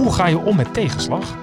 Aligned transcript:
Hoe 0.00 0.12
ga 0.12 0.26
je 0.26 0.38
om 0.38 0.56
met 0.56 0.74
tegenslag? 0.74 1.36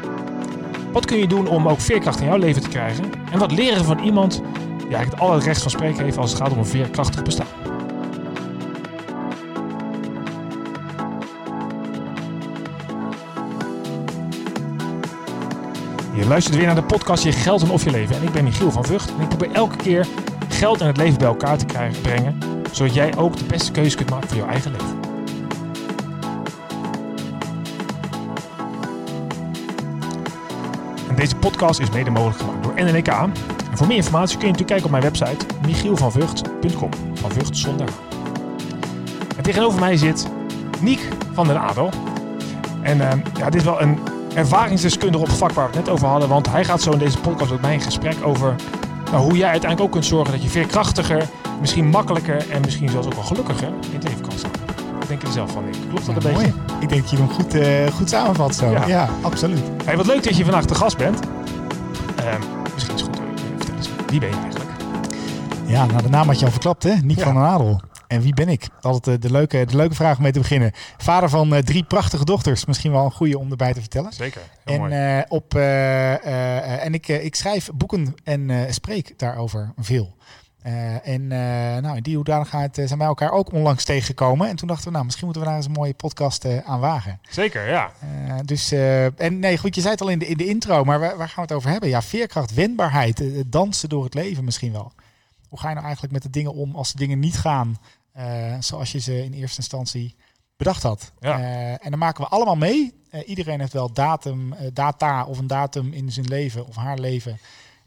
Wat 0.91 1.05
kun 1.05 1.17
je 1.17 1.27
doen 1.27 1.47
om 1.47 1.67
ook 1.67 1.79
veerkracht 1.79 2.20
in 2.20 2.25
jouw 2.25 2.38
leven 2.38 2.61
te 2.61 2.70
krijgen? 2.70 3.04
En 3.31 3.39
wat 3.39 3.52
leren 3.52 3.86
van 3.86 3.99
iemand 3.99 4.41
die 4.77 4.95
eigenlijk 4.95 5.21
al 5.21 5.33
het 5.33 5.43
recht 5.43 5.61
van 5.61 5.71
spreken 5.71 6.04
heeft 6.04 6.18
als 6.18 6.31
het 6.31 6.41
gaat 6.41 6.52
om 6.52 6.57
een 6.57 6.65
veerkrachtig 6.65 7.23
bestaan? 7.23 7.47
Je 16.14 16.25
luistert 16.28 16.55
weer 16.55 16.65
naar 16.65 16.75
de 16.75 16.83
podcast 16.83 17.24
Je 17.24 17.32
Geld 17.32 17.61
en 17.61 17.69
Of 17.69 17.83
Je 17.83 17.92
Leven. 17.92 18.15
En 18.15 18.24
ik 18.24 18.32
ben 18.32 18.43
Michiel 18.43 18.71
van 18.71 18.86
Vught. 18.86 19.14
En 19.15 19.21
ik 19.21 19.29
probeer 19.29 19.51
elke 19.51 19.75
keer 19.75 20.07
geld 20.47 20.82
en 20.82 20.87
het 20.87 20.97
leven 20.97 21.18
bij 21.18 21.28
elkaar 21.28 21.57
te 21.57 21.65
krijgen, 21.65 22.01
brengen. 22.01 22.37
Zodat 22.71 22.93
jij 22.93 23.18
ook 23.18 23.37
de 23.37 23.46
beste 23.46 23.71
keuze 23.71 23.96
kunt 23.96 24.10
maken 24.10 24.28
voor 24.28 24.37
jouw 24.37 24.47
eigen 24.47 24.71
leven. 24.71 24.96
Deze 31.18 31.36
podcast 31.36 31.80
is 31.80 31.89
mede 31.89 32.09
mogelijk 32.09 32.39
gemaakt 32.39 32.64
door 32.64 32.73
NNK. 32.76 33.08
En 33.08 33.78
voor 33.78 33.88
meer 33.88 33.95
informatie 33.95 34.38
kun 34.38 34.48
je 34.48 34.53
natuurlijk 34.53 34.67
kijken 34.67 34.86
op 34.86 34.92
mijn 34.92 35.03
website 35.03 35.45
michielvanvugt.com. 35.66 36.90
Van 37.14 37.31
Vught 37.31 37.58
zonder. 37.58 37.88
En 39.38 39.44
tegenover 39.44 39.80
mij 39.80 39.98
zit 39.98 40.28
Niek 40.81 41.08
van 41.34 41.48
den 41.48 41.59
Adel. 41.59 41.90
En 42.81 42.98
uh, 42.98 43.09
ja, 43.38 43.45
dit 43.45 43.56
is 43.56 43.64
wel 43.64 43.81
een 43.81 44.00
ervaringsdeskundige 44.34 45.23
op 45.23 45.30
het 45.30 45.38
vak 45.38 45.52
waar 45.52 45.70
we 45.70 45.78
het 45.78 45.86
net 45.86 45.94
over 45.94 46.08
hadden. 46.08 46.30
Want 46.30 46.50
hij 46.52 46.66
gaat 46.66 46.81
zo 46.81 46.92
in 46.92 47.00
deze 47.00 47.20
podcast 47.20 47.52
met 47.52 47.62
mij 47.62 47.73
in 47.73 47.81
gesprek 47.81 48.16
over 48.23 48.56
nou, 49.12 49.23
hoe 49.23 49.38
jij 49.38 49.50
uiteindelijk 49.50 49.81
ook 49.81 49.92
kunt 49.92 50.06
zorgen 50.06 50.34
dat 50.34 50.44
je 50.44 50.50
veerkrachtiger, 50.50 51.30
misschien 51.59 51.88
makkelijker 51.88 52.50
en 52.50 52.62
misschien 52.62 52.90
zelfs 52.90 53.08
ook 53.08 53.14
wel 53.14 53.23
gelukkiger 53.23 53.68
in 53.68 53.94
het 53.94 54.04
leven 54.04 54.27
zelf 55.31 55.52
van, 55.52 55.66
Nick? 55.66 55.75
Klopt 55.89 56.05
dat 56.05 56.23
een 56.23 56.33
beetje? 56.33 56.53
Ik 56.80 56.89
denk 56.89 57.02
dat 57.02 57.09
je 57.09 57.17
hem 57.17 57.30
goed, 57.30 57.56
uh, 57.56 57.88
goed 57.88 58.09
samenvat 58.09 58.56
zo. 58.56 58.72
Ja. 58.72 58.88
Ja, 58.88 59.09
absoluut. 59.22 59.61
Hey, 59.86 59.97
wat 59.97 60.06
leuk 60.06 60.23
dat 60.23 60.38
je 60.38 60.44
vandaag 60.44 60.66
te 60.66 60.75
gast 60.75 60.97
bent. 60.97 61.19
Uh, 62.19 62.34
misschien 62.73 62.95
is 62.95 63.02
het 63.02 63.09
goed. 63.09 63.19
Wie 64.09 64.19
ben 64.19 64.30
je 64.30 64.36
eigenlijk? 64.36 64.69
Ja, 65.66 65.86
nou 65.86 66.02
de 66.02 66.09
naam 66.09 66.28
had 66.28 66.39
je 66.39 66.45
al 66.45 66.52
verklapt 66.52 66.84
hè, 66.84 66.94
Niek 66.94 67.17
Ja. 67.17 67.23
van 67.23 67.34
den 67.34 67.44
Adel. 67.44 67.81
En 68.08 68.22
wie 68.22 68.34
ben 68.34 68.50
ik? 68.50 68.67
Altijd 68.81 69.16
uh, 69.16 69.22
de, 69.22 69.31
leuke, 69.31 69.66
de 69.66 69.75
leuke 69.75 69.95
vraag 69.95 70.17
om 70.17 70.23
mee 70.23 70.31
te 70.31 70.39
beginnen. 70.39 70.72
Vader 70.97 71.30
van 71.30 71.53
uh, 71.53 71.59
drie 71.59 71.84
prachtige 71.84 72.25
dochters. 72.25 72.66
Misschien 72.66 72.91
wel 72.91 73.06
een 73.06 73.12
goede 73.12 73.39
om 73.39 73.52
erbij 73.52 73.73
te 73.73 73.80
vertellen. 73.80 74.14
Zeker. 74.14 74.41
En, 74.64 74.80
mooi. 74.80 75.23
op, 75.28 75.53
en 75.56 76.94
ik, 76.94 77.08
ik 77.08 77.36
schrijf 77.36 77.69
boeken 77.73 78.16
en 78.23 78.67
spreek 78.73 79.14
daarover 79.19 79.73
veel. 79.78 80.16
Uh, 80.68 81.08
en 81.08 81.22
uh, 81.22 81.30
nou, 81.78 81.96
in 81.96 82.04
die 82.04 82.16
hoedanigheid 82.16 82.78
uh, 82.78 82.88
zijn 82.88 83.00
wij 83.00 83.08
elkaar 83.08 83.32
ook 83.32 83.52
onlangs 83.52 83.84
tegengekomen. 83.84 84.48
En 84.48 84.56
toen 84.56 84.68
dachten 84.68 84.86
we, 84.86 84.92
nou, 84.92 85.06
misschien 85.06 85.26
moeten 85.26 85.44
we 85.44 85.50
daar 85.50 85.58
eens 85.58 85.68
een 85.68 85.72
mooie 85.72 85.94
podcast 85.94 86.64
aan 86.64 86.80
wagen. 86.80 87.20
Zeker, 87.30 87.68
ja. 87.68 87.92
dus, 88.46 88.72
en 89.16 89.40
nee, 89.40 89.58
goed, 89.58 89.76
je 89.76 89.82
zei 89.82 89.94
het 89.94 90.02
al 90.02 90.09
in 90.09 90.20
de, 90.20 90.28
in 90.28 90.38
de 90.38 90.46
intro, 90.46 90.84
maar 90.84 91.00
waar, 91.00 91.18
waar 91.18 91.28
gaan 91.28 91.36
we 91.36 91.42
het 91.42 91.52
over 91.52 91.70
hebben? 91.70 91.90
Ja, 91.90 92.02
veerkracht, 92.02 92.54
wendbaarheid, 92.54 93.44
dansen 93.46 93.90
door 93.90 94.04
het 94.04 94.14
leven 94.14 94.44
misschien 94.44 94.72
wel. 94.72 94.92
Hoe 95.50 95.59
ga 95.59 95.68
je 95.68 95.74
nou 95.74 95.86
eigenlijk 95.86 96.14
met 96.14 96.24
de 96.24 96.30
dingen 96.30 96.54
om 96.54 96.76
als 96.76 96.92
de 96.92 96.98
dingen 96.98 97.20
niet 97.20 97.38
gaan 97.38 97.78
zoals 98.59 98.92
je 98.92 99.00
ze 99.00 99.24
in 99.24 99.34
eerste 99.34 99.58
instantie 99.58 100.16
bedacht 100.58 100.84
had? 100.84 101.12
Ja. 101.20 101.40
en 101.78 101.90
dan 101.90 102.00
maken 102.00 102.24
we 102.24 102.30
allemaal 102.30 102.56
mee. 102.56 102.94
iedereen 103.26 103.59
heeft 103.59 103.74
wel 103.74 103.94
datum, 103.94 104.56
data 104.74 105.26
of 105.26 105.38
een 105.38 105.48
datum 105.48 105.94
in 105.94 106.12
zijn 106.12 106.28
leven 106.28 106.68
of 106.68 106.76
haar 106.76 107.00
leven 107.00 107.40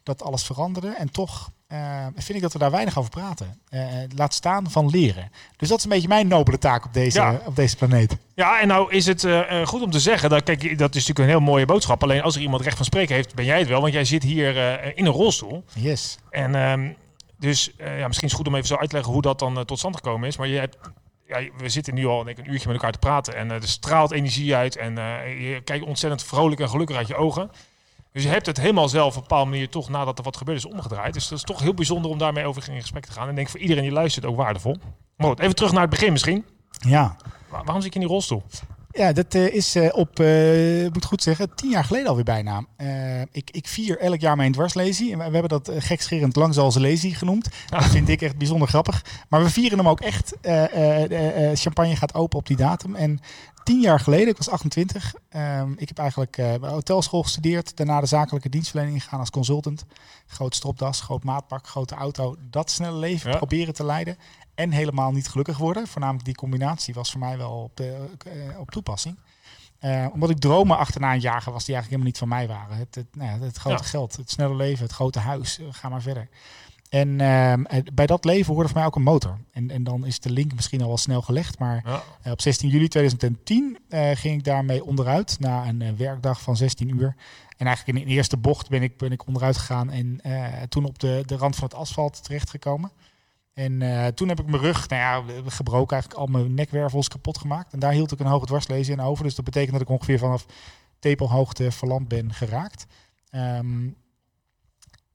dat 0.03 0.22
alles 0.22 0.44
veranderde. 0.44 0.94
En 0.98 1.11
toch 1.11 1.50
uh, 1.72 2.06
vind 2.14 2.34
ik 2.34 2.40
dat 2.40 2.52
we 2.52 2.58
daar 2.58 2.70
weinig 2.70 2.98
over 2.98 3.10
praten. 3.10 3.60
Uh, 3.70 3.84
laat 4.16 4.34
staan 4.34 4.70
van 4.70 4.88
leren. 4.88 5.30
Dus 5.56 5.68
dat 5.68 5.78
is 5.78 5.84
een 5.84 5.90
beetje 5.90 6.08
mijn 6.08 6.28
nobele 6.28 6.58
taak 6.58 6.84
op 6.84 6.92
deze, 6.92 7.18
Ja. 7.18 7.40
op 7.44 7.56
deze 7.56 7.76
planeet. 7.76 8.16
Ja, 8.34 8.60
en 8.60 8.68
nou 8.68 8.92
is 8.92 9.06
het 9.06 9.22
uh, 9.22 9.66
goed 9.66 9.82
om 9.82 9.91
te 9.91 10.00
zeggen, 10.00 10.30
dat, 10.30 10.42
kijk, 10.42 10.60
dat 10.60 10.94
is 10.94 11.06
natuurlijk 11.06 11.18
een 11.18 11.36
heel 11.36 11.41
mooie 11.41 11.66
boodschap. 11.66 12.02
Alleen 12.02 12.22
als 12.22 12.34
er 12.34 12.41
iemand 12.41 12.62
recht 12.62 12.76
van 12.76 12.84
spreken 12.84 13.14
heeft, 13.14 13.34
ben 13.34 13.44
jij 13.44 13.58
het 13.58 13.69
wel. 13.69 13.80
Want 13.80 13.92
jij 13.92 14.04
zit 14.04 14.22
hier 14.22 14.56
uh, 14.56 14.92
in 14.94 15.06
een 15.06 15.12
rolstoel. 15.12 15.64
Yes. 15.75 16.19
En 16.30 16.54
um, 16.54 16.97
dus 17.38 17.72
ja, 17.78 18.06
misschien 18.06 18.26
is 18.28 18.32
het 18.32 18.41
goed 18.41 18.47
om 18.47 18.54
even 18.54 18.66
zo 18.66 18.76
uit 18.76 18.88
te 18.88 18.94
leggen 18.94 19.12
hoe 19.12 19.22
dat 19.22 19.38
dan 19.38 19.64
tot 19.64 19.78
stand 19.78 19.97
gekomen 19.97 20.28
is. 20.28 20.36
Maar 20.36 20.48
je 20.48 20.59
hebt, 20.59 20.76
ja, 21.26 21.41
we 21.56 21.69
zitten 21.69 21.94
nu 21.94 22.06
al 22.06 22.25
denk 22.25 22.38
ik, 22.38 22.44
een 22.47 22.53
uurtje 22.53 22.66
met 22.66 22.76
elkaar 22.76 22.92
te 22.92 22.98
praten. 22.98 23.36
En 23.36 23.50
er 23.50 23.69
straalt 23.69 24.10
energie 24.10 24.54
uit. 24.54 24.76
En 24.76 24.94
je 25.41 25.60
kijkt 25.64 25.84
ontzettend 25.84 26.25
vrolijk 26.25 26.60
en 26.60 26.69
gelukkig 26.69 26.97
uit 26.97 27.09
je 27.09 27.14
ogen. 27.16 27.50
Dus 28.12 28.22
je 28.22 28.28
hebt 28.28 28.47
het 28.47 28.56
helemaal 28.56 28.88
zelf 28.88 29.09
op 29.09 29.15
een 29.15 29.28
bepaalde 29.28 29.50
manier 29.50 29.69
toch 29.69 29.88
nadat 29.88 30.19
er 30.19 30.25
wat 30.25 30.37
gebeurd 30.37 30.59
is 30.59 30.65
omgedraaid. 30.65 31.15
Dus 31.15 31.28
dat 31.28 31.38
is 31.38 31.44
toch 31.44 31.60
heel 31.60 31.75
bijzonder 31.75 32.10
om 32.10 32.19
daarmee 32.19 32.47
over 32.47 32.69
in 32.69 32.81
gesprek 32.81 33.04
te 33.04 33.12
gaan. 33.12 33.22
En 33.22 33.31
ik 33.31 33.37
denk 33.37 33.48
voor 33.48 33.60
iedereen 33.60 33.82
die 33.82 33.93
luistert 33.93 34.25
ook 34.25 34.37
waardevol. 34.37 34.76
Maar 35.16 35.28
goed, 35.28 35.41
even 35.41 35.54
terug 35.54 35.72
naar 35.72 35.81
het 35.81 35.91
begin 35.91 36.12
misschien. 36.12 36.44
Ja. 36.71 37.16
Waar, 37.48 37.65
waarom 37.65 37.82
zit 37.82 37.93
je 37.94 38.00
in 38.00 38.06
die 38.06 38.15
rolstoel? 38.15 38.43
Ja, 38.93 39.12
dat 39.12 39.34
uh, 39.34 39.55
is 39.55 39.77
uh, 39.77 39.89
op, 39.93 40.21
uh, 40.21 40.89
moet 40.93 41.05
goed 41.05 41.23
zeggen, 41.23 41.55
tien 41.55 41.71
jaar 41.71 41.84
geleden 41.84 42.09
alweer 42.09 42.25
bijna. 42.25 42.65
Eh, 42.77 43.21
ik, 43.21 43.51
ik 43.51 43.67
vier 43.69 43.99
elk 43.99 44.21
jaar 44.21 44.37
mijn 44.37 44.53
dwarslesie. 44.53 45.12
En 45.12 45.19
we, 45.19 45.25
we 45.25 45.31
hebben 45.31 45.62
dat 45.62 45.71
gekscherend 45.78 46.37
lang 46.37 46.55
zoals 46.55 46.77
lesie 46.77 47.15
genoemd. 47.15 47.49
Dat 47.69 47.84
vind 47.84 48.09
ik 48.09 48.23
echt 48.23 48.37
bijzonder 48.37 48.69
grappig. 48.69 49.05
Maar 49.28 49.43
we 49.43 49.51
vieren 49.51 49.78
hem 49.78 49.89
ook 49.89 50.01
echt. 50.01 50.41
eh, 50.41 51.51
champagne 51.55 51.97
gaat 51.97 52.15
open 52.15 52.39
op 52.39 52.47
die 52.47 52.56
datum. 52.56 52.95
En 52.95 53.21
tien 53.65 53.81
jaar 53.81 54.01
geleden, 54.01 54.28
ik 54.28 54.37
was 54.37 54.49
28. 54.49 55.15
Um, 55.37 55.75
ik 55.77 55.89
heb 55.89 55.99
eigenlijk 55.99 56.37
bij 56.37 56.71
hotelschool 56.71 57.22
gestudeerd. 57.22 57.77
Daarna 57.77 58.01
de 58.01 58.07
zakelijke 58.07 58.49
dienstverlening 58.49 59.03
gegaan 59.03 59.21
als 59.21 59.31
consultant. 59.31 59.84
Groot 60.27 60.55
stropdas, 60.55 61.01
groot 61.01 61.25
maatpak, 61.25 61.67
grote 61.67 61.95
auto. 61.95 62.37
Dat 62.51 62.71
snelle 62.71 62.99
leven 62.99 63.31
ja. 63.31 63.37
proberen 63.37 63.75
te 63.75 63.84
leiden. 63.84 64.17
En 64.55 64.71
helemaal 64.71 65.12
niet 65.12 65.28
gelukkig 65.28 65.59
worden. 65.59 65.87
Voornamelijk 65.87 66.25
die 66.25 66.34
combinatie 66.34 66.94
was 66.94 67.11
voor 67.11 67.21
mij 67.21 67.37
wel 67.37 67.50
op, 67.50 67.77
de, 67.77 68.06
uh, 68.27 68.59
op 68.59 68.71
toepassing. 68.71 69.19
Uh, 69.81 70.06
omdat 70.12 70.31
ik 70.31 70.38
dromen 70.38 70.78
achterna 70.78 71.12
een 71.12 71.21
jagen 71.21 71.53
was 71.53 71.65
die 71.65 71.75
eigenlijk 71.75 72.03
helemaal 72.03 72.06
niet 72.06 72.19
van 72.19 72.28
mij 72.28 72.47
waren. 72.47 72.77
Het, 72.77 72.94
het, 72.94 73.16
nou 73.16 73.31
ja, 73.31 73.47
het 73.47 73.56
grote 73.56 73.83
ja. 73.83 73.89
geld, 73.89 74.16
het 74.16 74.31
snelle 74.31 74.55
leven, 74.55 74.83
het 74.83 74.93
grote 74.93 75.19
huis. 75.19 75.60
ga 75.71 75.89
maar 75.89 76.03
verder. 76.03 76.28
En 76.91 77.09
uh, 77.09 77.55
bij 77.93 78.06
dat 78.06 78.25
leven 78.25 78.53
hoorde 78.53 78.69
voor 78.69 78.78
mij 78.78 78.87
ook 78.87 78.97
een 78.97 79.03
motor. 79.03 79.39
En, 79.53 79.71
en 79.71 79.84
dan 79.84 80.06
is 80.06 80.21
de 80.21 80.31
link 80.31 80.55
misschien 80.55 80.81
al 80.81 80.89
wel 80.89 80.97
snel 80.97 81.22
gelegd. 81.22 81.59
Maar 81.59 81.83
ja. 82.22 82.31
op 82.33 82.41
16 82.41 82.69
juli 82.69 82.89
2010 82.89 83.78
uh, 83.89 84.10
ging 84.15 84.39
ik 84.39 84.44
daarmee 84.44 84.84
onderuit 84.84 85.37
na 85.41 85.69
een 85.69 85.83
eh, 85.83 85.93
werkdag 85.93 86.43
van 86.43 86.56
16 86.56 86.89
uur. 86.89 87.16
En 87.56 87.66
eigenlijk 87.66 87.99
in 87.99 88.05
de 88.05 88.10
eerste 88.15 88.37
bocht 88.37 88.69
ben 88.69 88.83
ik, 88.83 88.97
ben 88.97 89.12
ik 89.12 89.27
onderuit 89.27 89.56
gegaan 89.56 89.91
en 89.91 90.21
eh, 90.22 90.62
toen 90.69 90.84
op 90.84 90.99
de, 90.99 91.22
de 91.27 91.37
rand 91.37 91.56
van 91.56 91.65
het 91.65 91.75
asfalt 91.75 92.25
terechtgekomen. 92.25 92.91
En 93.53 93.81
uh, 93.81 94.06
toen 94.06 94.28
heb 94.28 94.41
ik 94.41 94.47
mijn 94.47 94.62
rug, 94.62 94.88
nou 94.88 95.03
ja, 95.03 95.43
gebroken, 95.47 95.93
eigenlijk 95.93 96.22
al 96.22 96.27
mijn 96.27 96.55
nekwervels 96.55 97.09
kapot 97.09 97.38
gemaakt. 97.38 97.72
En 97.72 97.78
daar 97.78 97.93
hield 97.93 98.12
ik 98.12 98.21
een 98.21 98.27
hoge 98.27 98.47
dwarslezen 98.47 98.93
in 98.93 99.00
over. 99.00 99.25
Dus 99.25 99.34
dat 99.34 99.44
betekent 99.44 99.72
dat 99.72 99.81
ik 99.81 99.88
ongeveer 99.88 100.19
vanaf 100.19 100.47
tepelhoogte 100.99 101.71
verlamd 101.71 102.09
ben 102.09 102.33
geraakt. 102.33 102.87
Um, 103.34 103.97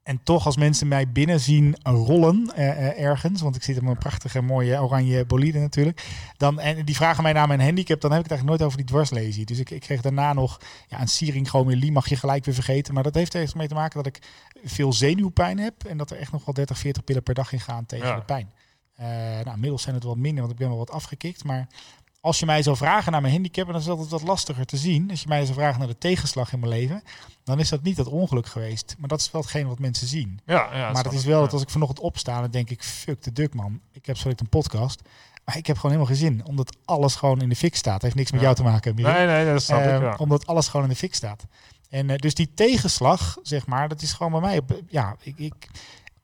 en 0.06 0.24
toch, 0.24 0.46
als 0.46 0.58
mensen 0.58 0.88
mij 0.88 1.12
binnen 1.12 1.40
zien 1.40 1.76
rollen 1.84 2.52
uh, 2.58 2.66
uh, 2.66 3.00
ergens, 3.00 3.42
want 3.42 3.56
ik 3.56 3.64
zit 3.64 3.78
op 3.78 3.86
een 3.86 3.98
prachtige 3.98 4.42
mooie 4.42 4.82
oranje 4.82 5.26
bolide 5.26 5.60
natuurlijk, 5.60 6.06
dan, 6.38 6.60
en 6.60 6.86
die 6.86 6.96
vragen 6.96 7.24
mij 7.24 7.34
naar 7.34 7.48
mijn 7.48 7.62
handicap, 7.62 8.02
dan 8.02 8.12
heb 8.12 8.20
ik 8.20 8.30
het 8.30 8.40
eigenlijk 8.40 8.60
nooit 8.60 8.62
over 8.62 8.78
die 8.78 8.96
dwarslesie. 8.96 9.46
Dus 9.46 9.60
ik, 9.60 9.70
ik 9.70 9.82
kreeg 9.82 10.02
daarna 10.02 10.34
nog 10.34 10.62
ja, 10.88 11.02
een 11.02 11.08
syringomyelie, 11.08 11.92
mag 11.92 12.10
je 12.10 12.16
gelijk 12.16 12.46
weer 12.46 12.54
vergeten. 12.54 12.94
Maar 12.94 13.04
dat 13.04 13.16
heeft 13.16 13.34
er 13.34 13.42
echt 13.42 13.56
mee 13.56 13.68
te 13.68 13.74
maken 13.74 14.04
dat 14.04 14.16
ik 14.16 14.28
veel 14.64 14.94
zenuwpijn 14.94 15.60
heb 15.60 15.84
en 15.84 15.98
dat 15.98 16.12
er 16.12 16.18
echt 16.18 16.32
nog 16.32 16.46
wel 16.46 16.54
30, 16.54 16.78
40 16.78 17.04
pillen 17.04 17.24
per 17.24 17.34
dag 17.34 17.52
in 17.52 17.60
gaan 17.60 17.86
tegen 17.86 18.08
ja. 18.08 18.16
de 18.16 18.26
pijn. 18.26 18.52
Uh, 19.00 19.08
nou, 19.44 19.54
inmiddels 19.54 19.82
zijn 19.82 19.96
het 19.96 20.04
wat 20.04 20.18
minder, 20.18 20.40
want 20.40 20.52
ik 20.52 20.60
ben 20.60 20.70
wel 20.70 20.78
wat 20.78 20.92
afgekikt. 20.92 21.44
Maar 21.44 21.68
als 22.26 22.40
je 22.40 22.46
mij 22.46 22.64
zou 22.64 22.78
vragen 22.78 23.12
naar 23.12 23.22
mijn 23.22 23.34
handicap, 23.34 23.68
dan 23.68 23.76
is 23.76 23.86
dat 23.86 24.10
wat 24.10 24.22
lastiger 24.22 24.66
te 24.66 24.78
zien. 24.78 25.10
Als 25.10 25.22
je 25.22 25.28
mij 25.28 25.44
zou 25.44 25.58
vragen 25.58 25.80
naar 25.80 25.88
de 25.88 25.98
tegenslag 25.98 26.54
in 26.54 26.60
mijn 26.60 26.72
leven, 26.72 27.04
dan 27.44 27.60
is 27.60 27.70
dat 27.70 27.84
niet 27.84 27.96
dat 27.96 28.08
ongeluk 28.08 28.48
geweest. 28.48 28.96
Maar 29.00 29.08
dat 29.08 29.20
is 29.20 29.32
wel 29.32 29.42
hetgeen 29.42 29.68
wat 29.68 29.80
mensen 29.80 30.08
zien. 30.08 30.40
Ja, 30.46 30.70
ja, 30.74 30.92
maar 30.92 31.04
dat 31.04 31.14
is 31.14 31.26
wel 31.26 31.38
ja. 31.38 31.44
dat 31.44 31.54
als 31.54 31.62
ik 31.62 31.70
vanochtend 31.70 32.00
opsta, 32.00 32.42
dan 32.42 32.52
denk 32.52 32.70
ik, 32.70 32.84
fuck 32.84 33.24
de 33.24 33.32
duk 33.32 33.54
man. 33.54 33.80
Ik 33.92 34.06
heb 34.06 34.18
zo 34.18 34.30
een 34.30 34.50
podcast. 34.50 35.02
Maar 35.46 35.58
ik 35.58 35.68
heb 35.68 35.76
gewoon 35.76 35.92
helemaal 35.92 36.16
geen 36.16 36.26
zin, 36.26 36.46
omdat 36.46 36.78
alles 36.86 37.16
gewoon 37.16 37.42
in 37.42 37.50
de 37.50 37.56
fik 37.56 37.76
staat. 37.76 38.02
heeft 38.02 38.16
niks 38.16 38.32
met 38.32 38.42
jou 38.42 38.56
te 38.56 38.64
maken. 38.64 38.96
Michiel. 38.96 39.14
Nee, 39.14 39.26
nee, 39.26 39.46
dat 39.54 39.62
snap 39.62 39.80
uh, 39.80 39.94
ik 39.94 40.02
wel. 40.02 40.16
Omdat 40.18 40.48
alles 40.48 40.68
gewoon 40.68 40.86
in 40.86 40.92
de 40.92 40.98
fik 40.98 41.16
staat. 41.16 41.46
En 41.90 42.10
uh, 42.10 42.16
dus 42.16 42.34
die 42.34 42.54
tegenslag, 42.54 43.38
zeg 43.42 43.68
maar, 43.68 43.88
dat 43.88 44.02
is 44.02 44.14
gewoon 44.14 44.32
bij 44.32 44.42
mij. 44.42 44.62
Ja, 44.88 45.16
ik, 45.22 45.40
ik, 45.40 45.68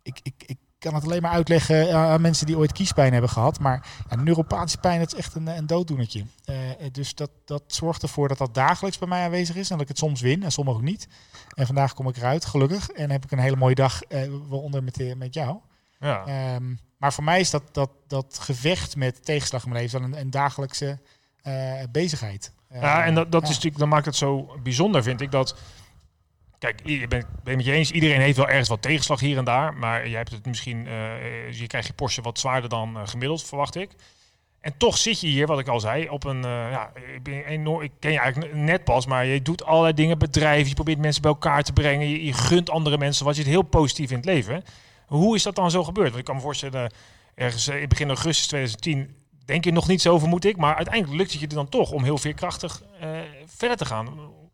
ik, 0.03 0.19
ik, 0.23 0.33
ik 0.45 0.57
kan 0.81 0.93
het 0.93 1.03
alleen 1.03 1.21
maar 1.21 1.31
uitleggen 1.31 1.95
aan 1.95 2.21
mensen 2.21 2.45
die 2.45 2.57
ooit 2.57 2.71
kiespijn 2.71 3.11
hebben 3.11 3.29
gehad. 3.29 3.59
Maar 3.59 3.87
ja, 4.09 4.15
neuropathische 4.15 4.77
pijn 4.77 4.99
dat 4.99 5.13
is 5.13 5.19
echt 5.19 5.35
een, 5.35 5.47
een 5.47 5.67
dooddoenertje. 5.67 6.25
Uh, 6.45 6.55
dus 6.91 7.15
dat, 7.15 7.29
dat 7.45 7.63
zorgt 7.67 8.01
ervoor 8.01 8.27
dat 8.27 8.37
dat 8.37 8.53
dagelijks 8.53 8.97
bij 8.97 9.07
mij 9.07 9.23
aanwezig 9.23 9.55
is. 9.55 9.69
En 9.69 9.73
dat 9.73 9.81
ik 9.81 9.87
het 9.87 9.97
soms 9.97 10.21
win 10.21 10.43
en 10.43 10.51
soms 10.51 10.69
ook 10.69 10.81
niet. 10.81 11.07
En 11.53 11.65
vandaag 11.65 11.93
kom 11.93 12.07
ik 12.07 12.17
eruit, 12.17 12.45
gelukkig. 12.45 12.89
En 12.89 13.11
heb 13.11 13.23
ik 13.23 13.31
een 13.31 13.39
hele 13.39 13.55
mooie 13.55 13.75
dag, 13.75 14.01
uh, 14.09 14.21
waaronder 14.47 14.83
met, 14.83 15.17
met 15.17 15.33
jou. 15.33 15.57
Ja. 15.99 16.55
Um, 16.55 16.79
maar 16.97 17.13
voor 17.13 17.23
mij 17.23 17.39
is 17.39 17.49
dat, 17.49 17.63
dat, 17.71 17.89
dat 18.07 18.39
gevecht 18.39 18.95
met 18.95 19.25
tegenslag 19.25 19.63
in 19.63 19.69
mijn 19.69 19.81
leven 19.81 20.01
dan 20.01 20.11
een, 20.11 20.19
een 20.19 20.31
dagelijkse 20.31 20.99
uh, 21.43 21.73
bezigheid. 21.91 22.51
ja, 22.69 23.05
en 23.05 23.15
dat, 23.15 23.31
dat 23.31 23.43
is 23.43 23.49
natuurlijk, 23.49 23.77
dan 23.77 23.89
maakt 23.89 24.05
het 24.05 24.15
zo 24.15 24.59
bijzonder, 24.63 25.03
vind 25.03 25.21
ik, 25.21 25.31
dat 25.31 25.55
Kijk, 26.61 26.81
ik 26.81 27.09
ben, 27.09 27.25
ben 27.43 27.55
met 27.55 27.65
je 27.65 27.71
eens, 27.71 27.91
iedereen 27.91 28.21
heeft 28.21 28.37
wel 28.37 28.47
ergens 28.47 28.69
wat 28.69 28.81
tegenslag 28.81 29.19
hier 29.19 29.37
en 29.37 29.43
daar. 29.45 29.73
Maar 29.73 30.07
je 30.07 30.15
hebt 30.15 30.31
het 30.31 30.45
misschien, 30.45 30.85
uh, 30.85 31.51
je 31.51 31.67
krijgt 31.67 31.87
je 31.87 31.93
Porsche 31.93 32.21
wat 32.21 32.39
zwaarder 32.39 32.69
dan 32.69 32.97
uh, 32.97 33.01
gemiddeld, 33.07 33.43
verwacht 33.43 33.75
ik. 33.75 33.91
En 34.59 34.77
toch 34.77 34.97
zit 34.97 35.19
je 35.19 35.27
hier, 35.27 35.47
wat 35.47 35.59
ik 35.59 35.67
al 35.67 35.79
zei, 35.79 36.09
op 36.09 36.23
een. 36.23 36.45
eh, 36.45 36.71
ja, 36.71 36.91
ik, 37.15 37.23
ben 37.23 37.45
enorm, 37.45 37.81
ik 37.81 37.91
ken 37.99 38.11
je 38.11 38.19
eigenlijk 38.19 38.53
net 38.53 38.83
pas, 38.83 39.05
maar 39.05 39.25
je 39.25 39.41
doet 39.41 39.63
allerlei 39.63 39.93
dingen, 39.93 40.17
bedrijven, 40.17 40.67
je 40.67 40.73
probeert 40.73 40.99
mensen 40.99 41.21
bij 41.21 41.31
elkaar 41.31 41.63
te 41.63 41.73
brengen, 41.73 42.25
je, 42.25 42.33
gunt 42.33 42.69
andere 42.69 42.97
mensen 42.97 43.25
wat 43.25 43.35
je 43.35 43.41
het 43.41 43.51
heel 43.51 43.61
positief 43.61 44.09
in 44.09 44.15
het 44.15 44.25
leven. 44.25 44.63
Hoe 45.05 45.35
is 45.35 45.43
dat 45.43 45.55
dan 45.55 45.71
zo 45.71 45.83
gebeurd? 45.83 46.07
Want 46.07 46.19
ik 46.19 46.25
kan 46.25 46.35
me 46.35 46.41
voorstellen, 46.41 46.93
ergens 47.35 47.67
eh, 47.67 47.81
in 47.81 47.87
begin 47.87 48.07
augustus 48.07 48.47
2010 48.47 49.15
denk 49.45 49.63
je 49.63 49.71
nog 49.71 49.87
niet 49.87 50.01
zo, 50.01 50.19
vermoed 50.19 50.45
ik, 50.45 50.57
maar 50.57 50.75
uiteindelijk 50.75 51.17
lukt 51.17 51.31
het 51.31 51.41
je 51.41 51.47
dan 51.47 51.69
toch 51.69 51.91
om 51.91 52.03
heel 52.03 52.17
veerkrachtig 52.17 52.81
eh 52.99 53.09
verder 53.45 53.77
te 53.77 53.85
gaan. 53.85 54.07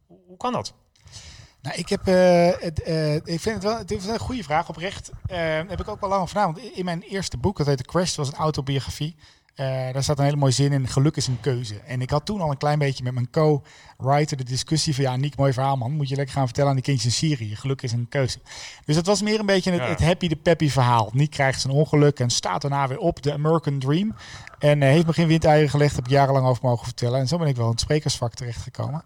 Hoe 0.08 0.38
kan 0.38 0.54
dat? 0.54 0.74
Nou, 1.68 1.80
ik 1.80 1.90
heb, 1.90 2.08
eh, 2.08 2.50
het, 2.60 2.82
eh, 2.82 3.16
ik 3.16 3.40
vind 3.40 3.56
het 3.56 3.64
wel, 3.64 3.78
het 3.78 3.92
is 3.92 4.06
een 4.06 4.20
goede 4.20 4.44
vraag 4.44 4.70
oprecht. 4.70 5.10
Eh 5.26 5.38
heb 5.68 5.80
ik 5.80 5.88
ook 5.88 6.00
wel 6.00 6.10
lang 6.10 6.22
over. 6.22 6.36
Want 6.40 6.58
in 6.60 6.86
mijn 6.86 7.02
eerste 7.02 7.38
boek, 7.38 7.58
dat 7.58 7.68
heette 7.68 7.84
Crash, 7.84 8.08
dat 8.16 8.26
was 8.26 8.28
een 8.28 8.40
autobiografie. 8.40 9.16
Daar 9.56 10.04
staat 10.04 10.18
een 10.20 10.24
hele 10.26 10.38
mooie 10.38 10.52
zin 10.52 10.72
in, 10.72 10.88
geluk 10.88 11.16
is 11.16 11.28
een 11.28 11.40
keuze. 11.42 11.80
En 11.80 12.02
ik 12.02 12.10
had 12.10 12.26
toen 12.26 12.42
al 12.42 12.52
een 12.52 12.58
klein 12.58 12.80
beetje 12.80 13.04
met 13.04 13.14
mijn 13.14 13.30
co-writer 13.30 14.38
de 14.38 14.44
discussie 14.44 14.96
van... 14.96 15.04
ja, 15.04 15.16
Nick, 15.16 15.36
mooi 15.38 15.54
verhaal 15.54 15.78
man, 15.78 15.92
moet 15.92 16.10
je 16.10 16.16
lekker 16.16 16.34
gaan 16.34 16.46
vertellen 16.46 16.70
aan 16.70 16.76
die 16.76 16.86
kindjes 16.86 17.06
in 17.22 17.28
Syrië. 17.28 17.56
Geluk 17.56 17.82
is 17.82 17.92
een 17.92 18.08
keuze. 18.10 18.40
Dus 18.86 18.96
het 18.96 19.06
was 19.06 19.22
meer 19.22 19.40
een 19.40 19.46
beetje 19.46 19.72
het, 19.72 19.82
Ja. 19.82 19.88
het 19.88 20.02
happy, 20.04 20.28
de 20.28 20.36
peppy 20.36 20.70
verhaal. 20.70 21.10
Nick 21.14 21.30
krijgt 21.32 21.62
zijn 21.62 21.74
ongeluk 21.74 22.20
en 22.20 22.30
staat 22.30 22.62
daarna 22.62 22.88
weer 22.88 22.98
op, 22.98 23.22
de 23.22 23.34
American 23.34 23.80
Dream. 23.80 24.16
En 24.60 24.82
heeft 24.82 25.06
me 25.06 25.14
geen 25.14 25.28
windeieren 25.28 25.70
gelegd, 25.70 25.96
heb 25.96 26.06
ik 26.06 26.12
jarenlang 26.12 26.48
over 26.48 26.66
mogen 26.66 26.86
vertellen. 26.86 27.20
En 27.20 27.28
zo 27.28 27.38
ben 27.38 27.48
ik 27.48 27.56
wel 27.56 27.66
in 27.66 27.72
het 27.72 27.80
sprekersvak 27.82 28.34
terechtgekomen. 28.34 29.04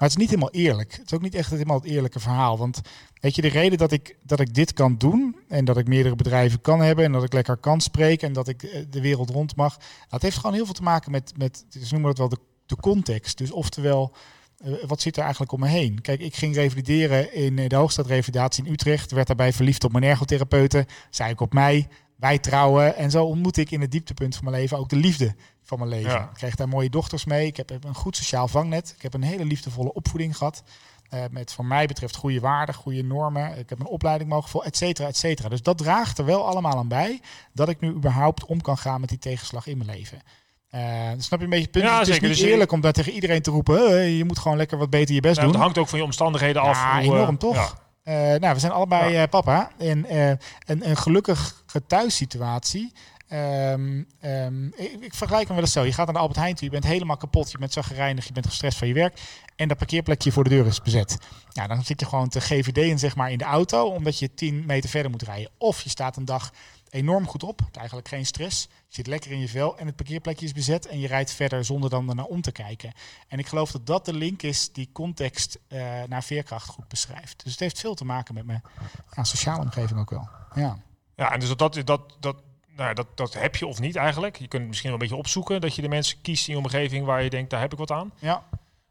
Maar 0.00 0.08
het 0.08 0.18
is 0.18 0.24
niet 0.24 0.34
helemaal 0.34 0.62
eerlijk. 0.62 0.92
Het 0.92 1.06
is 1.06 1.12
ook 1.12 1.22
niet 1.22 1.34
echt 1.34 1.50
helemaal 1.50 1.76
het 1.76 1.90
eerlijke 1.90 2.20
verhaal. 2.20 2.58
Want 2.58 2.80
weet 3.20 3.34
je, 3.34 3.42
de 3.42 3.48
reden 3.48 3.78
dat 3.78 3.92
ik, 3.92 4.16
dat 4.22 4.40
ik 4.40 4.54
dit 4.54 4.72
kan 4.72 4.96
doen 4.98 5.36
en 5.48 5.64
dat 5.64 5.76
ik 5.76 5.88
meerdere 5.88 6.16
bedrijven 6.16 6.60
kan 6.60 6.80
hebben 6.80 7.04
en 7.04 7.12
dat 7.12 7.22
ik 7.22 7.32
lekker 7.32 7.56
kan 7.56 7.80
spreken 7.80 8.28
en 8.28 8.32
dat 8.32 8.48
ik 8.48 8.62
eh, 8.62 8.84
de 8.90 9.00
wereld 9.00 9.30
rond 9.30 9.56
mag, 9.56 9.78
dat 10.08 10.22
heeft 10.22 10.36
gewoon 10.36 10.54
heel 10.54 10.64
veel 10.64 10.74
te 10.74 10.82
maken 10.82 11.10
met, 11.10 11.32
met 11.36 11.64
ze 11.68 11.86
noemen 11.90 12.08
dat 12.14 12.18
wel 12.18 12.28
de, 12.28 12.38
de 12.66 12.76
context. 12.76 13.38
Dus 13.38 13.50
oftewel, 13.50 14.12
eh, 14.56 14.72
wat 14.86 15.00
zit 15.00 15.16
er 15.16 15.22
eigenlijk 15.22 15.52
om 15.52 15.60
me 15.60 15.68
heen? 15.68 16.00
Kijk, 16.00 16.20
ik 16.20 16.36
ging 16.36 16.54
revalideren 16.54 17.34
in 17.34 17.58
eh, 17.58 17.68
de 17.68 17.76
Hoogstadrevalidatie 17.76 18.64
in 18.64 18.72
Utrecht, 18.72 19.10
werd 19.10 19.26
daarbij 19.26 19.52
verliefd 19.52 19.84
op 19.84 19.92
mijn 19.92 20.04
ergotherapeuten, 20.04 20.86
zei 21.10 21.30
ik 21.30 21.40
op 21.40 21.52
mij, 21.52 21.88
wij 22.16 22.38
trouwen 22.38 22.96
en 22.96 23.10
zo 23.10 23.24
ontmoette 23.24 23.60
ik 23.60 23.70
in 23.70 23.80
het 23.80 23.90
dieptepunt 23.90 24.34
van 24.34 24.44
mijn 24.44 24.56
leven 24.56 24.78
ook 24.78 24.88
de 24.88 24.96
liefde 24.96 25.34
van 25.70 25.78
mijn 25.78 25.90
leven. 25.90 26.10
Ja. 26.10 26.22
Ik 26.22 26.34
kreeg 26.34 26.54
daar 26.54 26.68
mooie 26.68 26.90
dochters 26.90 27.24
mee. 27.24 27.46
Ik 27.46 27.56
heb, 27.56 27.70
een 27.84 27.94
goed 27.94 28.16
sociaal 28.16 28.48
vangnet. 28.48 28.92
Ik 28.96 29.02
heb 29.02 29.14
een 29.14 29.22
hele 29.22 29.44
liefdevolle 29.44 29.92
opvoeding 29.92 30.36
gehad. 30.36 30.62
eh, 31.10 31.20
met 31.30 31.52
voor 31.52 31.64
mij 31.64 31.86
betreft 31.86 32.16
goede 32.16 32.40
waarden, 32.40 32.74
goede 32.74 33.02
normen. 33.02 33.58
Ik 33.58 33.68
heb 33.68 33.80
een 33.80 33.86
opleiding 33.86 34.30
mogen 34.30 34.50
volgen, 34.50 34.70
et 34.70 34.76
cetera, 34.76 35.08
et 35.08 35.16
cetera. 35.16 35.48
Dus 35.48 35.62
dat 35.62 35.78
draagt 35.78 36.18
er 36.18 36.24
wel 36.24 36.46
allemaal 36.46 36.76
aan 36.76 36.88
bij 36.88 37.20
dat 37.52 37.68
ik 37.68 37.80
nu 37.80 37.88
überhaupt 37.90 38.44
om 38.44 38.60
kan 38.60 38.78
gaan 38.78 39.00
met 39.00 39.08
die 39.08 39.18
tegenslag 39.18 39.66
in 39.66 39.78
mijn 39.78 39.90
leven. 39.90 40.18
Eh, 40.68 40.80
snap 41.18 41.38
je 41.38 41.44
een 41.44 41.50
beetje 41.50 41.62
het 41.64 41.70
punt? 41.70 41.84
Ja, 41.84 41.98
het 41.98 42.00
is 42.08 42.12
zeker. 42.14 42.28
niet 42.28 42.36
Dus 42.36 42.46
je- 42.46 42.50
eerlijk 42.52 42.72
om 42.72 42.80
daar 42.80 42.92
tegen 42.92 43.12
iedereen 43.12 43.42
te 43.42 43.50
roepen. 43.50 43.90
"Hey, 43.90 44.10
je 44.10 44.24
moet 44.24 44.38
gewoon 44.38 44.56
lekker 44.56 44.78
wat 44.78 44.90
beter 44.90 45.14
je 45.14 45.20
best 45.20 45.34
Nou, 45.34 45.46
het 45.46 45.52
doen. 45.56 45.62
hangt 45.64 45.78
ook 45.78 45.88
van 45.88 45.98
je 45.98 46.04
omstandigheden 46.04 46.62
af. 46.62 46.76
Ja, 46.76 46.92
hoe, 47.02 47.14
eh, 47.14 47.20
enorm 47.20 47.38
toch? 47.38 47.54
ja. 47.54 47.68
Eh, 48.10 48.16
nou, 48.16 48.54
we 48.54 48.60
zijn 48.60 48.72
allebei 48.72 49.16
eh, 49.16 49.28
papa. 49.28 49.70
En 49.78 50.06
eh, 50.06 50.28
een, 50.66 50.88
een 50.88 50.96
gelukkige 50.96 51.86
thuissituatie. 51.86 52.92
Ehm, 53.28 54.02
ehm, 54.20 54.66
ik, 54.66 54.96
ik 55.00 55.14
vergelijk 55.14 55.46
hem 55.46 55.54
wel 55.54 55.64
eens 55.64 55.72
zo. 55.72 55.84
Je 55.84 55.92
gaat 55.92 56.04
naar 56.04 56.14
de 56.14 56.20
Albert 56.20 56.38
Heijn 56.38 56.54
toe, 56.54 56.64
je 56.64 56.70
bent 56.70 56.84
helemaal 56.84 57.16
kapot, 57.16 57.50
je 57.50 57.58
bent 57.58 57.72
zagrijnig, 57.72 58.26
je 58.26 58.32
bent 58.32 58.46
gestrest 58.46 58.78
van 58.78 58.88
je 58.88 58.94
werk. 58.94 59.20
En 59.56 59.68
dat 59.68 59.76
parkeerplekje 59.76 60.32
voor 60.32 60.44
de 60.44 60.50
deur 60.50 60.66
is 60.66 60.82
bezet. 60.82 61.18
Ja, 61.52 61.66
dan 61.66 61.84
zit 61.84 62.00
je 62.00 62.06
gewoon 62.06 62.28
te 62.28 62.40
GVD'en 62.40 62.98
zeg 62.98 63.16
maar 63.16 63.30
in 63.30 63.38
de 63.38 63.44
auto, 63.44 63.86
omdat 63.86 64.18
je 64.18 64.34
10 64.34 64.66
meter 64.66 64.90
verder 64.90 65.10
moet 65.10 65.22
rijden. 65.22 65.50
Of 65.58 65.80
je 65.80 65.88
staat 65.88 66.16
een 66.16 66.24
dag 66.24 66.52
enorm 66.90 67.26
goed 67.26 67.42
op, 67.42 67.60
eigenlijk 67.72 68.08
geen 68.08 68.26
stress. 68.26 68.62
Je 68.62 68.94
zit 68.94 69.06
lekker 69.06 69.30
in 69.30 69.40
je 69.40 69.48
vel 69.48 69.78
en 69.78 69.86
het 69.86 69.96
parkeerplekje 69.96 70.46
is 70.46 70.52
bezet 70.52 70.86
en 70.86 71.00
je 71.00 71.06
rijdt 71.06 71.32
verder 71.32 71.64
zonder 71.64 71.90
dan 71.90 72.08
ernaar 72.08 72.24
om 72.24 72.40
te 72.40 72.52
kijken. 72.52 72.92
En 73.28 73.38
ik 73.38 73.46
geloof 73.46 73.70
dat 73.70 73.86
dat 73.86 74.04
de 74.04 74.14
link 74.14 74.42
is 74.42 74.72
die 74.72 74.90
context 74.92 75.58
eh, 75.68 76.02
naar 76.08 76.22
veerkracht 76.22 76.68
goed 76.68 76.88
beschrijft. 76.88 77.44
Dus 77.44 77.52
het 77.52 77.60
heeft 77.60 77.80
veel 77.80 77.94
te 77.94 78.04
maken 78.04 78.34
met 78.34 78.46
mijn 78.46 78.62
ja, 79.16 79.24
sociale 79.24 79.60
omgeving 79.60 80.00
ook 80.00 80.10
wel. 80.10 80.28
Ja. 80.54 80.78
Ja, 81.16 81.32
en 81.32 81.40
dus 81.40 81.48
dat, 81.48 81.58
dat, 81.58 81.86
dat, 81.86 82.16
dat, 82.20 82.36
nou 82.76 82.94
dat, 82.94 83.16
dat 83.16 83.34
heb 83.34 83.56
je 83.56 83.66
of 83.66 83.80
niet 83.80 83.96
eigenlijk. 83.96 84.36
Je 84.36 84.48
kunt 84.48 84.60
het 84.60 84.68
misschien 84.68 84.90
wel 84.90 85.00
een 85.00 85.06
beetje 85.06 85.22
opzoeken 85.22 85.60
dat 85.60 85.74
je 85.74 85.82
de 85.82 85.88
mensen 85.88 86.20
kiest 86.20 86.48
in 86.48 86.54
je 86.54 86.60
omgeving 86.60 87.06
waar 87.06 87.22
je 87.22 87.30
denkt, 87.30 87.50
daar 87.50 87.60
heb 87.60 87.72
ik 87.72 87.78
wat 87.78 87.90
aan. 87.90 88.12
Ja. 88.18 88.42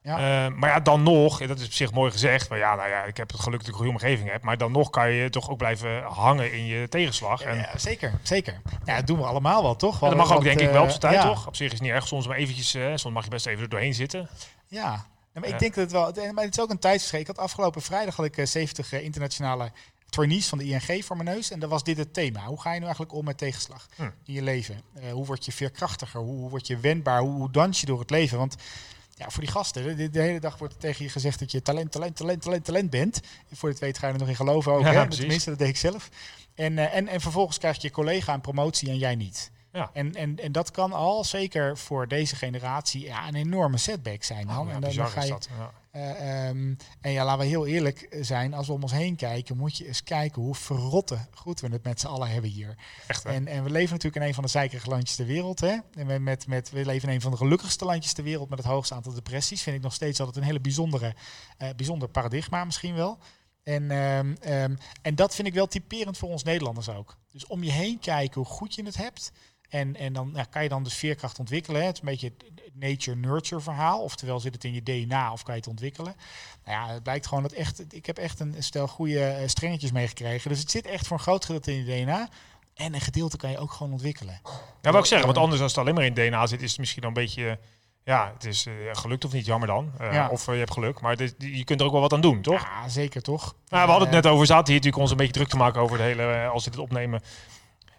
Ja. 0.10 0.46
Eh, 0.46 0.54
maar 0.54 0.70
ja, 0.70 0.80
dan 0.80 1.04
nog, 1.04 1.42
en 1.42 1.48
dat 1.48 1.60
is 1.60 1.66
op 1.66 1.72
zich 1.72 1.92
mooi 1.92 2.12
gezegd, 2.12 2.50
maar 2.50 2.58
ja, 2.58 2.76
nou 2.76 2.90
ja, 2.90 3.04
ik 3.04 3.18
heb 3.18 3.32
het 3.32 3.40
geluk 3.40 3.60
dat 3.60 3.68
ik 3.68 3.74
een 3.74 3.80
goede 3.80 3.92
omgeving 3.92 4.32
heb, 4.32 4.44
maar 4.44 4.58
dan 4.58 4.72
nog 4.72 4.90
kan 4.90 5.12
je 5.12 5.30
toch 5.30 5.50
ook 5.50 5.58
blijven 5.58 6.04
hangen 6.04 6.54
in 6.54 6.66
je 6.66 6.90
tegenslag. 6.90 7.42
En 7.42 7.56
Ja, 7.56 7.78
zeker, 7.78 8.20
zeker. 8.24 8.62
Ja, 8.86 8.96
dat 8.96 9.08
doen 9.08 9.18
we 9.18 9.26
allemaal 9.26 9.64
wel, 9.64 9.76
toch? 9.76 10.02
en 10.02 10.08
dat 10.08 10.18
mag 10.18 10.34
ook 10.34 10.44
denk 10.44 10.60
ik 10.60 10.68
eh, 10.68 10.74
wel 10.74 10.84
op 10.84 10.90
zijn 10.90 11.02
tijd, 11.02 11.14
ja. 11.14 11.24
toch? 11.24 11.48
Op 11.48 11.56
zich 11.56 11.66
is 11.66 11.74
het 11.74 11.82
niet 11.82 11.92
erg, 11.92 12.08
soms 12.08 12.28
maar 12.28 12.38
eventjes, 12.38 12.74
eh, 12.74 12.92
soms 12.96 13.14
mag 13.14 13.24
je 13.24 13.30
best 13.30 13.46
even 13.46 13.64
er 13.64 13.70
doorheen 13.70 13.94
zitten. 13.94 14.30
Ja, 14.68 15.06
maar 15.40 15.50
ik 15.50 15.60
denk 15.60 15.76
dat 15.76 15.84
het 15.84 16.16
wel. 16.16 16.34
Maar 16.34 16.44
het 16.44 16.58
is 16.58 16.64
ook 16.64 16.70
een 16.70 16.80
tijdsverschil. 16.80 17.20
Ik 17.20 17.28
had 17.28 17.38
afgelopen 17.38 17.82
vrijdag 17.82 18.16
had 18.16 18.26
ik 18.26 18.38
eh, 18.38 18.46
70 18.46 18.94
eh, 18.94 19.04
internationale 19.04 19.72
trainees 20.10 20.48
van 20.48 20.58
de 20.58 20.64
ING 20.64 21.06
voor 21.06 21.18
mijn 21.18 21.36
neus. 21.36 21.52
En 21.52 21.60
daar 21.60 21.70
was 21.70 21.84
dit 21.84 21.98
het 21.98 22.14
thema. 22.14 22.46
Hoe 22.46 22.62
ga 22.62 22.70
je 22.70 22.78
nu 22.78 22.84
eigenlijk 22.84 23.14
om 23.14 23.26
met 23.26 23.38
tegenslag 23.38 23.88
Hm. 23.96 24.02
in 24.02 24.34
je 24.34 24.42
leven? 24.42 24.82
Eh, 24.94 25.12
hoe 25.12 25.26
word 25.26 25.46
je 25.46 25.52
veerkrachtiger? 25.52 26.20
Hoe, 26.20 26.36
hoe 26.40 26.50
word 26.50 26.68
je 26.68 26.78
wendbaar? 26.78 27.20
Hoe, 27.20 27.32
hoe 27.32 27.52
dans 27.52 27.80
je 27.80 27.86
door 27.86 28.00
het 28.00 28.10
leven? 28.10 28.38
Want 28.38 28.56
ja, 29.20 29.30
voor 29.30 29.44
die 29.44 29.52
gasten, 29.52 29.98
de, 29.98 30.10
de 30.10 30.22
hele 30.22 30.40
dag 30.40 30.58
wordt 30.58 30.80
tegen 30.80 31.04
je 31.04 31.10
gezegd 31.10 31.40
dat 31.40 31.52
je 31.52 31.62
talent, 31.62 31.92
talent, 31.92 32.16
talent, 32.16 32.42
talent, 32.42 32.66
talent 32.66 32.90
bent. 32.90 33.22
Voor 33.52 33.70
het 33.70 33.80
weet 33.80 33.98
ga 33.98 34.08
je 34.08 34.14
er 34.14 34.20
nog 34.20 34.28
in 34.28 34.36
geloven 34.36 34.72
ook. 34.72 34.82
Ja, 34.82 34.92
hè? 34.92 35.10
Tenminste, 35.10 35.50
dat 35.50 35.60
deed 35.60 35.68
ik 35.68 35.78
zelf. 35.78 36.10
En, 36.56 36.78
eh, 36.78 36.96
en, 36.96 37.08
en 37.08 37.22
vervolgens 37.22 37.58
krijg 37.58 37.82
je 37.82 37.92
collega 37.92 38.34
een 38.34 38.42
promotie 38.42 38.90
en 38.90 38.98
jij 38.98 39.16
niet. 39.16 39.52
Ja. 39.72 39.90
En, 39.94 40.16
en, 40.16 40.40
en 40.40 40.52
dat 40.52 40.72
kan 40.72 40.94
al, 40.94 41.24
zeker 41.24 41.78
voor 41.78 42.08
deze 42.08 42.36
generatie, 42.36 43.04
ja, 43.04 43.28
een 43.28 43.36
enorme 43.36 43.78
setback 43.78 44.24
zijn. 44.24 44.48
Dan. 44.48 44.58
Oh, 44.58 44.68
ja, 44.68 44.74
en 44.74 44.82
dan, 44.82 45.08
ga 45.08 45.24
je, 45.24 45.30
dat. 45.30 45.50
Ja. 45.58 45.72
Eh, 45.92 46.48
ehm, 46.48 46.76
en 47.02 47.12
ja, 47.12 47.26
laten 47.26 47.40
we 47.40 47.46
heel 47.46 47.68
eerlijk 47.68 48.18
zijn. 48.22 48.54
Als 48.54 48.68
we 48.68 48.74
om 48.74 48.82
ons 48.82 48.92
heen 48.92 49.16
kijken, 49.16 49.58
moet 49.58 49.78
je 49.78 49.88
eens 49.88 50.04
kijken 50.04 50.42
hoe 50.42 50.56
verrotte 50.56 51.18
goed 51.34 51.60
we 51.60 51.68
het 51.68 51.84
met 51.84 52.00
z'n 52.00 52.08
allen 52.08 52.30
hebben 52.30 52.50
hier. 52.50 52.78
Echt? 53.08 53.26
En, 53.26 53.48
en 53.48 53.64
we 53.64 53.70
leven 53.70 53.94
natuurlijk 53.94 54.24
in 54.24 54.28
een 54.28 54.34
van 54.34 54.44
de 54.44 54.50
zeikerige 54.50 54.90
landjes 54.90 55.16
ter 55.16 55.26
wereld. 55.26 55.60
Hè? 55.60 55.78
En 55.94 56.08
we, 56.08 56.20
met, 56.20 56.48
met, 56.48 56.70
we 56.72 56.86
leven 56.86 57.10
in 57.10 57.16
een 57.16 57.22
van 57.22 57.32
de 57.32 57.38
gelukkigste 57.38 57.86
landjes 57.86 58.14
ter 58.14 58.24
wereld 58.24 58.50
met 58.50 58.58
het 58.58 58.68
hoogste 58.68 58.94
aantal 58.94 59.14
depressies. 59.14 59.62
Vind 59.62 59.76
ik 59.76 59.82
nog 59.82 59.94
steeds 59.94 60.20
altijd 60.20 60.38
een 60.38 60.44
hele 60.44 60.60
bijzondere, 60.60 61.16
eh, 61.58 61.70
bijzonder 61.76 62.10
paradigma 62.10 62.66
misschien 62.66 62.96
wel. 62.96 63.18
En, 63.64 63.92
ehm, 63.92 64.36
ehm, 64.40 64.76
en 65.02 65.16
dat 65.16 65.36
vind 65.36 65.48
ik 65.48 65.54
wel 65.54 65.68
typerend 65.68 66.18
voor 66.18 66.30
ons 66.30 66.44
Nederlanders 66.44 66.90
ook. 66.90 67.18
Dus 67.32 67.46
om 67.48 67.64
je 67.64 67.72
heen 67.72 68.00
kijken 68.00 68.42
hoe 68.42 68.52
goed 68.52 68.76
je 68.76 68.84
het 68.84 68.98
hebt. 68.98 69.32
En, 69.70 69.96
en 69.96 70.14
dan 70.14 70.32
ja, 70.36 70.44
kan 70.44 70.64
je 70.64 70.70
dan 70.70 70.84
dus 70.84 70.94
veerkracht 70.94 71.40
ontwikkelen. 71.40 71.82
Hè? 71.82 71.88
Het 71.88 71.96
is 71.96 72.02
een 72.02 72.08
beetje 72.10 72.34
het 72.56 72.62
nature-nurture 72.74 73.62
verhaal. 73.62 74.02
Oftewel 74.02 74.40
zit 74.40 74.54
het 74.54 74.64
in 74.64 74.74
je 74.74 74.84
DNA 74.84 75.32
of 75.32 75.44
kan 75.44 75.54
je 75.54 75.60
het 75.60 75.70
ontwikkelen. 75.70 76.16
Nou 76.66 76.88
ja, 76.88 76.94
het 76.94 77.04
blijkt 77.04 77.28
gewoon 77.28 77.44
dat 77.44 77.52
echt... 77.52 77.94
Ik 77.94 78.06
heb 78.06 78.18
echt 78.18 78.40
een 78.40 78.56
stel 78.60 78.88
goede 78.88 79.24
eh, 79.26 79.48
strengetjes 79.48 79.92
meegekregen. 79.92 80.50
Dus 80.50 80.60
het 80.60 80.72
zit 80.72 80.86
echt 80.86 81.08
voor 81.08 81.18
een 81.18 81.24
groot 81.24 81.46
gedeelte 81.46 81.72
in 81.74 81.86
je 81.86 82.04
DNA. 82.04 82.30
En 82.74 82.94
een 82.94 83.02
gedeelte 83.02 83.38
kan 83.38 83.52
je 83.52 83.58
ook 83.58 83.72
gewoon 83.72 83.92
ontwikkelen. 83.92 84.40
Ja, 84.82 84.92
wat 84.92 85.02
ik 85.02 85.06
zeggen, 85.06 85.28
want 85.28 85.40
anders 85.40 85.62
als 85.62 85.72
het 85.72 85.80
alleen 85.82 85.94
maar 85.96 86.06
in 86.06 86.14
DNA 86.14 86.48
zit, 86.48 86.62
is 86.62 86.70
het 86.70 86.80
misschien 86.80 87.02
dan 87.02 87.10
een 87.16 87.24
beetje, 87.24 87.60
ja, 88.04 88.32
het 88.34 88.46
is 88.46 88.66
eh, 88.66 88.74
gelukt 88.92 89.26
of 89.26 89.32
niet, 89.34 89.46
jammer 89.46 89.68
dan. 89.68 89.92
Eh, 89.98 90.14
Ja. 90.14 90.28
Of 90.30 90.46
je 90.46 90.52
hebt 90.52 90.74
geluk, 90.74 91.02
maar 91.02 91.16
dit- 91.16 91.36
je 91.38 91.64
kunt 91.64 91.80
er 91.80 91.86
ook 91.86 91.92
wel 91.92 92.02
wat 92.02 92.14
aan 92.14 92.22
doen, 92.22 92.42
toch? 92.42 92.62
Ja, 92.62 92.90
zeker 92.90 93.22
toch? 93.22 93.56
Nou, 93.68 93.86
we 93.86 93.92
hadden 93.92 94.10
het 94.14 94.24
net 94.24 94.32
over, 94.34 94.46
zaten 94.46 94.66
hier 94.66 94.76
natuurlijk 94.76 95.02
ons 95.02 95.12
een 95.12 95.18
beetje 95.18 95.34
druk 95.34 95.48
te 95.48 95.58
maken 95.58 95.82
over 95.82 95.98
het 95.98 96.06
hele, 96.06 96.48
als 96.48 96.64
we 96.66 96.70
dit 96.72 96.80
opnemen. 96.80 97.22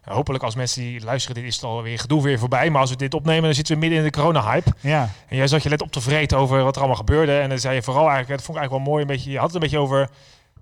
Hopelijk 0.04 0.44
als 0.44 0.54
mensen 0.54 0.82
die 0.82 1.04
luisteren, 1.04 1.36
dit 1.36 1.44
is 1.44 1.54
het 1.54 1.64
alweer 1.64 1.98
gedoe 1.98 2.22
weer 2.22 2.38
voorbij. 2.38 2.70
Maar 2.70 2.80
als 2.80 2.90
we 2.90 2.96
dit 2.96 3.14
opnemen, 3.14 3.42
dan 3.42 3.54
zitten 3.54 3.74
we 3.74 3.80
midden 3.80 3.98
in 3.98 4.04
de 4.04 4.10
corona-hype. 4.10 4.72
Ja, 4.80 5.08
En 5.28 5.36
jij 5.36 5.46
zat 5.46 5.62
je 5.62 5.68
net 5.68 5.82
op 5.82 5.90
te 5.92 6.00
vreten 6.00 6.38
over 6.38 6.62
wat 6.62 6.72
er 6.74 6.78
allemaal 6.80 6.98
gebeurde. 6.98 7.38
En 7.38 7.48
dan 7.48 7.58
zei 7.58 7.74
je 7.74 7.82
vooral 7.82 8.08
eigenlijk, 8.08 8.36
dat 8.36 8.42
vond 8.46 8.56
ik 8.56 8.62
eigenlijk 8.62 8.84
wel 8.84 8.94
mooi, 8.94 9.02
een 9.10 9.16
beetje, 9.16 9.30
je 9.30 9.36
had 9.36 9.46
het 9.46 9.54
een 9.54 9.60
beetje 9.60 9.78
over, 9.78 10.10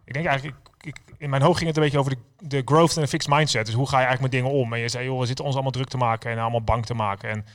ik 0.05 0.13
denk 0.13 0.27
eigenlijk, 0.27 0.57
ik, 0.81 0.87
ik- 0.87 1.15
in 1.19 1.31
mijn 1.31 1.43
hoofd 1.43 1.57
ging 1.57 1.69
het 1.69 1.77
een 1.77 1.83
beetje 1.85 1.99
over 1.99 2.13
de, 2.13 2.47
de 2.49 2.63
growth 2.65 2.97
en 2.97 3.03
de 3.03 3.09
fixed 3.09 3.33
mindset. 3.35 3.67
Dus 3.67 3.75
hoe 3.75 3.89
ga 3.89 3.99
je 4.01 4.05
eigenlijk 4.07 4.33
met 4.35 4.43
dingen 4.43 4.59
om? 4.61 4.73
En 4.73 4.79
je 4.81 4.89
zei, 4.89 5.05
joh, 5.05 5.21
we 5.21 5.27
zitten 5.27 5.45
ons 5.45 5.55
allemaal 5.55 5.73
druk 5.73 5.89
te 5.89 5.97
maken 5.97 6.31
en 6.31 6.39
allemaal 6.39 6.63
bang 6.63 6.87
te 6.87 6.95
maken. 6.95 7.31
En 7.31 7.47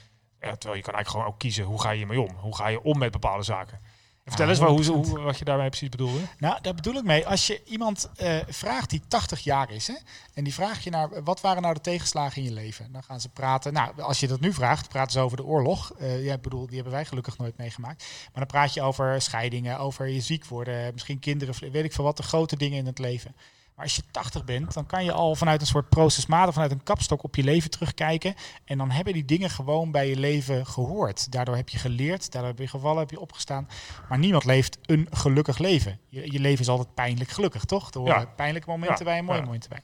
ja, 0.41 0.51
terwijl 0.55 0.75
je 0.75 0.83
kan 0.83 0.93
eigenlijk 0.93 1.07
gewoon 1.09 1.25
ook 1.25 1.39
kiezen, 1.39 1.63
hoe 1.63 1.81
ga 1.81 1.89
je 1.91 1.97
hiermee 1.97 2.21
om? 2.21 2.29
Hoe 2.39 2.55
ga 2.55 2.67
je 2.67 2.83
om 2.83 2.97
met 2.97 3.11
bepaalde 3.11 3.43
zaken? 3.43 3.79
Vertel 4.25 4.50
eens 4.50 4.60
hoe, 4.60 5.06
100%. 5.06 5.10
hoe, 5.10 5.20
wat 5.20 5.38
je 5.38 5.46
daarmee 5.46 5.70
precies 5.70 5.89
bedoelde. 5.89 6.20
nou 6.38 6.62
daar 6.62 6.74
bedoel 6.74 6.96
ik 6.96 7.03
mee. 7.03 7.27
Als 7.27 7.48
je 7.48 7.62
iemand 7.63 8.10
eh, 8.15 8.38
vraagt 8.48 8.89
die 8.89 9.01
80 9.08 9.39
jaar 9.39 9.72
is, 9.72 9.88
hè, 9.88 9.94
en 10.34 10.44
die 10.44 10.53
vraagt 10.53 10.84
je 10.84 10.89
naar 10.89 11.24
wat 11.24 11.42
waren 11.42 11.62
nou 11.62 11.74
de 11.74 11.82
tegenslagen 11.82 12.42
in 12.42 12.48
je 12.48 12.53
leven, 12.53 12.92
dan 12.92 13.03
gaan 13.03 13.22
ze 13.22 13.30
praten. 13.30 13.74
Nou, 13.74 14.01
als 14.01 14.20
je 14.20 14.27
dat 14.27 14.39
nu 14.39 14.53
vraagt, 14.53 14.89
praten 14.89 15.12
ze 15.12 15.20
over 15.20 15.38
de 15.38 15.46
oorlog. 15.46 15.92
Ja, 16.00 16.34
ik 16.34 16.42
bedoel, 16.42 16.65
die 16.65 16.75
hebben 16.75 16.94
wij 16.94 17.06
gelukkig 17.06 17.38
nooit 17.38 17.58
meegemaakt. 17.58 18.03
Maar 18.24 18.32
dan 18.34 18.46
praat 18.46 18.74
je 18.74 18.82
over 18.82 19.22
scheidingen, 19.22 19.80
over 19.80 20.08
je 20.08 20.22
ziek 20.22 20.46
worden, 20.46 20.94
misschien 20.94 21.20
kinderen, 21.20 21.72
weet 21.72 21.86
ik 21.86 21.94
veel 21.94 22.03
wat, 22.03 22.18
de 22.18 22.24
grote 22.24 22.58
dingen 22.58 22.77
in 22.77 22.86
het 22.86 23.00
leven. 23.00 23.36
Maar 23.75 23.86
als 23.86 23.96
je 23.96 24.01
80 24.12 24.46
bent, 24.46 24.74
dan 24.74 24.86
kan 24.86 25.03
je 25.03 25.12
al 25.12 25.36
vanuit 25.36 25.62
een 25.62 25.68
soort 25.68 25.89
procesmade, 25.89 26.51
vanuit 26.51 26.72
een 26.72 26.84
kapstok 26.84 27.24
op 27.24 27.36
je 27.36 27.44
leven 27.44 27.70
terugkijken. 27.70 28.36
En 28.65 28.77
dan 28.77 28.92
hebben 28.92 29.13
die 29.13 29.25
dingen 29.25 29.50
gewoon 29.50 29.92
bij 29.92 30.10
je 30.10 30.15
leven 30.20 30.65
gehoord. 30.65 31.32
Daardoor 31.32 31.56
heb 31.56 31.70
je 31.70 31.77
geleerd, 31.77 32.32
daardoor 32.32 32.51
heb 32.51 32.60
je 32.60 32.68
gevallen, 32.68 33.00
heb 33.00 33.10
je 33.10 33.20
opgestaan. 33.20 33.68
Maar 34.10 34.18
niemand 34.20 34.46
leeft 34.46 34.77
een 34.86 35.08
gelukkig 35.12 35.58
leven. 35.58 36.00
Je, 36.10 36.32
je 36.32 36.39
leven 36.39 36.60
is 36.60 36.70
altijd 36.70 36.94
pijnlijk 36.94 37.30
gelukkig, 37.30 37.65
toch? 37.65 37.92
Er 37.94 38.00
horen 38.00 38.20
Ja. 38.20 38.25
pijnlijke 38.25 38.70
momenten 38.70 38.98
Ja, 38.98 39.03
bij 39.03 39.18
en 39.18 39.25
mooie 39.25 39.39
ja. 39.39 39.46
momenten 39.46 39.70
bij. 39.70 39.82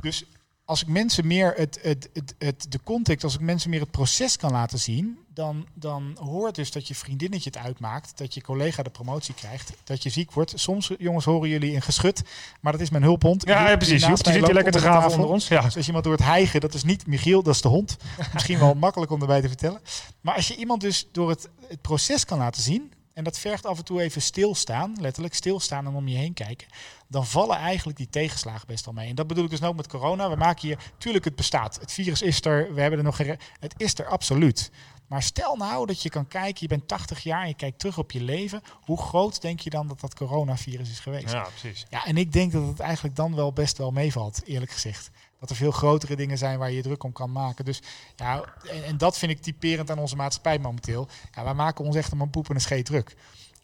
Dus 0.00 0.24
als 0.64 0.82
ik 0.82 0.88
mensen 0.88 1.26
meer 1.26 1.52
het, 1.56 1.78
het, 1.82 2.08
het, 2.12 2.34
het, 2.38 2.66
de 2.68 2.80
context, 2.84 3.24
als 3.24 3.34
ik 3.34 3.40
mensen 3.40 3.70
meer 3.70 3.80
het 3.80 3.90
proces 3.90 4.36
kan 4.36 4.50
laten 4.52 4.78
zien, 4.78 5.18
dan, 5.40 5.66
dan 5.74 6.16
hoort 6.18 6.54
dus 6.54 6.72
dat 6.72 6.88
je 6.88 6.94
vriendinnetje 6.94 7.50
het 7.50 7.58
uitmaakt, 7.58 8.18
dat 8.18 8.34
je 8.34 8.42
collega 8.42 8.82
de 8.82 8.90
promotie 8.90 9.34
krijgt, 9.34 9.72
dat 9.84 10.02
je 10.02 10.10
ziek 10.10 10.32
wordt. 10.32 10.52
Soms, 10.54 10.90
jongens, 10.98 11.24
horen 11.24 11.48
jullie 11.48 11.74
een 11.74 11.82
geschut, 11.82 12.22
maar 12.60 12.72
dat 12.72 12.80
is 12.80 12.90
mijn 12.90 13.02
hulphond. 13.02 13.46
Ja, 13.46 13.68
ja 13.68 13.76
precies. 13.76 14.02
Je 14.02 14.08
hoeft 14.08 14.26
je 14.26 14.32
zit 14.32 14.44
hier 14.44 14.54
lekker 14.54 14.72
te 14.72 14.78
graven 14.78 15.10
onder 15.12 15.28
ons. 15.28 15.48
Ja. 15.48 15.60
Dus 15.60 15.64
als 15.64 15.74
je 15.74 15.86
iemand 15.86 16.04
door 16.04 16.12
het 16.12 16.22
hijgen, 16.22 16.60
dat 16.60 16.74
is 16.74 16.84
niet 16.84 17.06
Michiel, 17.06 17.42
dat 17.42 17.54
is 17.54 17.60
de 17.60 17.68
hond. 17.68 17.96
Misschien 18.32 18.58
wel 18.58 18.74
makkelijk 18.74 19.12
om 19.12 19.20
erbij 19.20 19.40
te 19.40 19.48
vertellen. 19.48 19.80
Maar 20.20 20.34
als 20.34 20.48
je 20.48 20.56
iemand 20.56 20.80
dus 20.80 21.08
door 21.12 21.28
het, 21.28 21.48
het 21.68 21.80
proces 21.80 22.24
kan 22.24 22.38
laten 22.38 22.62
zien, 22.62 22.92
en 23.12 23.24
dat 23.24 23.38
vergt 23.38 23.66
af 23.66 23.78
en 23.78 23.84
toe 23.84 24.00
even 24.00 24.22
stilstaan, 24.22 24.96
letterlijk 25.00 25.34
stilstaan 25.34 25.86
en 25.86 25.94
om 25.94 26.08
je 26.08 26.16
heen 26.16 26.34
kijken. 26.34 26.66
Dan 27.08 27.26
vallen 27.26 27.56
eigenlijk 27.56 27.98
die 27.98 28.08
tegenslagen 28.10 28.66
best 28.66 28.86
al 28.86 28.92
mee. 28.92 29.08
En 29.08 29.14
dat 29.14 29.26
bedoel 29.26 29.44
ik 29.44 29.50
dus 29.50 29.62
ook 29.62 29.76
met 29.76 29.88
corona. 29.88 30.30
We 30.30 30.36
maken 30.36 30.68
hier, 30.68 30.78
tuurlijk 30.98 31.24
het 31.24 31.36
bestaat. 31.36 31.78
Het 31.80 31.92
virus 31.92 32.22
is 32.22 32.44
er, 32.44 32.74
we 32.74 32.80
hebben 32.80 32.98
er 32.98 33.04
nog 33.04 33.16
geen... 33.16 33.38
Het 33.60 33.74
is 33.76 33.98
er 33.98 34.06
absoluut. 34.06 34.70
Maar 35.10 35.22
stel 35.22 35.56
nou 35.56 35.86
dat 35.86 36.02
je 36.02 36.08
kan 36.08 36.28
kijken, 36.28 36.58
je 36.60 36.68
bent 36.68 36.88
80 36.88 37.22
jaar 37.22 37.42
en 37.42 37.48
je 37.48 37.54
kijkt 37.54 37.78
terug 37.78 37.98
op 37.98 38.10
je 38.10 38.22
leven. 38.22 38.62
Hoe 38.80 38.98
groot 39.02 39.40
denk 39.40 39.60
je 39.60 39.70
dan 39.70 39.88
dat 39.88 40.00
dat 40.00 40.14
coronavirus 40.14 40.90
is 40.90 41.00
geweest? 41.00 41.32
Ja, 41.32 41.42
precies. 41.42 41.86
Ja, 41.88 42.04
en 42.04 42.16
ik 42.16 42.32
denk 42.32 42.52
dat 42.52 42.66
het 42.66 42.80
eigenlijk 42.80 43.16
dan 43.16 43.34
wel 43.34 43.52
best 43.52 43.78
wel 43.78 43.90
meevalt, 43.90 44.42
eerlijk 44.44 44.70
gezegd. 44.70 45.10
Dat 45.40 45.50
er 45.50 45.56
veel 45.56 45.70
grotere 45.70 46.16
dingen 46.16 46.38
zijn 46.38 46.58
waar 46.58 46.70
je, 46.70 46.76
je 46.76 46.82
druk 46.82 47.02
om 47.02 47.12
kan 47.12 47.32
maken. 47.32 47.64
Dus 47.64 47.82
ja, 48.16 48.44
en, 48.68 48.84
en, 48.84 48.98
dat 48.98 49.18
vind 49.18 49.32
ik 49.32 49.42
typerend 49.42 49.90
aan 49.90 49.98
onze 49.98 50.16
maatschappij 50.16 50.58
momenteel. 50.58 51.08
Ja, 51.34 51.44
wij 51.44 51.54
maken 51.54 51.84
ons 51.84 51.96
echt 51.96 52.12
om 52.12 52.20
een 52.20 52.30
poep 52.30 52.48
en 52.48 52.54
een 52.54 52.60
scheet 52.60 52.84
druk. 52.84 53.16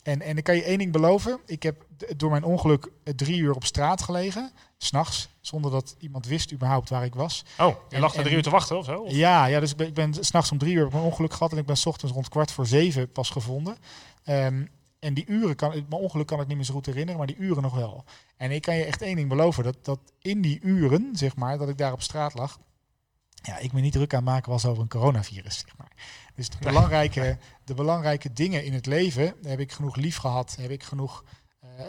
En, 0.06 0.22
en 0.22 0.36
ik 0.36 0.44
kan 0.44 0.56
je 0.56 0.62
één 0.62 0.78
ding 0.78 0.92
beloven. 0.92 1.40
Ik 1.46 1.62
heb 1.62 1.84
door 2.16 2.30
mijn 2.30 2.44
ongeluk 2.44 2.90
drie 3.04 3.38
uur 3.38 3.54
op 3.54 3.64
straat 3.64 4.02
gelegen. 4.02 4.52
S'nachts. 4.76 5.28
Zonder 5.40 5.70
dat 5.70 5.96
iemand 5.98 6.26
wist 6.26 6.52
überhaupt 6.52 6.88
waar 6.88 7.04
ik 7.04 7.14
was. 7.14 7.44
Oh, 7.58 7.76
je 7.88 7.98
lag 7.98 8.14
er 8.14 8.22
drie 8.22 8.36
uur 8.36 8.42
te 8.42 8.50
wachten 8.50 8.78
of 8.78 8.84
zo? 8.84 9.04
Ja, 9.08 9.46
ja, 9.46 9.60
dus 9.60 9.70
ik 9.70 9.76
ben, 9.76 9.86
ik 9.86 9.94
ben 9.94 10.14
s'nachts 10.20 10.50
om 10.50 10.58
drie 10.58 10.74
uur 10.74 10.86
op 10.86 10.92
mijn 10.92 11.04
ongeluk 11.04 11.32
gehad. 11.32 11.52
En 11.52 11.58
ik 11.58 11.66
ben 11.66 11.76
s 11.76 11.86
ochtends 11.86 12.14
rond 12.14 12.28
kwart 12.28 12.50
voor 12.50 12.66
zeven 12.66 13.12
pas 13.12 13.30
gevonden. 13.30 13.76
Um, 14.24 14.68
en 14.98 15.14
die 15.14 15.26
uren 15.26 15.56
kan, 15.56 15.70
mijn 15.70 16.02
ongeluk 16.02 16.26
kan 16.26 16.40
ik 16.40 16.46
niet 16.46 16.56
meer 16.56 16.66
zo 16.66 16.74
goed 16.74 16.86
herinneren, 16.86 17.18
maar 17.18 17.26
die 17.26 17.36
uren 17.36 17.62
nog 17.62 17.74
wel. 17.74 18.04
En 18.36 18.50
ik 18.50 18.62
kan 18.62 18.76
je 18.76 18.84
echt 18.84 19.02
één 19.02 19.16
ding 19.16 19.28
beloven, 19.28 19.64
dat, 19.64 19.84
dat 19.84 20.00
in 20.20 20.40
die 20.40 20.60
uren, 20.62 21.10
zeg 21.12 21.36
maar, 21.36 21.58
dat 21.58 21.68
ik 21.68 21.78
daar 21.78 21.92
op 21.92 22.02
straat 22.02 22.34
lag, 22.34 22.58
ja, 23.46 23.58
ik 23.58 23.72
me 23.72 23.80
niet 23.80 23.92
druk 23.92 24.14
aan 24.14 24.24
maken 24.24 24.50
was 24.50 24.64
over 24.64 24.82
een 24.82 24.88
coronavirus, 24.88 25.58
zeg 25.58 25.76
maar. 25.76 25.92
Dus 26.34 26.48
de 26.48 26.58
belangrijke, 26.58 27.38
de 27.64 27.74
belangrijke 27.74 28.32
dingen 28.32 28.64
in 28.64 28.72
het 28.72 28.86
leven, 28.86 29.34
heb 29.42 29.60
ik 29.60 29.72
genoeg 29.72 29.96
lief 29.96 30.16
gehad, 30.16 30.56
heb 30.60 30.70
ik 30.70 30.82
genoeg 30.82 31.24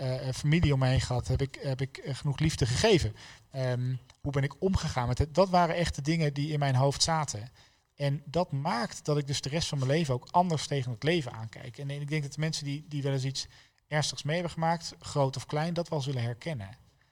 uh, 0.01 0.31
familie 0.33 0.73
om 0.73 0.79
me 0.79 0.87
heen 0.87 1.01
gehad, 1.01 1.27
heb 1.27 1.41
ik, 1.41 1.59
heb 1.61 1.81
ik 1.81 1.99
genoeg 2.03 2.39
liefde 2.39 2.65
gegeven. 2.65 3.15
Um, 3.55 3.99
hoe 4.21 4.31
ben 4.31 4.43
ik 4.43 4.61
omgegaan 4.61 5.07
met 5.07 5.17
het? 5.17 5.33
Dat 5.33 5.49
waren 5.49 5.75
echt 5.75 5.95
de 5.95 6.01
dingen 6.01 6.33
die 6.33 6.51
in 6.51 6.59
mijn 6.59 6.75
hoofd 6.75 7.03
zaten. 7.03 7.51
En 7.95 8.21
dat 8.25 8.51
maakt 8.51 9.05
dat 9.05 9.17
ik 9.17 9.27
dus 9.27 9.41
de 9.41 9.49
rest 9.49 9.67
van 9.67 9.77
mijn 9.77 9.91
leven 9.91 10.13
ook 10.13 10.27
anders 10.31 10.67
tegen 10.67 10.91
het 10.91 11.03
leven 11.03 11.31
aankijk. 11.31 11.77
En 11.77 11.89
ik 11.89 12.09
denk 12.09 12.23
dat 12.23 12.33
de 12.33 12.39
mensen 12.39 12.65
die, 12.65 12.85
die 12.87 13.03
wel 13.03 13.13
eens 13.13 13.23
iets 13.23 13.47
ernstigs 13.87 14.23
mee 14.23 14.35
hebben 14.35 14.53
gemaakt, 14.53 14.95
groot 14.99 15.35
of 15.35 15.45
klein, 15.45 15.73
dat 15.73 15.89
wel 15.89 16.01
zullen 16.01 16.21
herkennen. 16.21 16.69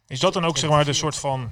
Is 0.07 0.19
dat 0.19 0.33
dan 0.33 0.45
ook 0.45 0.57
zeg 0.57 0.69
maar 0.69 0.85
de 0.85 0.93
soort 0.93 1.15
van 1.15 1.49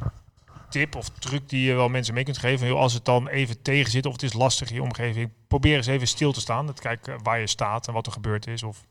tip 0.74 0.96
of 0.96 1.10
truc 1.10 1.50
die 1.50 1.62
je 1.62 1.74
wel 1.74 1.90
mensen 1.90 2.14
mee 2.14 2.24
kunt 2.24 2.38
geven? 2.38 2.76
als 2.76 2.94
het 2.94 3.06
dan 3.06 3.28
even 3.28 3.62
tegen 3.62 3.92
zit 3.92 4.06
of 4.06 4.14
het 4.14 4.24
is 4.24 4.34
lastig 4.34 4.70
in 4.70 4.76
je 4.76 4.82
omgeving, 4.82 5.30
probeer 5.48 5.76
eens 5.76 5.88
even 5.88 6.08
stil 6.08 6.32
te 6.32 6.40
staan. 6.40 6.68
Het 6.68 6.80
kijken 6.80 7.24
waar 7.24 7.40
je 7.40 7.48
staat 7.48 7.88
en 7.88 7.94
wat 7.94 8.06
er 8.06 8.12
gebeurd 8.12 8.48
is. 8.48 8.64
Of 8.64 8.86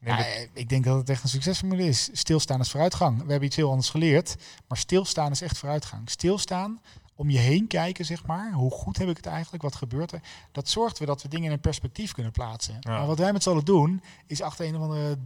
ja, 0.00 0.26
ik 0.52 0.68
denk 0.68 0.84
dat 0.84 0.96
het 0.96 1.10
echt 1.10 1.22
een 1.22 1.28
succesformule 1.28 1.84
is. 1.84 2.08
Stilstaan 2.12 2.60
is 2.60 2.70
vooruitgang. 2.70 3.14
We 3.16 3.30
hebben 3.30 3.48
iets 3.48 3.56
heel 3.56 3.70
anders 3.70 3.90
geleerd, 3.90 4.36
maar 4.68 4.78
stilstaan 4.78 5.30
is 5.30 5.40
echt 5.40 5.58
vooruitgang. 5.58 6.10
Stilstaan 6.10 6.80
om 7.14 7.30
je 7.30 7.38
heen 7.38 7.66
kijken, 7.66 8.04
zeg 8.04 8.26
maar. 8.26 8.52
Hoe 8.52 8.70
goed 8.70 8.98
heb 8.98 9.08
ik 9.08 9.16
het 9.16 9.26
eigenlijk? 9.26 9.62
Wat 9.62 9.74
gebeurt 9.74 10.12
er? 10.12 10.20
Dat 10.52 10.68
zorgt 10.68 10.98
weer 10.98 11.08
dat 11.08 11.22
we 11.22 11.28
dingen 11.28 11.46
in 11.46 11.52
een 11.52 11.60
perspectief 11.60 12.12
kunnen 12.12 12.32
plaatsen. 12.32 12.78
Maar 12.82 13.06
wat 13.06 13.18
wij 13.18 13.32
met 13.32 13.42
z'n 13.42 13.50
allen 13.50 13.64
doen, 13.64 14.02
is 14.26 14.42
achter 14.42 14.66
een 14.66 14.76
of 14.76 14.82
andere 14.82 15.18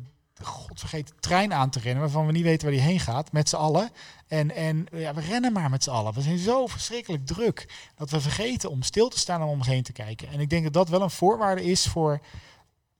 godvergeten 0.42 1.14
trein 1.20 1.52
aan 1.52 1.70
te 1.70 1.78
rennen, 1.78 2.02
waarvan 2.02 2.26
we 2.26 2.32
niet 2.32 2.42
weten 2.42 2.66
waar 2.66 2.76
die 2.76 2.86
heen 2.86 3.00
gaat, 3.00 3.32
met 3.32 3.48
z'n 3.48 3.56
allen. 3.56 3.90
En, 4.26 4.54
en 4.54 4.86
ja, 4.92 5.14
we 5.14 5.20
rennen 5.20 5.52
maar 5.52 5.70
met 5.70 5.82
z'n 5.82 5.90
allen. 5.90 6.14
We 6.14 6.20
zijn 6.20 6.38
zo 6.38 6.66
verschrikkelijk 6.66 7.26
druk 7.26 7.90
dat 7.94 8.10
we 8.10 8.20
vergeten 8.20 8.70
om 8.70 8.82
stil 8.82 9.08
te 9.08 9.18
staan 9.18 9.40
en 9.40 9.46
om 9.46 9.58
ons 9.58 9.66
heen 9.66 9.82
te 9.82 9.92
kijken. 9.92 10.28
En 10.28 10.40
ik 10.40 10.50
denk 10.50 10.64
dat 10.64 10.72
dat 10.72 10.88
wel 10.88 11.02
een 11.02 11.10
voorwaarde 11.10 11.64
is 11.64 11.86
voor 11.86 12.20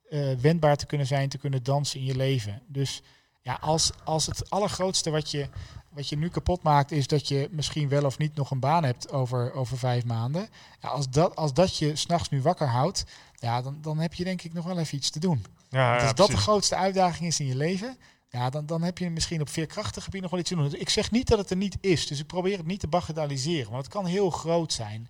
uh, 0.09 0.33
wendbaar 0.33 0.77
te 0.77 0.85
kunnen 0.85 1.07
zijn, 1.07 1.29
te 1.29 1.37
kunnen 1.37 1.63
dansen 1.63 1.99
in 1.99 2.05
je 2.05 2.15
leven. 2.15 2.61
Dus 2.67 3.01
ja, 3.41 3.57
als, 3.61 3.91
als 4.03 4.25
het 4.25 4.49
allergrootste 4.49 5.09
wat 5.09 5.31
je 5.31 5.49
wat 5.97 6.09
je 6.09 6.17
nu 6.17 6.29
kapot 6.29 6.63
maakt, 6.63 6.91
is 6.91 7.07
dat 7.07 7.27
je 7.27 7.47
misschien 7.51 7.89
wel 7.89 8.05
of 8.05 8.17
niet 8.17 8.35
nog 8.35 8.51
een 8.51 8.59
baan 8.59 8.83
hebt 8.83 9.11
over, 9.11 9.53
over 9.53 9.77
vijf 9.77 10.05
maanden. 10.05 10.49
Ja, 10.81 10.89
als, 10.89 11.09
dat, 11.09 11.35
als 11.35 11.53
dat 11.53 11.77
je 11.77 11.95
s'nachts 11.95 12.29
nu 12.29 12.41
wakker 12.41 12.67
houdt, 12.67 13.05
ja, 13.35 13.61
dan, 13.61 13.77
dan 13.81 13.97
heb 13.97 14.13
je 14.13 14.23
denk 14.23 14.41
ik 14.41 14.53
nog 14.53 14.65
wel 14.65 14.77
even 14.77 14.97
iets 14.97 15.09
te 15.09 15.19
doen. 15.19 15.45
Ja, 15.69 15.99
als 15.99 16.15
dat 16.15 16.27
de 16.27 16.37
grootste 16.37 16.75
uitdaging 16.75 17.27
is 17.27 17.39
in 17.39 17.45
je 17.45 17.55
leven, 17.55 17.97
ja, 18.29 18.49
dan, 18.49 18.65
dan 18.65 18.81
heb 18.81 18.97
je 18.97 19.09
misschien 19.09 19.41
op 19.41 19.49
veerkrachtig 19.49 20.03
gebied 20.03 20.21
nog 20.21 20.31
wel 20.31 20.39
iets 20.39 20.49
te 20.49 20.55
doen. 20.55 20.73
Ik 20.73 20.89
zeg 20.89 21.11
niet 21.11 21.27
dat 21.27 21.37
het 21.37 21.49
er 21.49 21.57
niet 21.57 21.77
is, 21.81 22.07
dus 22.07 22.19
ik 22.19 22.27
probeer 22.27 22.57
het 22.57 22.67
niet 22.67 22.79
te 22.79 22.87
bagatelliseren, 22.87 23.71
want 23.71 23.83
het 23.83 23.93
kan 23.93 24.05
heel 24.05 24.29
groot 24.29 24.73
zijn. 24.73 25.09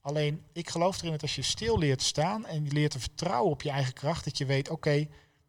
Alleen, 0.00 0.42
ik 0.52 0.70
geloof 0.70 0.98
erin 0.98 1.10
dat 1.10 1.22
als 1.22 1.34
je 1.34 1.42
stil 1.42 1.78
leert 1.78 2.02
staan 2.02 2.46
en 2.46 2.64
je 2.64 2.72
leert 2.72 2.90
te 2.90 3.00
vertrouwen 3.00 3.52
op 3.52 3.62
je 3.62 3.70
eigen 3.70 3.92
kracht, 3.92 4.24
dat 4.24 4.38
je 4.38 4.46
weet, 4.46 4.70
oké, 4.70 5.06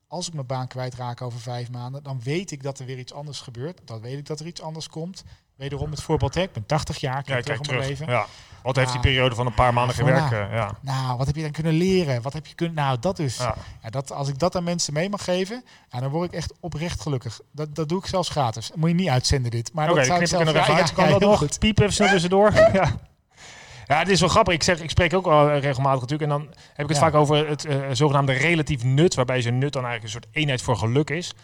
als 0.09 0.27
ik 0.27 0.33
mijn 0.33 0.45
baan 0.45 0.67
kwijtraak 0.67 1.21
over 1.21 1.39
vijf 1.39 1.71
maanden, 1.71 2.03
dan 2.03 2.21
weet 2.23 2.51
ik 2.51 2.63
dat 2.63 2.79
er 2.79 2.85
weer 2.85 2.97
iets 2.97 3.13
anders 3.13 3.41
gebeurt. 3.41 3.81
Dan 3.85 4.01
weet 4.01 4.17
ik 4.17 4.25
dat 4.25 4.39
er 4.39 4.45
iets 4.45 4.61
anders 4.61 4.89
komt. 4.89 5.23
Wederom 5.55 5.91
het 5.91 6.01
voorbeeld, 6.01 6.35
hè, 6.35 6.41
ik 6.41 6.51
ben 6.51 6.65
80 6.65 6.97
jaar, 6.97 7.23
kijk, 7.23 7.47
ja, 7.47 7.53
terug 7.53 7.69
mijn 7.69 7.87
leven. 7.87 8.07
Ja. 8.07 8.25
Wat 8.63 8.75
heeft 8.75 8.91
die 8.91 9.01
periode 9.01 9.35
van 9.35 9.45
een 9.45 9.53
paar 9.53 9.73
maanden 9.73 9.95
gewerkt? 9.95 10.29
Ja. 10.29 10.77
Nou, 10.81 11.17
wat 11.17 11.27
heb 11.27 11.35
je 11.35 11.41
dan 11.41 11.51
kunnen 11.51 11.73
leren? 11.73 12.21
Wat 12.21 12.33
heb 12.33 12.47
je 12.47 12.55
kunnen... 12.55 12.75
Nou, 12.75 12.99
dat 12.99 13.17
dus. 13.17 13.37
Ja. 13.37 13.55
dat, 13.89 14.11
als 14.11 14.27
ik 14.27 14.39
dat 14.39 14.55
aan 14.55 14.63
mensen 14.63 14.93
mee 14.93 15.09
mag 15.09 15.23
geven, 15.23 15.63
ja, 15.89 15.99
dan 15.99 16.09
word 16.09 16.27
ik 16.27 16.37
echt 16.37 16.53
oprecht 16.59 17.01
gelukkig. 17.01 17.39
Dat, 17.51 17.75
dat 17.75 17.89
doe 17.89 17.99
ik 17.99 18.05
zelfs 18.05 18.29
gratis. 18.29 18.71
Moet 18.75 18.89
je 18.89 18.95
niet 18.95 19.09
uitzenden 19.09 19.51
dit. 19.51 19.73
Maar 19.73 19.89
okay, 19.89 19.97
dat 19.97 20.05
zou 20.05 20.21
ik 20.21 20.27
zelf... 20.27 20.43
nog 20.43 20.55
even 20.55 20.73
uit. 20.73 20.93
Kan 20.93 21.09
dat 21.09 21.19
nog? 21.19 21.57
Piep 21.59 21.79
even 21.79 22.09
tussendoor. 22.09 22.53
ja. 22.73 22.99
Ja, 23.89 23.99
het 23.99 24.09
is 24.09 24.19
wel 24.19 24.29
grappig. 24.29 24.53
Ik, 24.53 24.63
zeg, 24.63 24.81
ik 24.81 24.89
spreek 24.89 25.13
ook 25.13 25.27
al 25.27 25.57
regelmatig 25.57 26.01
natuurlijk. 26.01 26.31
En 26.31 26.37
dan 26.37 26.47
heb 26.73 26.85
ik 26.85 26.89
het 26.89 26.97
vaak 26.97 27.13
over 27.13 27.47
het 27.47 27.65
uh, 27.65 27.87
zogenaamde 27.91 28.31
relatief 28.31 28.83
nut. 28.83 29.15
Waarbij 29.15 29.41
zijn 29.41 29.57
nut 29.57 29.73
dan 29.73 29.85
eigenlijk 29.85 30.03
een 30.13 30.21
soort 30.21 30.35
eenheid 30.35 30.61
voor 30.61 30.77
geluk 30.77 31.09
is. 31.09 31.29
En 31.29 31.35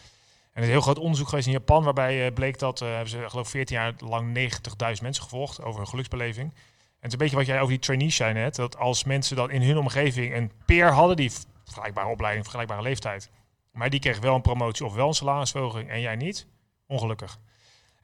er 0.54 0.62
is 0.62 0.66
een 0.66 0.72
heel 0.72 0.82
groot 0.82 1.00
onderzoek 1.00 1.28
geweest 1.28 1.48
in 1.48 1.54
Japan. 1.54 1.84
Waarbij 1.84 2.26
uh, 2.26 2.34
bleek 2.34 2.60
dat, 2.60 2.82
uh, 2.82 2.88
hebben 2.90 3.10
ze 3.10 3.24
geloof 3.28 3.50
14 3.50 3.76
jaar 3.76 3.94
lang 3.98 4.38
90.000 4.38 5.02
mensen 5.02 5.24
gevolgd 5.24 5.64
over 5.64 5.80
hun 5.80 5.88
geluksbeleving. 5.88 6.52
En 6.52 6.56
het 7.00 7.06
is 7.06 7.12
een 7.12 7.18
beetje 7.18 7.36
wat 7.36 7.46
jij 7.46 7.58
over 7.58 7.70
die 7.70 7.80
trainees 7.80 8.16
zei 8.16 8.34
net. 8.34 8.56
Dat 8.56 8.78
als 8.78 9.04
mensen 9.04 9.36
dan 9.36 9.52
in 9.52 9.62
hun 9.62 9.78
omgeving 9.78 10.36
een 10.36 10.52
peer 10.66 10.92
hadden 10.92 11.16
die 11.16 11.32
vergelijkbare 11.64 12.10
opleiding, 12.10 12.44
vergelijkbare 12.44 12.82
leeftijd. 12.82 13.30
Maar 13.72 13.90
die 13.90 14.00
kreeg 14.00 14.20
wel 14.20 14.36
een 14.36 14.42
promotie 14.42 14.86
of 14.86 14.94
wel 14.94 15.08
een 15.08 15.14
salarisverhoging 15.14 15.90
en 15.90 16.02
jij 16.02 16.16
niet. 16.16 16.48
Ongelukkig. 16.88 17.40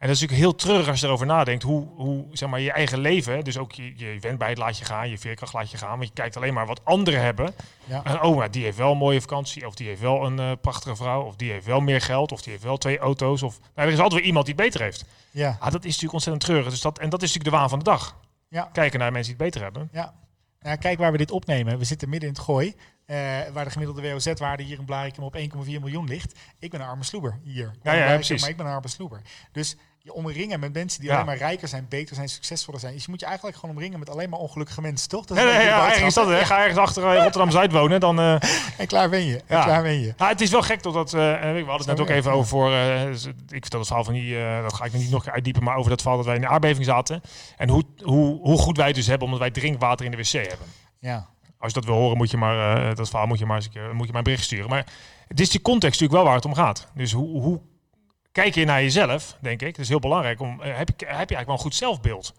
En 0.01 0.07
dat 0.07 0.15
is 0.15 0.21
natuurlijk 0.21 0.49
heel 0.49 0.55
treurig 0.55 0.87
als 0.87 0.99
je 0.99 1.05
erover 1.05 1.25
nadenkt. 1.25 1.63
Hoe, 1.63 1.87
hoe 1.95 2.25
zeg 2.31 2.49
maar, 2.49 2.59
je 2.59 2.71
eigen 2.71 2.99
leven, 2.99 3.43
dus 3.43 3.57
ook 3.57 3.71
je, 3.71 3.93
je 3.95 4.19
wendbaarheid 4.19 4.59
laat 4.59 4.77
je 4.77 4.85
gaan, 4.85 5.09
je 5.09 5.17
veerkracht 5.17 5.53
laat 5.53 5.71
je 5.71 5.77
gaan. 5.77 5.97
Want 5.97 6.07
je 6.07 6.13
kijkt 6.13 6.37
alleen 6.37 6.53
maar 6.53 6.65
wat 6.65 6.85
anderen 6.85 7.21
hebben. 7.21 7.53
Ja. 7.85 8.03
En 8.03 8.21
oh, 8.21 8.37
maar 8.37 8.51
die 8.51 8.63
heeft 8.63 8.77
wel 8.77 8.91
een 8.91 8.97
mooie 8.97 9.21
vakantie. 9.21 9.67
Of 9.67 9.75
die 9.75 9.87
heeft 9.87 10.01
wel 10.01 10.25
een 10.25 10.39
uh, 10.39 10.51
prachtige 10.61 10.95
vrouw. 10.95 11.23
Of 11.23 11.35
die 11.35 11.51
heeft 11.51 11.65
wel 11.65 11.79
meer 11.79 12.01
geld. 12.01 12.31
Of 12.31 12.41
die 12.41 12.51
heeft 12.51 12.63
wel 12.63 12.77
twee 12.77 12.99
auto's. 12.99 13.43
Of 13.43 13.59
nou, 13.59 13.87
er 13.87 13.93
is 13.93 13.99
altijd 13.99 14.13
weer 14.19 14.27
iemand 14.27 14.45
die 14.45 14.55
het 14.55 14.63
beter 14.63 14.81
heeft. 14.81 15.05
Ja. 15.31 15.57
Ah, 15.59 15.71
dat 15.71 15.83
is 15.83 15.85
natuurlijk 15.85 16.13
ontzettend 16.13 16.45
treurig. 16.45 16.69
Dus 16.69 16.81
dat, 16.81 16.99
en 16.99 17.09
dat 17.09 17.21
is 17.21 17.27
natuurlijk 17.27 17.53
de 17.53 17.59
waan 17.59 17.69
van 17.69 17.79
de 17.79 17.85
dag. 17.85 18.17
Ja. 18.47 18.69
Kijken 18.73 18.99
naar 18.99 19.11
mensen 19.11 19.37
die 19.37 19.45
het 19.45 19.53
beter 19.53 19.61
hebben. 19.61 19.89
Ja. 19.91 20.13
Nou, 20.61 20.77
kijk 20.77 20.97
waar 20.97 21.11
we 21.11 21.17
dit 21.17 21.31
opnemen. 21.31 21.77
We 21.77 21.85
zitten 21.85 22.09
midden 22.09 22.29
in 22.29 22.35
het 22.35 22.43
gooi. 22.43 22.67
Uh, 22.67 23.17
waar 23.53 23.63
de 23.65 23.71
gemiddelde 23.71 24.11
WOZ-waarde 24.11 24.63
hier 24.63 24.79
in 24.79 24.85
Blarikum 24.85 25.23
op 25.23 25.37
1,4 25.37 25.43
miljoen 25.65 26.07
ligt. 26.07 26.39
Ik 26.59 26.71
ben 26.71 26.81
een 26.81 26.87
arme 26.87 27.03
sloeber 27.03 27.39
hier. 27.43 27.71
Ja, 27.83 27.93
ja, 27.93 28.13
precies. 28.13 28.41
Maar 28.41 28.49
ik 28.49 28.57
ben 28.57 28.65
een 28.65 28.71
arme 28.71 28.87
sloeber. 28.87 29.21
Dus 29.51 29.77
je 30.03 30.13
omringen 30.13 30.59
met 30.59 30.73
mensen 30.73 31.01
die 31.01 31.13
alleen 31.13 31.25
maar 31.25 31.37
rijker 31.37 31.67
zijn, 31.67 31.85
beter 31.89 32.15
zijn, 32.15 32.29
succesvoller 32.29 32.79
zijn. 32.79 32.93
Dus 32.93 33.03
je 33.03 33.09
moet 33.09 33.19
je 33.19 33.25
eigenlijk 33.25 33.57
gewoon 33.57 33.75
omringen 33.75 33.99
met 33.99 34.09
alleen 34.09 34.29
maar 34.29 34.39
ongelukkige 34.39 34.81
mensen, 34.81 35.09
toch? 35.09 35.25
Dat 35.25 35.37
is 35.37 35.43
nee, 35.43 35.53
nee, 35.53 35.65
ja, 35.65 35.93
is 35.93 36.13
dat, 36.13 36.27
Ga 36.27 36.59
ergens 36.59 36.79
achter 36.79 37.03
uh, 37.03 37.23
Rotterdam-Zuid 37.23 37.71
wonen, 37.71 37.99
dan... 37.99 38.19
Uh, 38.19 38.33
en 38.77 38.87
klaar 38.87 39.09
ben 39.09 39.25
je. 39.25 39.41
Ja. 39.47 39.63
klaar 39.63 39.81
ben 39.81 39.99
je. 39.99 40.13
Nou, 40.17 40.31
het 40.31 40.41
is 40.41 40.49
wel 40.49 40.61
gek 40.61 40.83
dat... 40.83 41.13
Uh, 41.13 41.21
we 41.21 41.63
hadden 41.67 41.77
het 41.77 41.85
net 41.85 41.99
ook 41.99 42.09
even 42.09 42.31
over 42.31 42.47
voor... 42.47 42.71
ik 43.47 43.61
vertel 43.61 43.79
het 43.79 43.87
verhaal 43.87 44.03
van 44.03 44.13
die... 44.13 44.35
dat 44.61 44.73
ga 44.73 44.85
ik 44.85 44.93
niet 44.93 45.11
nog 45.11 45.27
uitdiepen, 45.27 45.63
maar 45.63 45.75
over 45.75 45.89
dat 45.89 46.01
verhaal 46.01 46.17
dat 46.17 46.25
wij 46.25 46.35
in 46.35 46.41
de 46.41 46.47
aardbeving 46.47 46.85
zaten. 46.85 47.21
En 47.57 47.69
hoe, 47.69 47.83
hoe, 48.03 48.39
hoe 48.41 48.57
goed 48.57 48.77
wij 48.77 48.93
dus 48.93 49.07
hebben, 49.07 49.25
omdat 49.25 49.39
wij 49.39 49.51
drinkwater 49.51 50.05
in 50.05 50.11
de 50.11 50.17
wc 50.17 50.31
hebben. 50.31 50.67
Ja. 50.99 51.29
Als 51.57 51.73
je 51.73 51.79
dat 51.79 51.89
wil 51.89 51.99
horen, 51.99 52.17
moet 52.17 52.31
je 52.31 52.37
maar... 52.37 52.95
dat 52.95 53.09
verhaal 53.09 53.27
moet 53.27 53.39
je 53.39 53.45
maar 53.45 53.55
eens 53.55 53.65
een 53.65 53.71
keer, 53.71 53.95
moet 53.95 54.05
je 54.05 54.11
maar 54.11 54.17
een 54.17 54.23
bericht 54.23 54.43
sturen. 54.43 54.69
Maar 54.69 54.85
het 55.27 55.39
is 55.39 55.49
die 55.49 55.61
context 55.61 55.99
natuurlijk 55.99 56.13
wel 56.13 56.23
waar 56.23 56.35
het 56.35 56.45
om 56.45 56.53
gaat. 56.53 56.87
Dus 56.93 57.11
hoe, 57.11 57.41
hoe 57.41 57.61
kijk 58.31 58.55
je 58.55 58.65
naar 58.65 58.81
jezelf, 58.81 59.37
denk 59.41 59.61
ik. 59.61 59.67
Het 59.67 59.79
is 59.79 59.89
heel 59.89 59.99
belangrijk. 59.99 60.39
Om, 60.39 60.61
eh, 60.61 60.77
heb, 60.77 60.87
je, 60.87 60.93
heb 61.05 61.29
je 61.29 61.35
eigenlijk 61.35 61.45
wel 61.45 61.55
een 61.55 61.61
goed 61.61 61.75
zelfbeeld? 61.75 62.33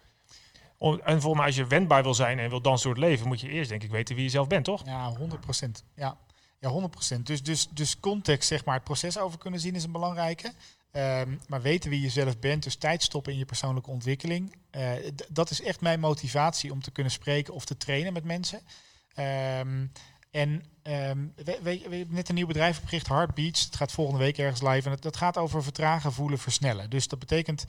Om, 0.78 1.00
en 1.04 1.20
volgens 1.20 1.36
mij, 1.36 1.46
als 1.46 1.56
je 1.56 1.66
wendbaar 1.66 2.02
wil 2.02 2.14
zijn 2.14 2.38
en 2.38 2.48
wil 2.48 2.60
dansen 2.60 2.86
door 2.86 2.98
het 2.98 3.08
leven, 3.08 3.26
moet 3.26 3.40
je 3.40 3.48
eerst 3.48 3.70
denk 3.70 3.82
ik 3.82 3.90
weten 3.90 4.14
wie 4.14 4.24
je 4.24 4.30
zelf 4.30 4.46
bent, 4.46 4.64
toch? 4.64 4.82
Ja, 4.84 5.12
100%. 5.18 5.84
Ja, 5.94 6.16
ja 6.58 6.70
100%. 6.70 7.22
Dus, 7.22 7.42
dus, 7.42 7.68
dus 7.68 8.00
context, 8.00 8.48
zeg 8.48 8.64
maar, 8.64 8.74
het 8.74 8.84
proces 8.84 9.18
over 9.18 9.38
kunnen 9.38 9.60
zien 9.60 9.74
is 9.74 9.84
een 9.84 9.92
belangrijke. 9.92 10.52
Ehm, 10.92 11.36
maar 11.48 11.62
weten 11.62 11.90
wie 11.90 12.00
je 12.00 12.10
zelf 12.10 12.38
bent, 12.38 12.62
dus 12.62 12.76
tijd 12.76 13.02
stoppen 13.02 13.32
in 13.32 13.38
je 13.38 13.44
persoonlijke 13.44 13.90
ontwikkeling. 13.90 14.56
eh, 14.70 14.90
dat 15.28 15.50
is 15.50 15.62
echt 15.62 15.80
mijn 15.80 16.00
motivatie 16.00 16.72
om 16.72 16.82
te 16.82 16.90
kunnen 16.90 17.12
spreken 17.12 17.54
of 17.54 17.64
te 17.64 17.76
trainen 17.76 18.12
met 18.12 18.24
mensen. 18.24 18.60
Ehm, 19.14 19.86
en 20.32 20.64
ehm, 20.82 21.18
we, 21.62 21.78
hebben 21.80 22.06
net 22.08 22.28
een 22.28 22.34
nieuw 22.34 22.46
bedrijf 22.46 22.78
opgericht, 22.78 23.08
Heartbeats. 23.08 23.64
Het 23.64 23.76
gaat 23.76 23.92
volgende 23.92 24.20
week 24.20 24.38
ergens 24.38 24.62
live. 24.62 24.86
En 24.86 24.90
het, 24.90 25.02
dat 25.02 25.16
gaat 25.16 25.36
over 25.38 25.62
vertragen, 25.62 26.12
voelen, 26.12 26.38
versnellen. 26.38 26.90
Dus 26.90 27.08
dat 27.08 27.18
betekent, 27.18 27.64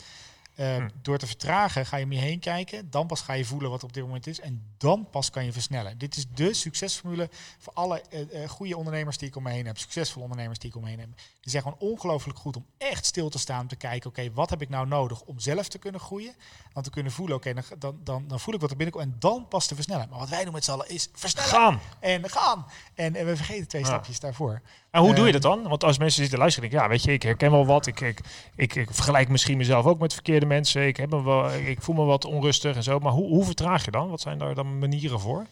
eh, 0.55 0.75
Hm. 0.75 0.87
door 1.01 1.17
te 1.17 1.27
vertragen 1.27 1.85
ga 1.85 1.97
je 1.97 2.03
om 2.05 2.11
je 2.11 2.19
heen 2.19 2.39
kijken. 2.39 2.89
Dan 2.89 3.07
pas 3.07 3.21
ga 3.21 3.33
je 3.33 3.45
voelen 3.45 3.69
wat 3.69 3.83
op 3.83 3.93
dit 3.93 4.03
moment 4.03 4.27
is. 4.27 4.39
En 4.39 4.63
dan 4.77 5.07
pas 5.11 5.29
kan 5.29 5.45
je 5.45 5.51
versnellen. 5.53 5.97
Dit 5.97 6.15
is 6.17 6.25
de 6.33 6.53
succesformule 6.53 7.29
voor 7.59 7.73
alle 7.73 8.01
eh, 8.01 8.49
goede 8.49 8.77
ondernemers 8.77 9.17
die 9.17 9.27
ik 9.27 9.35
om 9.35 9.43
me 9.43 9.51
heen 9.51 9.65
heb. 9.65 9.77
Succesvolle 9.77 10.23
ondernemers 10.23 10.59
die 10.59 10.69
ik 10.69 10.75
om 10.75 10.81
me 10.83 10.89
heen 10.89 10.99
heb. 10.99 11.09
Die 11.15 11.51
zijn 11.51 11.63
gewoon 11.63 11.77
ongelooflijk 11.79 12.39
goed 12.39 12.55
om 12.55 12.65
echt 12.77 13.05
stil 13.05 13.29
te 13.29 13.39
staan. 13.39 13.61
Om 13.61 13.67
te 13.67 13.75
kijken, 13.75 14.09
oké, 14.09 14.31
wat 14.33 14.49
heb 14.49 14.61
ik 14.61 14.69
nou 14.69 14.87
nodig 14.87 15.21
om 15.21 15.39
zelf 15.39 15.67
te 15.67 15.77
kunnen 15.77 16.01
groeien? 16.01 16.33
Dan 16.73 16.83
te 16.83 16.89
kunnen 16.89 17.11
voelen, 17.11 17.35
oké, 17.35 17.53
dan, 17.53 17.63
dan, 17.79 17.97
dan, 18.03 18.27
dan 18.27 18.39
voel 18.39 18.53
ik 18.53 18.61
wat 18.61 18.69
er 18.71 18.77
binnenkomt. 18.77 19.05
En 19.11 19.15
dan 19.19 19.47
pas 19.47 19.67
te 19.67 19.75
versnellen. 19.75 20.07
Maar 20.09 20.19
wat 20.19 20.29
wij 20.29 20.43
doen 20.43 20.53
met 20.53 20.63
z'n 20.63 20.71
allen 20.71 20.89
is 20.89 21.09
versnellen. 21.13 21.49
Gaan. 21.49 21.79
En 21.99 22.29
gaan. 22.29 22.65
En, 22.93 23.15
en 23.15 23.25
we 23.25 23.35
vergeten 23.35 23.67
twee 23.67 23.81
Ja. 23.81 23.87
stapjes 23.87 24.19
daarvoor. 24.19 24.61
En 24.91 25.01
hoe 25.01 25.13
doe 25.13 25.27
je 25.27 25.33
Eh, 25.33 25.41
dat 25.41 25.41
dan? 25.41 25.67
Want 25.67 25.83
als 25.83 25.97
mensen 25.97 26.21
zitten 26.21 26.39
luisteren, 26.39 26.69
denk 26.69 26.81
ik, 26.81 26.87
ja, 26.87 26.93
weet 26.93 27.03
je, 27.03 27.11
ik 27.13 27.23
herken 27.23 27.51
wel 27.51 27.65
wat. 27.65 27.85
Ik, 27.87 27.99
ik, 28.01 28.19
ik, 28.55 28.75
ik 28.75 28.87
vergelijk 28.91 29.29
misschien 29.29 29.57
mezelf 29.57 29.85
ook 29.85 29.99
met 29.99 30.13
verkeerde 30.13 30.42
mensen. 30.45 30.87
Ik, 30.87 30.97
heb 30.97 31.09
me 31.09 31.23
wel, 31.23 31.53
ik 31.53 31.81
voel 31.81 31.95
me 31.95 32.03
wat 32.03 32.25
onrustig 32.25 32.75
en 32.75 32.83
zo. 32.83 32.99
Maar 32.99 33.11
hoe, 33.11 33.27
hoe 33.27 33.45
vertraag 33.45 33.85
je 33.85 33.91
dan? 33.91 34.09
Wat 34.09 34.21
zijn 34.21 34.37
daar 34.37 34.55
dan 34.55 34.79
manieren 34.79 35.19
voor? 35.19 35.45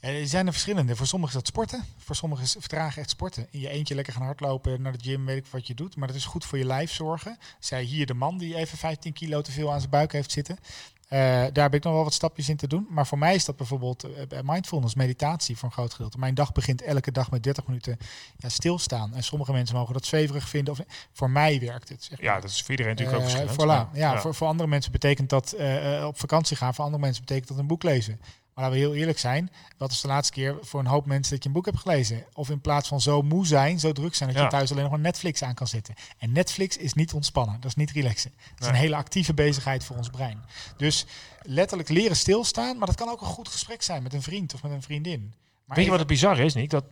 Eh, 0.00 0.20
Er 0.20 0.26
zijn 0.26 0.46
er 0.46 0.52
verschillende. 0.52 0.96
Voor 0.96 1.06
sommigen 1.06 1.36
is 1.36 1.42
dat 1.42 1.52
sporten. 1.52 1.84
Voor 1.98 2.16
sommigen 2.16 2.44
is 2.44 2.56
vertragen 2.58 3.00
echt 3.00 3.10
sporten. 3.10 3.46
In 3.50 3.60
je 3.60 3.68
eentje 3.68 3.94
lekker 3.94 4.12
gaan 4.12 4.22
hardlopen, 4.22 4.82
naar 4.82 4.92
de 4.92 5.02
gym, 5.02 5.24
weet 5.26 5.36
ik 5.36 5.46
wat 5.46 5.66
je 5.66 5.74
doet. 5.74 5.96
Maar 5.96 6.08
dat 6.08 6.16
is 6.16 6.24
goed 6.24 6.44
voor 6.44 6.58
je 6.58 6.64
lijf 6.64 6.92
zorgen. 6.92 7.38
Zij 7.58 7.82
hier 7.82 8.06
de 8.06 8.14
man 8.14 8.38
die 8.38 8.56
even 8.56 8.78
15 8.78 9.12
kilo 9.12 9.40
te 9.40 9.52
veel 9.52 9.72
aan 9.72 9.78
zijn 9.78 9.90
buik 9.90 10.12
heeft 10.12 10.30
zitten. 10.32 10.58
Eh, 11.08 11.18
daar 11.52 11.64
heb 11.64 11.74
ik 11.74 11.82
nog 11.84 11.92
wel 11.92 12.04
wat 12.04 12.12
stapjes 12.14 12.48
in 12.48 12.56
te 12.56 12.66
doen. 12.66 12.86
Maar 12.90 13.06
voor 13.06 13.18
mij 13.18 13.34
is 13.34 13.44
dat 13.44 13.56
bijvoorbeeld 13.56 14.04
eh, 14.04 14.38
mindfulness, 14.44 14.94
meditatie 14.94 15.56
voor 15.56 15.68
een 15.68 15.74
groot 15.74 15.92
gedeelte. 15.94 16.18
Mijn 16.18 16.34
dag 16.34 16.52
begint 16.52 16.82
elke 16.82 17.12
dag 17.12 17.30
met 17.30 17.42
30 17.42 17.66
minuten 17.66 17.96
ja, 18.36 18.48
stilstaan. 18.48 19.14
En 19.14 19.22
sommige 19.22 19.52
mensen 19.52 19.76
mogen 19.76 19.92
dat 19.92 20.04
zweverig 20.06 20.48
vinden. 20.48 20.72
Of, 20.72 20.80
voor 21.12 21.30
mij 21.30 21.60
werkt 21.60 21.88
het. 21.88 22.04
Zeg 22.04 22.20
maar. 22.20 22.30
Ja, 22.34 22.40
dat 22.40 22.50
is 22.50 22.60
voor 22.60 22.70
iedereen 22.70 22.92
natuurlijk 22.92 23.18
ook 23.18 23.24
Eh, 23.28 23.36
verschillend. 23.46 23.90
voilà. 23.92 23.96
Ja, 23.98 24.20
Voor, 24.20 24.34
voor 24.34 24.46
andere 24.46 24.68
mensen 24.68 24.92
betekent 24.92 25.28
dat 25.30 25.56
op 26.04 26.18
vakantie 26.18 26.56
gaan. 26.56 26.74
Voor 26.74 26.84
andere 26.84 27.02
mensen 27.02 27.22
betekent 27.24 27.48
dat 27.48 27.58
een 27.58 27.66
boek 27.66 27.82
lezen. 27.82 28.20
Maar 28.56 28.64
laten 28.64 28.80
we 28.80 28.86
heel 28.86 28.96
eerlijk 29.00 29.18
zijn. 29.18 29.50
Wat 29.78 29.90
is 29.90 30.00
de 30.00 30.08
laatste 30.08 30.32
keer 30.32 30.56
voor 30.60 30.80
een 30.80 30.86
hoop 30.86 31.06
mensen 31.06 31.32
dat 31.34 31.42
je 31.42 31.48
een 31.48 31.54
boek 31.54 31.64
hebt 31.64 31.78
gelezen? 31.78 32.24
Of 32.32 32.50
in 32.50 32.60
plaats 32.60 32.88
van 32.88 33.00
zo 33.00 33.22
moe 33.22 33.46
zijn, 33.46 33.80
zo 33.80 33.92
druk 33.92 34.14
zijn, 34.14 34.28
dat 34.28 34.38
Ja. 34.38 34.44
je 34.44 34.50
thuis 34.50 34.70
alleen 34.70 34.82
nog 34.82 34.92
maar 34.92 35.00
Netflix 35.00 35.42
aan 35.42 35.54
kan 35.54 35.66
zetten. 35.66 35.94
En 36.18 36.32
Netflix 36.32 36.76
is 36.76 36.92
niet 36.92 37.12
ontspannen. 37.12 37.54
Dat 37.60 37.64
is 37.64 37.74
niet 37.76 37.90
relaxen. 37.90 38.32
Het 38.38 38.50
is 38.60 38.66
Nee. 38.66 38.68
een 38.68 38.74
hele 38.80 38.96
actieve 38.96 39.34
bezigheid 39.34 39.84
voor 39.84 39.96
ons 39.96 40.08
brein. 40.10 40.44
Dus 40.76 41.06
letterlijk 41.42 41.88
leren 41.88 42.16
stilstaan. 42.16 42.78
Maar 42.78 42.86
dat 42.86 42.96
kan 42.96 43.08
ook 43.08 43.20
een 43.20 43.26
goed 43.26 43.48
gesprek 43.48 43.82
zijn 43.82 44.02
met 44.02 44.14
een 44.14 44.22
vriend 44.22 44.54
of 44.54 44.62
met 44.62 44.72
een 44.72 44.82
vriendin. 44.82 45.34
Maar 45.64 45.76
Weet 45.76 45.84
je 45.84 45.90
wat 45.90 46.00
het 46.00 46.08
bizar 46.08 46.38
is, 46.38 46.54
Nick? 46.54 46.70
Dat, 46.70 46.84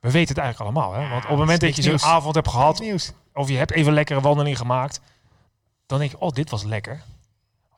we 0.00 0.10
weten 0.10 0.34
het 0.34 0.44
eigenlijk 0.44 0.76
allemaal. 0.76 0.92
Hè? 0.94 1.08
Want 1.08 1.22
op 1.22 1.28
het 1.30 1.38
moment 1.38 1.60
dat 1.60 1.76
je 1.76 1.82
zo'n 1.82 2.00
avond 2.00 2.34
hebt 2.34 2.48
gehad, 2.48 2.82
of 3.34 3.48
je 3.48 3.56
hebt 3.56 3.70
even 3.72 3.88
een 3.88 3.94
lekkere 3.94 4.20
wandeling 4.20 4.58
gemaakt, 4.58 5.00
dan 5.86 5.98
denk 5.98 6.10
je, 6.10 6.18
oh, 6.18 6.30
dit 6.30 6.50
was 6.50 6.62
lekker. 6.64 7.02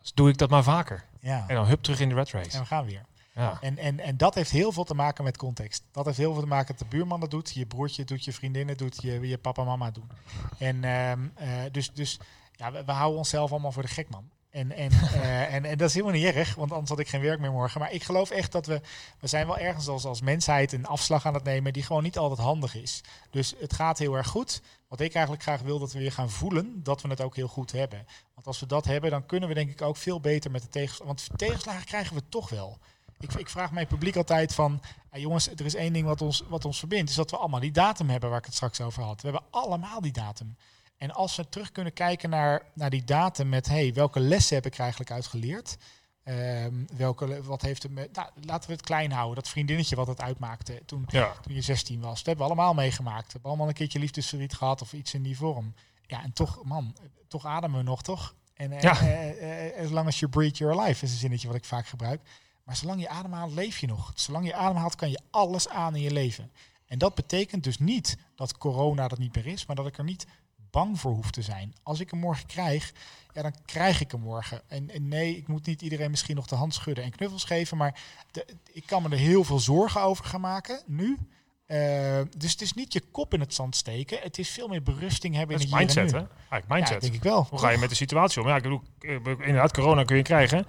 Dus 0.01 0.13
doe 0.13 0.29
ik 0.29 0.39
dat 0.39 0.51
maar 0.51 0.63
vaker. 0.63 1.05
Ja. 1.21 1.45
En 1.49 1.55
dan 1.55 1.67
hup 1.67 1.83
terug 1.83 2.01
in 2.01 2.09
de 2.09 2.15
red 2.15 2.31
race. 2.31 2.51
En 2.51 2.61
we 2.61 2.67
gaan 2.67 2.85
weer. 2.85 3.05
Ja. 3.35 3.59
En, 3.61 3.79
en, 3.79 4.01
en 4.01 4.17
dat 4.17 4.35
heeft 4.35 4.51
heel 4.51 4.73
veel 4.73 4.85
te 4.85 4.95
maken 4.95 5.25
met 5.25 5.37
context. 5.37 5.85
Dat 5.91 6.05
heeft 6.05 6.17
heel 6.17 6.33
veel 6.33 6.43
te 6.43 6.49
maken 6.49 6.67
dat 6.67 6.79
de 6.79 6.97
buurman 6.97 7.21
dat 7.21 7.31
doet, 7.31 7.53
je 7.55 7.67
broertje 7.67 8.05
doet, 8.05 8.25
je 8.25 8.33
vriendin 8.33 8.69
het 8.69 8.79
doet, 8.79 9.03
je, 9.03 9.29
je 9.29 9.39
papa 9.39 9.61
en 9.61 9.69
mama 9.69 9.91
doen. 9.91 10.11
En 10.59 10.85
ehm, 10.85 11.29
eh, 11.35 11.49
dus, 11.73 11.93
dus 11.93 12.19
ja, 12.53 12.73
we, 12.73 12.85
we 12.85 12.93
houden 12.93 13.19
onszelf 13.19 13.51
allemaal 13.51 13.73
voor 13.73 13.83
de 13.83 13.89
gek, 13.89 14.09
man. 14.09 14.31
En, 14.51 14.73
en, 14.73 14.91
eh, 15.23 15.55
en, 15.55 15.65
en 15.65 15.79
dat 15.79 15.89
is 15.89 15.95
helemaal 15.95 16.17
niet 16.17 16.35
erg, 16.35 16.55
want 16.55 16.73
anders 16.73 16.91
had 16.91 16.99
ik 16.99 17.09
geen 17.09 17.21
werk 17.21 17.41
meer 17.41 17.53
morgen. 17.53 17.81
Maar 17.81 17.93
ik 17.93 18.03
geloof 18.03 18.31
echt 18.31 18.53
dat 18.53 18.67
we, 18.67 18.81
we 19.21 19.27
zijn 19.27 19.47
wel 19.47 19.59
ergens 19.59 19.89
als, 19.89 20.05
als 20.05 20.21
mensheid 20.21 20.73
een 20.73 20.87
afslag 20.87 21.27
aan 21.27 21.35
het 21.35 21.45
nemen 21.45 21.73
die 21.73 21.83
gewoon 21.83 22.03
niet 22.03 22.19
altijd 22.19 22.41
handig 22.41 22.75
is. 22.75 23.01
Dus 23.31 23.55
het 23.59 23.73
gaat 23.73 23.99
heel 23.99 24.15
erg 24.15 24.27
goed. 24.27 24.63
Wat 24.89 25.01
ik 25.01 25.15
eigenlijk 25.15 25.45
graag 25.45 25.61
wil, 25.61 25.79
dat 25.79 25.93
we 25.93 25.99
weer 25.99 26.13
gaan 26.13 26.31
voelen 26.31 26.83
dat 26.83 27.03
we 27.03 27.09
het 27.09 27.21
ook 27.21 27.37
heel 27.37 27.49
goed 27.49 27.73
hebben. 27.73 28.07
Want 28.35 28.47
als 28.47 28.61
we 28.61 28.67
dat 28.67 28.85
hebben, 28.85 29.11
dan 29.11 29.27
kunnen 29.27 29.49
we 29.49 29.55
denk 29.55 29.71
ik 29.71 29.83
ook 29.83 29.97
veel 29.97 30.21
beter 30.21 30.51
met 30.51 30.63
de 30.63 30.69
tegenslagen. 30.69 31.07
Want 31.07 31.29
tegenslagen 31.37 31.85
krijgen 31.85 32.17
we 32.17 32.23
toch 32.29 32.49
wel. 32.49 32.79
Ik, 33.21 33.35
ik 33.35 33.49
vraag 33.49 33.73
mijn 33.73 33.87
publiek 33.87 34.17
altijd 34.17 34.55
van, 34.55 34.81
"Ah, 35.11 35.21
jongens, 35.21 35.49
er 35.49 35.65
is 35.65 35.75
één 35.75 35.93
ding 35.93 36.07
wat 36.07 36.23
ons, 36.23 36.43
wat 36.49 36.65
ons 36.65 36.79
verbindt, 36.79 37.11
is 37.11 37.17
dat 37.17 37.31
we 37.31 37.37
allemaal 37.37 37.61
die 37.61 37.71
datum 37.73 38.11
hebben 38.11 38.29
waar 38.31 38.39
ik 38.39 38.45
het 38.45 38.55
straks 38.55 38.81
over 38.81 39.03
had. 39.03 39.23
We 39.23 39.29
hebben 39.31 39.47
allemaal 39.51 40.01
die 40.01 40.13
datum. 40.13 40.57
En 40.97 41.11
als 41.11 41.37
we 41.37 41.49
terug 41.49 41.73
kunnen 41.73 41.93
kijken 41.93 42.31
naar, 42.31 42.63
naar 42.75 42.91
die 42.91 43.05
datum 43.05 43.49
met, 43.49 43.69
hey, 43.69 43.93
welke 43.95 44.21
lessen 44.21 44.55
heb 44.57 44.67
ik 44.67 44.75
er 44.75 44.81
eigenlijk 44.81 45.11
uit 45.11 45.27
geleerd? 45.27 45.77
Ehm, 46.25 46.75
welke, 46.97 47.43
wat 47.43 47.63
heeft 47.63 47.83
het 47.83 47.93
met, 47.93 48.13
nou, 48.17 48.29
laten 48.41 48.69
we 48.69 48.75
het 48.77 48.85
klein 48.85 49.13
houden, 49.13 49.35
dat 49.35 49.49
vriendinnetje 49.49 49.97
wat 49.97 50.07
het 50.07 50.21
uitmaakte 50.21 50.83
toen, 50.87 51.05
Ja. 51.07 51.33
toen 51.43 51.55
je 51.55 51.61
16 51.61 52.01
was. 52.01 52.17
Dat 52.17 52.27
hebben 52.27 52.47
we 52.47 52.53
allemaal 52.53 52.75
meegemaakt. 52.75 53.27
We 53.27 53.33
hebben 53.33 53.51
allemaal 53.51 53.69
een 53.69 53.75
keertje 53.75 53.99
liefdesverdriet 53.99 54.55
gehad 54.55 54.83
of 54.83 54.93
iets 54.93 55.15
in 55.15 55.23
die 55.23 55.37
vorm. 55.37 55.75
Ja, 56.07 56.23
en 56.23 56.33
toch, 56.33 56.65
man, 56.65 56.97
toch 57.29 57.47
ademen 57.47 57.79
we 57.79 57.85
nog, 57.85 58.03
toch? 58.03 58.35
En 58.55 58.73
eh, 58.73 58.81
Ja. 58.83 59.01
eh, 59.01 59.67
eh, 59.79 59.85
as 59.85 59.91
long 59.91 60.07
as 60.07 60.19
you 60.19 60.31
breathe, 60.31 60.59
you're 60.59 60.81
alive, 60.81 61.05
is 61.05 61.11
een 61.11 61.19
zinnetje 61.19 61.47
wat 61.47 61.57
ik 61.57 61.65
vaak 61.65 61.87
gebruik. 61.87 62.21
Maar 62.65 62.77
zolang 62.77 63.01
je 63.01 63.09
ademhaalt, 63.09 63.53
leef 63.53 63.79
je 63.79 63.87
nog. 63.87 64.13
Zolang 64.15 64.47
je 64.47 64.55
ademhaalt, 64.55 64.95
kan 64.95 65.11
je 65.11 65.21
alles 65.31 65.69
aan 65.69 65.97
in 65.97 66.03
je 66.03 66.13
leven. 66.13 66.51
En 66.87 66.99
dat 66.99 67.15
betekent 67.15 67.65
dus 67.65 67.79
niet 67.79 68.17
dat 68.35 68.59
corona 68.59 69.09
dat 69.09 69.19
niet 69.19 69.35
meer 69.35 69.47
is, 69.47 69.67
maar 69.67 69.77
dat 69.77 69.87
ik 69.87 69.99
er 69.99 70.05
niet 70.05 70.27
bang 70.71 71.01
voor 71.01 71.13
hoef 71.13 71.31
te 71.31 71.43
zijn. 71.43 71.75
Als 71.83 72.01
ik 72.01 72.11
hem 72.11 72.21
morgen 72.21 72.47
krijg, 72.47 72.93
ja, 73.33 73.43
dan 73.43 73.55
krijg 73.65 74.01
ik 74.01 74.11
hem 74.11 74.21
morgen. 74.21 74.63
En, 74.69 74.91
en 74.91 75.09
nee, 75.09 75.37
ik 75.37 75.49
moet 75.49 75.67
niet 75.67 75.83
iedereen 75.83 76.11
misschien 76.11 76.37
nog 76.37 76.47
de 76.47 76.55
hand 76.55 76.75
schudden 76.75 77.05
en 77.05 77.11
knuffels 77.11 77.45
geven, 77.45 77.77
maar 77.77 78.01
de, 78.31 78.47
ik 78.73 78.87
kan 78.87 79.03
me 79.03 79.09
er 79.09 79.19
heel 79.19 79.45
veel 79.45 79.59
zorgen 79.59 80.01
over 80.01 80.25
gaan 80.25 80.41
maken 80.41 80.83
nu. 80.87 81.19
Eh, 81.67 82.21
dus 82.37 82.53
het 82.53 82.61
is 82.61 82.73
niet 82.73 82.93
je 82.93 83.01
kop 83.01 83.35
in 83.35 83.41
het 83.41 83.55
zand 83.55 83.77
steken. 83.77 84.19
Het 84.23 84.39
is 84.39 84.51
veel 84.51 84.69
meer 84.69 84.83
berusting 84.83 85.35
hebben 85.35 85.57
Dat 85.57 85.67
in 85.67 85.73
het 85.73 85.81
en 85.81 85.87
mindset, 85.87 86.11
hè? 86.11 86.27
Eigenlijk 86.27 86.69
Ja, 86.69 86.75
mindset. 86.75 87.01
denk 87.01 87.15
ik 87.15 87.23
wel. 87.23 87.47
Hoe 87.51 87.59
ga 87.59 87.71
je 87.71 87.79
met 87.79 87.89
de 87.89 87.95
situatie 87.95 88.43
om? 88.43 88.49
Ja, 88.49 88.57
ik 88.57 88.63
bedoel, 88.63 88.83
eh, 88.99 89.15
inderdaad, 89.25 89.73
corona 89.73 90.05
kun 90.05 90.17
je 90.17 90.23
krijgen. 90.23 90.67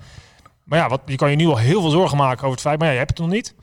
Maar 0.65 0.79
ja, 0.79 0.89
wat, 0.89 1.01
je 1.05 1.15
kan 1.15 1.29
je 1.29 1.35
nu 1.35 1.47
al 1.47 1.57
heel 1.57 1.81
veel 1.81 1.89
zorgen 1.89 2.17
maken 2.17 2.39
over 2.39 2.51
het 2.51 2.61
feit, 2.61 2.77
maar 2.77 2.87
ja, 2.87 2.93
je 2.93 2.99
hebt 2.99 3.17
het 3.17 3.19
nog 3.19 3.29
niet. 3.29 3.55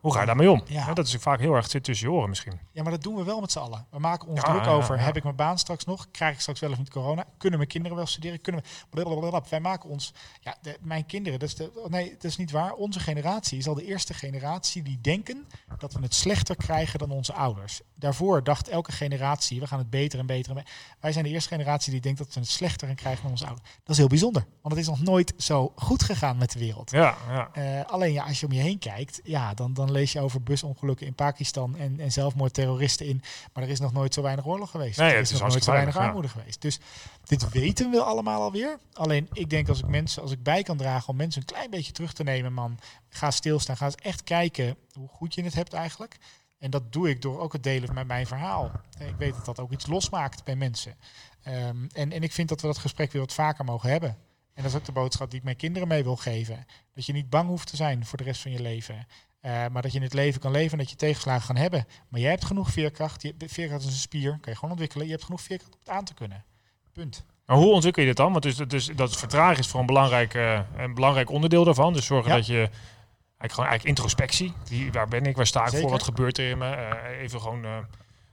Hoe 0.00 0.12
ga 0.12 0.20
je 0.20 0.26
daarmee 0.26 0.50
om? 0.50 0.62
Ja. 0.66 0.94
Dat 0.94 1.06
is 1.06 1.14
vaak 1.14 1.40
heel 1.40 1.54
erg 1.54 1.70
zit 1.70 1.84
tussen 1.84 2.08
je 2.08 2.14
oren 2.14 2.28
misschien. 2.28 2.60
Ja, 2.72 2.82
maar 2.82 2.92
dat 2.92 3.02
doen 3.02 3.14
we 3.16 3.24
wel 3.24 3.40
met 3.40 3.52
z'n 3.52 3.58
allen. 3.58 3.86
We 3.90 3.98
maken 3.98 4.28
ons 4.28 4.40
druk 4.40 4.66
over, 4.66 5.00
heb 5.00 5.16
ik 5.16 5.22
mijn 5.22 5.36
baan 5.36 5.58
straks 5.58 5.84
nog? 5.84 6.06
Krijg 6.10 6.34
ik 6.34 6.40
straks 6.40 6.60
wel 6.60 6.70
of 6.70 6.78
niet 6.78 6.90
corona? 6.90 7.24
Kunnen 7.38 7.58
mijn 7.58 7.70
kinderen 7.70 7.96
wel 7.96 8.06
studeren? 8.06 8.40
Kunnen 8.40 8.62
we... 8.62 8.68
Blablabla. 8.90 9.42
Wij 9.50 9.60
maken 9.60 9.88
ons... 9.88 10.12
Ja, 10.40 10.56
de- 10.62 10.78
mijn 10.80 11.06
kinderen, 11.06 11.38
dat 11.38 11.48
is 11.48 11.54
de, 11.54 11.86
nee, 11.88 12.10
dat 12.10 12.24
is 12.24 12.36
niet 12.36 12.50
waar. 12.50 12.72
Onze 12.72 13.00
generatie 13.00 13.58
is 13.58 13.68
al 13.68 13.74
de 13.74 13.84
eerste 13.84 14.14
generatie 14.14 14.82
die 14.82 14.98
denken 15.00 15.46
dat 15.78 15.92
we 15.92 16.00
het 16.02 16.14
slechter 16.14 16.56
krijgen 16.56 16.98
dan 16.98 17.10
onze 17.10 17.32
ouders. 17.32 17.80
Daarvoor 17.94 18.44
dacht 18.44 18.68
elke 18.68 18.92
generatie, 18.92 19.60
we 19.60 19.66
gaan 19.66 19.78
het 19.78 19.90
beter 19.90 20.18
en 20.18 20.26
beter. 20.26 20.56
En 20.56 20.64
Wij 21.00 21.12
zijn 21.12 21.24
de 21.24 21.30
eerste 21.30 21.48
generatie 21.48 21.92
die 21.92 22.00
denkt 22.00 22.18
dat 22.18 22.34
we 22.34 22.40
het 22.40 22.48
slechter 22.48 22.86
gaan 22.86 22.96
krijgen 22.96 23.22
dan 23.22 23.30
onze 23.30 23.46
ouders. 23.46 23.68
Dat 23.70 23.88
is 23.90 23.96
heel 23.96 24.06
bijzonder, 24.06 24.44
want 24.62 24.74
het 24.74 24.82
is 24.82 24.88
nog 24.88 25.02
nooit 25.02 25.34
zo 25.36 25.72
goed 25.76 26.02
gegaan 26.02 26.36
met 26.36 26.52
de 26.52 26.58
wereld. 26.58 26.90
Ja, 26.90 27.16
ja. 27.28 27.48
Eh, 27.52 27.90
alleen 27.90 28.12
ja, 28.12 28.24
als 28.24 28.40
je 28.40 28.46
om 28.46 28.52
je 28.52 28.60
heen 28.60 28.78
kijkt, 28.78 29.20
ja, 29.24 29.54
dan, 29.54 29.74
dan 29.74 29.87
lees 29.90 30.12
je 30.12 30.20
over 30.20 30.42
busongelukken 30.42 31.06
in 31.06 31.14
Pakistan 31.14 31.76
en, 31.76 32.00
en 32.00 32.12
zelfmoordterroristen 32.12 33.06
in. 33.06 33.22
Maar 33.52 33.64
er 33.64 33.70
is 33.70 33.80
nog 33.80 33.92
nooit 33.92 34.14
zo 34.14 34.22
weinig 34.22 34.46
oorlog 34.46 34.70
geweest. 34.70 34.98
Nee, 34.98 35.10
er 35.10 35.16
het 35.16 35.26
is 35.26 35.32
is 35.32 35.40
nog 35.40 35.48
nooit 35.48 35.64
zo 35.64 35.70
weinig 35.70 35.96
armoede 35.96 36.28
geweest. 36.28 36.60
Dus 36.60 36.78
dit 37.24 37.50
weten 37.50 37.90
we 37.90 38.02
allemaal 38.02 38.42
alweer. 38.42 38.78
Alleen 38.92 39.28
ik 39.32 39.50
denk 39.50 39.68
als 39.68 39.78
ik 39.78 39.86
mensen, 39.86 40.22
als 40.22 40.32
ik 40.32 40.42
bij 40.42 40.62
kan 40.62 40.76
dragen 40.76 41.08
om 41.08 41.16
mensen 41.16 41.40
een 41.40 41.46
klein 41.46 41.70
beetje 41.70 41.92
terug 41.92 42.12
te 42.12 42.22
nemen, 42.22 42.52
man, 42.52 42.78
ga 43.08 43.30
stilstaan, 43.30 43.76
ga 43.76 43.84
eens 43.84 43.94
echt 43.94 44.24
kijken 44.24 44.76
hoe 44.92 45.08
goed 45.08 45.34
je 45.34 45.42
het 45.42 45.54
hebt 45.54 45.72
eigenlijk. 45.72 46.16
En 46.58 46.70
dat 46.70 46.92
doe 46.92 47.08
ik 47.08 47.22
door 47.22 47.40
ook 47.40 47.52
het 47.52 47.62
delen 47.62 47.94
met 47.94 48.06
mijn 48.06 48.26
verhaal. 48.26 48.70
Ik 48.98 49.16
weet 49.18 49.34
dat 49.34 49.44
dat 49.44 49.60
ook 49.60 49.72
iets 49.72 49.86
losmaakt 49.86 50.44
bij 50.44 50.56
mensen. 50.56 50.96
Ehm, 51.42 51.86
en, 51.92 52.12
en 52.12 52.22
ik 52.22 52.32
vind 52.32 52.48
dat 52.48 52.60
we 52.60 52.66
dat 52.66 52.78
gesprek 52.78 53.12
weer 53.12 53.22
wat 53.22 53.34
vaker 53.34 53.64
mogen 53.64 53.90
hebben. 53.90 54.16
En 54.54 54.64
dat 54.64 54.72
is 54.72 54.78
ook 54.78 54.84
de 54.84 54.92
boodschap 54.92 55.30
die 55.30 55.38
ik 55.38 55.44
mijn 55.44 55.56
kinderen 55.56 55.88
mee 55.88 56.02
wil 56.02 56.16
geven. 56.16 56.66
Dat 56.94 57.06
je 57.06 57.12
niet 57.12 57.30
bang 57.30 57.48
hoeft 57.48 57.68
te 57.68 57.76
zijn 57.76 58.04
voor 58.04 58.18
de 58.18 58.24
rest 58.24 58.42
van 58.42 58.50
je 58.50 58.62
leven. 58.62 59.06
Eh, 59.40 59.66
maar 59.72 59.82
dat 59.82 59.92
je 59.92 59.98
in 59.98 60.04
het 60.04 60.14
leven 60.14 60.40
kan 60.40 60.50
leven 60.50 60.72
en 60.72 60.78
dat 60.78 60.90
je 60.90 60.96
tegenslagen 60.96 61.46
kan 61.46 61.56
hebben. 61.56 61.86
Maar 62.08 62.20
jij 62.20 62.30
hebt 62.30 62.44
genoeg 62.44 62.70
veerkracht. 62.70 63.22
Je, 63.22 63.34
veerkracht 63.38 63.82
is 63.82 63.90
een 63.90 63.92
spier. 63.92 64.30
Kan 64.30 64.52
je 64.52 64.54
gewoon 64.54 64.70
ontwikkelen. 64.70 65.06
Je 65.06 65.12
hebt 65.12 65.24
genoeg 65.24 65.40
veerkracht 65.40 65.72
om 65.72 65.78
het 65.80 65.88
aan 65.88 66.04
te 66.04 66.14
kunnen. 66.14 66.44
Punt. 66.92 67.24
Maar 67.46 67.56
hoe 67.56 67.72
ontwikkel 67.72 68.02
je 68.02 68.08
dit 68.08 68.16
dan? 68.16 68.30
Want 68.32 68.42
dus, 68.42 68.56
dus, 68.56 68.86
dat 68.86 69.16
vertragen 69.16 69.58
is 69.58 69.66
voor 69.66 69.80
een 69.80 69.86
belangrijk, 69.86 70.34
eh, 70.34 70.60
een 70.76 70.94
belangrijk 70.94 71.30
onderdeel 71.30 71.64
daarvan. 71.64 71.92
Dus 71.92 72.06
zorgen 72.06 72.30
Ja. 72.30 72.36
dat 72.36 72.46
je 72.46 72.56
eigenlijk 72.58 73.52
gewoon 73.52 73.68
eigenlijk 73.68 73.84
introspectie. 73.84 74.52
Waar 74.92 75.08
ben 75.08 75.26
ik? 75.26 75.36
Waar 75.36 75.46
sta 75.46 75.60
ik 75.60 75.66
Zeker. 75.66 75.80
voor? 75.80 75.90
Wat 75.90 76.02
gebeurt 76.02 76.38
er 76.38 76.50
in 76.50 76.58
me? 76.58 76.70
Eh, 76.70 77.20
even 77.20 77.40
gewoon. 77.40 77.86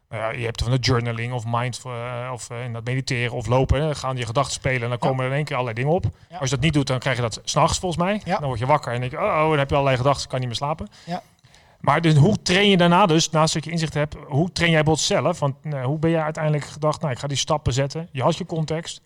Nou 0.09 0.21
ja, 0.23 0.29
je 0.39 0.45
hebt 0.45 0.61
van 0.61 0.71
de 0.71 0.77
journaling 0.77 1.33
of 1.33 1.43
mind 1.47 1.81
eh, 1.85 2.29
of 2.33 2.49
in 2.49 2.73
dat 2.73 2.83
mediteren 2.85 3.33
of 3.35 3.47
lopen. 3.47 3.81
Hè. 3.81 3.95
Gaan 3.95 4.17
je 4.17 4.25
gedachten 4.25 4.53
spelen 4.53 4.81
en 4.81 4.89
dan 4.89 4.97
Ja. 5.01 5.07
komen 5.07 5.23
er 5.25 5.29
in 5.29 5.35
één 5.35 5.45
keer 5.45 5.55
allerlei 5.55 5.81
dingen 5.81 5.95
op. 5.95 6.05
Ja. 6.29 6.37
Als 6.37 6.49
je 6.49 6.55
dat 6.55 6.63
niet 6.63 6.73
doet, 6.73 6.87
dan 6.87 6.99
krijg 6.99 7.15
je 7.15 7.21
dat 7.21 7.41
s'nachts 7.43 7.79
volgens 7.79 8.01
mij. 8.03 8.21
Ja. 8.25 8.37
Dan 8.37 8.47
word 8.47 8.59
je 8.59 8.65
wakker 8.65 8.93
en 8.93 8.99
denk 8.99 9.11
je, 9.11 9.17
oh, 9.17 9.23
oh, 9.23 9.49
dan 9.49 9.57
heb 9.57 9.69
je 9.69 9.75
allerlei 9.75 9.97
gedachten, 9.97 10.27
kan 10.29 10.39
niet 10.39 10.47
meer 10.47 10.57
slapen. 10.57 10.87
Ja. 11.05 11.21
Maar 11.79 12.01
dus 12.01 12.15
hoe 12.15 12.41
train 12.41 12.69
je 12.69 12.77
daarna 12.77 13.05
dus, 13.05 13.29
naast 13.29 13.53
dat 13.53 13.63
je 13.65 13.71
inzicht 13.71 13.93
hebt, 13.93 14.15
hoe 14.27 14.51
train 14.51 14.71
jij 14.71 14.83
bijvoorbeeld 14.83 15.07
zelf? 15.07 15.39
Want 15.39 15.55
eh, 15.61 15.83
hoe 15.83 15.99
ben 15.99 16.09
je 16.09 16.21
uiteindelijk 16.21 16.65
gedacht, 16.65 17.01
nou 17.01 17.13
ik 17.13 17.19
ga 17.19 17.27
die 17.27 17.37
stappen 17.37 17.73
zetten. 17.73 18.09
Je 18.11 18.21
had 18.21 18.37
je 18.37 18.45
context, 18.45 19.01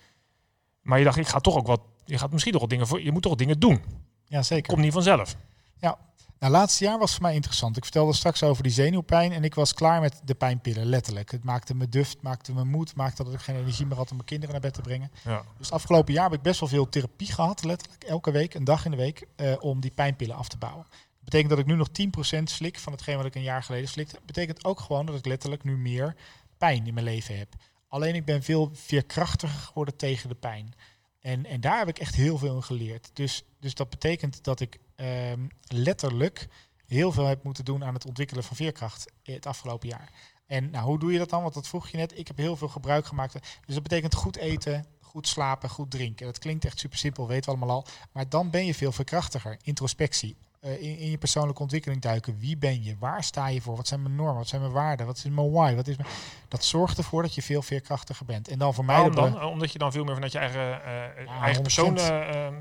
maar 0.81 0.97
je 0.97 1.03
dacht 1.03 1.17
ik 1.17 1.27
ga 1.27 1.39
toch 1.39 1.55
ook 1.57 1.67
wat, 1.67 1.81
je 2.05 2.17
gaat 2.17 2.31
misschien 2.31 2.51
toch 2.51 2.61
wat 2.61 2.69
dingen 2.69 2.87
voor, 2.87 3.01
je 3.01 3.11
moet 3.11 3.21
toch 3.21 3.35
dingen 3.35 3.59
doen. 3.59 3.83
Ja, 4.25 4.41
zeker. 4.41 4.67
Komt 4.73 4.81
niet 4.83 4.93
vanzelf. 4.93 5.35
Ja. 5.77 5.97
Nou, 6.39 6.51
laatste 6.51 6.83
jaar 6.83 6.99
was 6.99 7.11
voor 7.11 7.21
mij 7.21 7.33
interessant. 7.33 7.77
Ik 7.77 7.83
vertelde 7.83 8.13
straks 8.13 8.43
over 8.43 8.63
die 8.63 8.71
zenuwpijn 8.71 9.31
en 9.31 9.43
ik 9.43 9.55
was 9.55 9.73
klaar 9.73 10.01
met 10.01 10.21
de 10.23 10.35
pijnpillen, 10.35 10.85
letterlijk. 10.85 11.31
Het 11.31 11.43
maakte 11.43 11.75
me 11.75 11.89
duf, 11.89 12.09
het 12.09 12.21
maakte 12.21 12.53
me 12.53 12.65
moed, 12.65 12.95
maakte 12.95 13.23
dat 13.23 13.33
ik 13.33 13.39
geen 13.39 13.55
energie 13.55 13.85
meer 13.85 13.97
had 13.97 14.09
om 14.09 14.15
mijn 14.15 14.27
kinderen 14.27 14.51
naar 14.51 14.61
bed 14.63 14.73
te 14.73 14.81
brengen. 14.81 15.11
Ja. 15.23 15.37
Dus 15.57 15.65
het 15.65 15.71
afgelopen 15.71 16.13
jaar 16.13 16.23
heb 16.23 16.33
ik 16.33 16.41
best 16.41 16.59
wel 16.59 16.69
veel 16.69 16.89
therapie 16.89 17.31
gehad, 17.31 17.63
letterlijk. 17.63 18.03
Elke 18.03 18.31
week, 18.31 18.53
een 18.53 18.63
dag 18.63 18.85
in 18.85 18.91
de 18.91 18.97
week, 18.97 19.27
eh, 19.35 19.53
om 19.59 19.79
die 19.79 19.91
pijnpillen 19.91 20.35
af 20.35 20.47
te 20.47 20.57
bouwen. 20.57 20.85
Dat 20.89 21.23
betekent 21.23 21.49
dat 21.49 21.59
ik 21.59 21.65
nu 21.65 21.75
nog 21.75 21.89
10% 21.89 22.49
slik 22.49 22.79
van 22.79 22.93
hetgeen 22.93 23.17
wat 23.17 23.25
ik 23.25 23.35
een 23.35 23.41
jaar 23.41 23.63
geleden 23.63 23.89
slikte. 23.89 24.15
Dat 24.15 24.25
betekent 24.25 24.65
ook 24.65 24.79
gewoon 24.79 25.05
dat 25.05 25.15
ik 25.15 25.25
letterlijk 25.25 25.63
nu 25.63 25.77
meer 25.77 26.15
pijn 26.57 26.87
in 26.87 26.93
mijn 26.93 27.05
leven 27.05 27.37
heb. 27.37 27.55
Alleen 27.87 28.15
ik 28.15 28.25
ben 28.25 28.43
veel 28.43 28.69
veerkrachtiger 28.73 29.59
geworden 29.59 29.95
tegen 29.95 30.29
de 30.29 30.35
pijn. 30.35 30.73
En, 31.19 31.45
en 31.45 31.61
daar 31.61 31.77
heb 31.77 31.87
ik 31.87 31.99
echt 31.99 32.15
heel 32.15 32.37
veel 32.37 32.55
in 32.55 32.63
geleerd. 32.63 33.09
Dus, 33.13 33.43
dus 33.59 33.73
dat 33.73 33.89
betekent 33.89 34.43
dat 34.43 34.59
ik 34.59 34.79
ehm, 34.99 35.47
letterlijk 35.67 36.47
heel 36.85 37.11
veel 37.11 37.25
heb 37.25 37.43
moeten 37.43 37.65
doen 37.65 37.83
aan 37.83 37.93
het 37.93 38.05
ontwikkelen 38.05 38.43
van 38.43 38.55
veerkracht 38.55 39.11
het 39.23 39.45
afgelopen 39.45 39.87
jaar. 39.87 40.11
En 40.45 40.69
nou, 40.69 40.85
hoe 40.85 40.99
doe 40.99 41.11
je 41.11 41.17
dat 41.17 41.29
dan? 41.29 41.41
Want 41.41 41.53
dat 41.53 41.67
vroeg 41.67 41.89
je 41.89 41.97
net. 41.97 42.17
Ik 42.17 42.27
heb 42.27 42.37
heel 42.37 42.55
veel 42.55 42.67
gebruik 42.67 43.05
gemaakt. 43.05 43.33
Dus 43.65 43.73
dat 43.73 43.83
betekent 43.83 44.15
goed 44.15 44.35
eten, 44.35 44.85
goed 44.99 45.27
slapen, 45.27 45.69
goed 45.69 45.91
drinken. 45.91 46.25
Dat 46.25 46.39
klinkt 46.39 46.65
echt 46.65 46.79
super 46.79 46.97
simpel, 46.97 47.27
weten 47.27 47.51
we 47.51 47.57
allemaal 47.57 47.75
al. 47.75 47.85
Maar 48.11 48.29
dan 48.29 48.49
ben 48.49 48.65
je 48.65 48.73
veel 48.73 48.91
veerkrachtiger. 48.91 49.57
Introspectie. 49.61 50.37
Uh, 50.65 50.81
in, 50.81 50.97
in, 50.97 51.09
je 51.09 51.17
persoonlijke 51.17 51.61
ontwikkeling 51.61 52.01
duiken. 52.01 52.37
Wie 52.37 52.57
ben 52.57 52.83
je? 52.83 52.95
Waar 52.99 53.23
sta 53.23 53.47
je 53.47 53.61
voor? 53.61 53.75
Wat 53.75 53.87
zijn 53.87 54.01
mijn 54.01 54.15
normen? 54.15 54.35
Wat 54.35 54.47
zijn 54.47 54.61
mijn 54.61 54.73
waarden? 54.73 55.05
Wat 55.05 55.17
is 55.17 55.23
mijn 55.23 55.51
why? 55.51 55.75
Wat 55.75 55.87
is 55.87 55.97
mijn... 55.97 56.09
Dat 56.47 56.63
zorgt 56.63 56.97
ervoor 56.97 57.21
dat 57.21 57.35
je 57.35 57.41
veel 57.41 57.61
veerkrachtiger 57.61 58.25
bent. 58.25 58.47
En 58.47 58.59
dan 58.59 58.73
voor 58.73 58.85
mij... 58.85 58.95
Waarom 58.95 59.15
dan? 59.15 59.43
Omdat 59.43 59.71
je 59.71 59.79
dan 59.79 59.91
veel 59.91 60.03
meer 60.03 60.13
vanuit 60.13 60.31
je 60.31 60.37
eigen, 60.37 60.61
uh, 60.61 61.25
ja, 61.25 61.41
eigen 61.41 61.61
persoon 61.61 61.97
uh, 61.97 62.07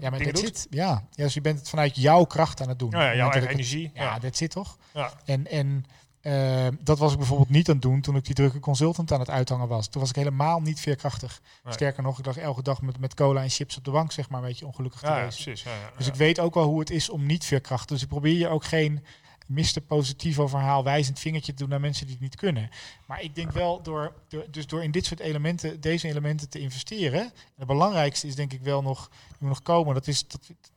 ja, 0.00 0.10
maar 0.10 0.18
dit 0.18 0.38
zit. 0.38 0.66
Ja. 0.70 0.86
ja, 1.10 1.24
dus 1.24 1.34
je 1.34 1.40
bent 1.40 1.58
het 1.58 1.68
vanuit 1.68 1.96
jouw 1.96 2.24
kracht 2.24 2.62
aan 2.62 2.68
het 2.68 2.78
doen. 2.78 2.90
Ja, 2.90 3.02
ja 3.02 3.14
jouw 3.14 3.30
eigen 3.30 3.50
energie. 3.50 3.90
Ja, 3.94 4.02
ja, 4.02 4.18
dat 4.18 4.36
zit 4.36 4.50
toch? 4.50 4.76
Ja. 4.94 5.12
En, 5.24 5.46
en 5.46 5.84
uh, 6.22 6.66
dat 6.80 6.98
was 6.98 7.12
ik 7.12 7.18
bijvoorbeeld 7.18 7.50
niet 7.50 7.68
aan 7.68 7.74
het 7.74 7.82
doen 7.82 8.00
toen 8.00 8.16
ik 8.16 8.24
die 8.24 8.34
drukke 8.34 8.58
consultant 8.58 9.12
aan 9.12 9.20
het 9.20 9.30
uithangen 9.30 9.68
was. 9.68 9.86
Toen 9.88 10.00
was 10.00 10.10
ik 10.10 10.16
helemaal 10.16 10.60
niet 10.60 10.80
veerkrachtig. 10.80 11.40
Nee. 11.64 11.72
Sterker 11.72 12.02
nog, 12.02 12.18
ik 12.18 12.26
lag 12.26 12.36
elke 12.36 12.62
dag 12.62 12.82
met, 12.82 12.98
met 12.98 13.14
cola 13.14 13.42
en 13.42 13.50
chips 13.50 13.76
op 13.76 13.84
de 13.84 13.90
bank, 13.90 14.12
zeg 14.12 14.28
maar, 14.28 14.40
een 14.40 14.46
beetje 14.46 14.66
ongelukkig 14.66 15.00
te 15.00 15.06
ja, 15.06 15.20
precies. 15.20 15.62
Ja, 15.62 15.70
ja, 15.70 15.90
dus 15.96 16.06
ik 16.06 16.14
weet 16.14 16.40
ook 16.40 16.54
wel 16.54 16.64
hoe 16.64 16.80
het 16.80 16.90
is 16.90 17.10
om 17.10 17.26
niet 17.26 17.44
veerkrachtig. 17.44 17.88
Dus 17.88 18.02
ik 18.02 18.08
probeer 18.08 18.38
je 18.38 18.48
ook 18.48 18.64
geen 18.64 19.04
Mr. 19.48 19.80
Positivo 19.86 20.46
verhaal 20.46 20.84
wijzend 20.84 21.18
vingertje 21.18 21.54
doen 21.54 21.68
naar 21.68 21.80
mensen 21.80 22.04
die 22.04 22.14
het 22.14 22.22
niet 22.22 22.36
kunnen. 22.36 22.70
Maar 23.06 23.22
ik 23.22 23.34
denk 23.34 23.52
wel 23.52 23.82
door, 23.82 24.14
dus 24.50 24.66
door 24.66 24.82
in 24.82 24.90
dit 24.90 25.06
soort 25.06 25.20
elementen, 25.20 25.80
deze 25.80 26.08
elementen 26.08 26.48
te 26.48 26.58
investeren. 26.58 27.20
En 27.20 27.32
het 27.56 27.66
belangrijkste 27.66 28.26
is 28.26 28.34
denk 28.34 28.52
ik 28.52 28.62
wel 28.62 28.82
nog, 28.82 29.10
moet 29.38 29.48
nog 29.48 29.62
komen, 29.62 29.94
dat 29.94 30.06
is 30.06 30.24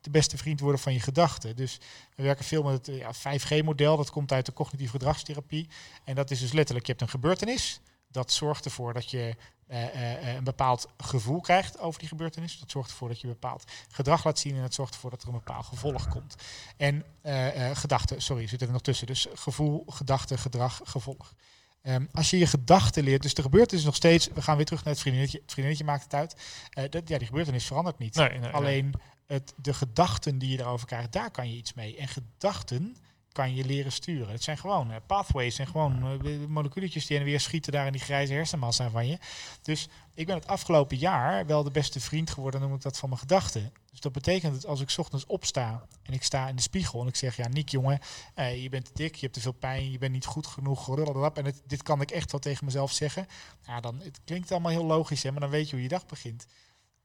de 0.02 0.10
beste 0.10 0.38
vriend 0.38 0.60
worden 0.60 0.82
van 0.82 0.94
je 0.94 1.00
gedachten. 1.00 1.56
Dus 1.56 1.80
we 2.16 2.24
werken 2.24 2.46
veel 2.46 2.64
met 2.64 2.86
het 2.86 2.96
ja, 2.96 3.14
5G-model, 3.14 3.98
dat 3.98 4.10
komt 4.10 4.32
uit 4.32 4.46
de 4.46 4.54
cognitieve 4.54 4.92
gedragstherapie. 4.92 5.68
En 6.04 6.16
dat 6.16 6.32
is 6.32 6.40
dus 6.40 6.52
letterlijk, 6.52 6.86
je 6.86 6.92
hebt 6.92 7.04
een 7.04 7.20
gebeurtenis. 7.20 7.82
Dat 8.12 8.32
zorgt 8.32 8.66
ervoor 8.66 8.94
dat 8.94 9.10
je 9.10 9.36
uh, 9.68 9.96
uh, 9.96 10.34
een 10.34 10.44
bepaald 10.44 10.88
gevoel 10.98 11.42
krijgt 11.42 11.80
over 11.80 12.00
die 12.00 12.08
gebeurtenis. 12.08 12.60
Dat 12.60 12.72
zorgt 12.72 12.90
ervoor 12.90 13.08
dat 13.08 13.22
je 13.22 13.28
een 13.28 13.34
bepaald 13.34 13.64
gedrag 13.90 14.24
laat 14.24 14.40
zien 14.40 14.56
en 14.56 14.62
het 14.62 14.74
zorgt 14.74 14.94
ervoor 14.94 15.10
dat 15.10 15.22
er 15.22 15.28
een 15.28 15.34
bepaald 15.34 15.66
gevolg 15.66 16.08
komt. 16.08 16.36
En 16.78 17.06
gedachten, 17.74 18.22
sorry, 18.22 18.48
zit 18.48 18.62
er 18.62 18.72
nog 18.72 18.82
tussen. 18.82 19.08
Dus 19.08 19.28
gevoel, 19.34 19.84
gedachte, 19.88 20.38
gedrag, 20.38 20.82
gevolg. 20.84 21.34
Um, 21.84 22.10
als 22.12 22.30
je 22.30 22.38
je 22.38 22.46
gedachten 22.46 23.04
leert, 23.04 23.22
dus 23.22 23.34
de 23.34 23.42
gebeurtenis 23.42 23.80
is 23.80 23.86
nog 23.86 23.96
steeds, 23.96 24.28
we 24.34 24.42
gaan 24.42 24.56
weer 24.56 24.66
terug 24.66 24.84
naar 24.84 24.94
het 24.94 25.02
vriendinnetje, 25.02 25.40
het 25.42 25.52
vriendinnetje 25.52 25.86
maakt 25.86 26.04
het 26.04 26.14
uit. 26.14 26.36
dat, 26.92 27.08
ja, 27.08 27.18
die 27.18 27.28
gebeurtenis 27.28 27.66
verandert 27.66 27.98
niet. 27.98 28.16
Nee, 28.16 28.40
nee, 28.40 28.52
Alleen 28.52 28.84
nee. 28.84 29.02
Het, 29.28 29.54
de 29.56 29.74
gedachten 29.74 30.38
die 30.38 30.50
je 30.50 30.60
erover 30.60 30.88
krijgt, 30.88 31.12
daar 31.12 31.32
kan 31.32 31.50
je 31.50 31.58
iets 31.58 31.74
mee. 31.74 31.98
En 31.98 32.08
gedachten 32.08 32.98
kan 33.32 33.56
je 33.56 33.66
leren 33.66 33.92
sturen. 33.92 34.32
Het 34.32 34.44
zijn 34.44 34.58
gewoon 34.58 34.92
uh, 34.92 34.96
pathways 35.06 35.60
en 35.60 35.68
gewoon 35.68 36.22
uh, 36.26 36.48
moleculetjes 36.48 37.06
die 37.06 37.18
en 37.18 37.24
weer 37.24 37.40
schieten 37.40 37.72
daar 37.72 37.86
in 37.86 37.92
die 37.92 38.02
grijze 38.02 38.34
hersenmassa 38.34 38.90
van 38.90 39.08
je. 39.08 39.18
Dus 39.62 39.90
ik 40.14 40.26
ben 40.26 40.36
het 40.36 40.48
afgelopen 40.48 40.98
jaar 40.98 41.46
wel 41.46 41.64
de 41.64 41.72
beste 41.72 42.00
vriend 42.00 42.30
geworden, 42.30 42.62
noem 42.62 42.74
ik 42.74 42.82
dat, 42.82 42.98
van 42.98 43.10
mijn 43.10 43.22
gedachten. 43.22 43.74
Dus 43.92 44.00
dat 44.00 44.12
betekent 44.12 44.54
dat 44.54 44.66
als 44.66 44.82
ik 44.82 44.94
ochtends 44.98 45.26
opsta 45.26 45.86
en 46.04 46.14
ik 46.14 46.24
sta 46.24 46.48
in 46.48 46.56
de 46.56 46.62
spiegel 46.62 47.02
en 47.02 47.08
ik 47.08 47.16
zeg, 47.16 47.36
ja 47.36 47.48
Nick 47.48 47.70
jongen, 47.70 48.00
uh, 48.36 48.62
je 48.62 48.70
bent 48.70 48.86
te 48.86 48.92
dik, 48.94 49.16
je 49.16 49.22
hebt 49.22 49.34
te 49.34 49.42
veel 49.42 49.52
pijn, 49.52 49.92
je 49.92 49.98
bent 49.98 50.12
niet 50.12 50.26
goed 50.26 50.48
genoeg, 50.48 50.98
en 51.34 51.54
dit 51.68 51.84
kan 51.84 52.02
ik 52.02 52.12
echt 52.12 52.32
wel 52.32 52.42
tegen 52.42 52.66
mezelf 52.66 52.92
zeggen. 52.92 53.28
Ja, 53.66 53.80
dan, 53.80 54.00
het 54.00 54.20
klinkt 54.26 54.52
allemaal 54.52 54.72
heel 54.72 54.86
logisch, 54.86 55.24
hè, 55.24 55.32
maar 55.32 55.42
dan 55.42 55.50
weet 55.50 55.66
je 55.66 55.72
hoe 55.72 55.84
je 55.84 55.90
dag 55.90 56.06
begint. 56.06 56.46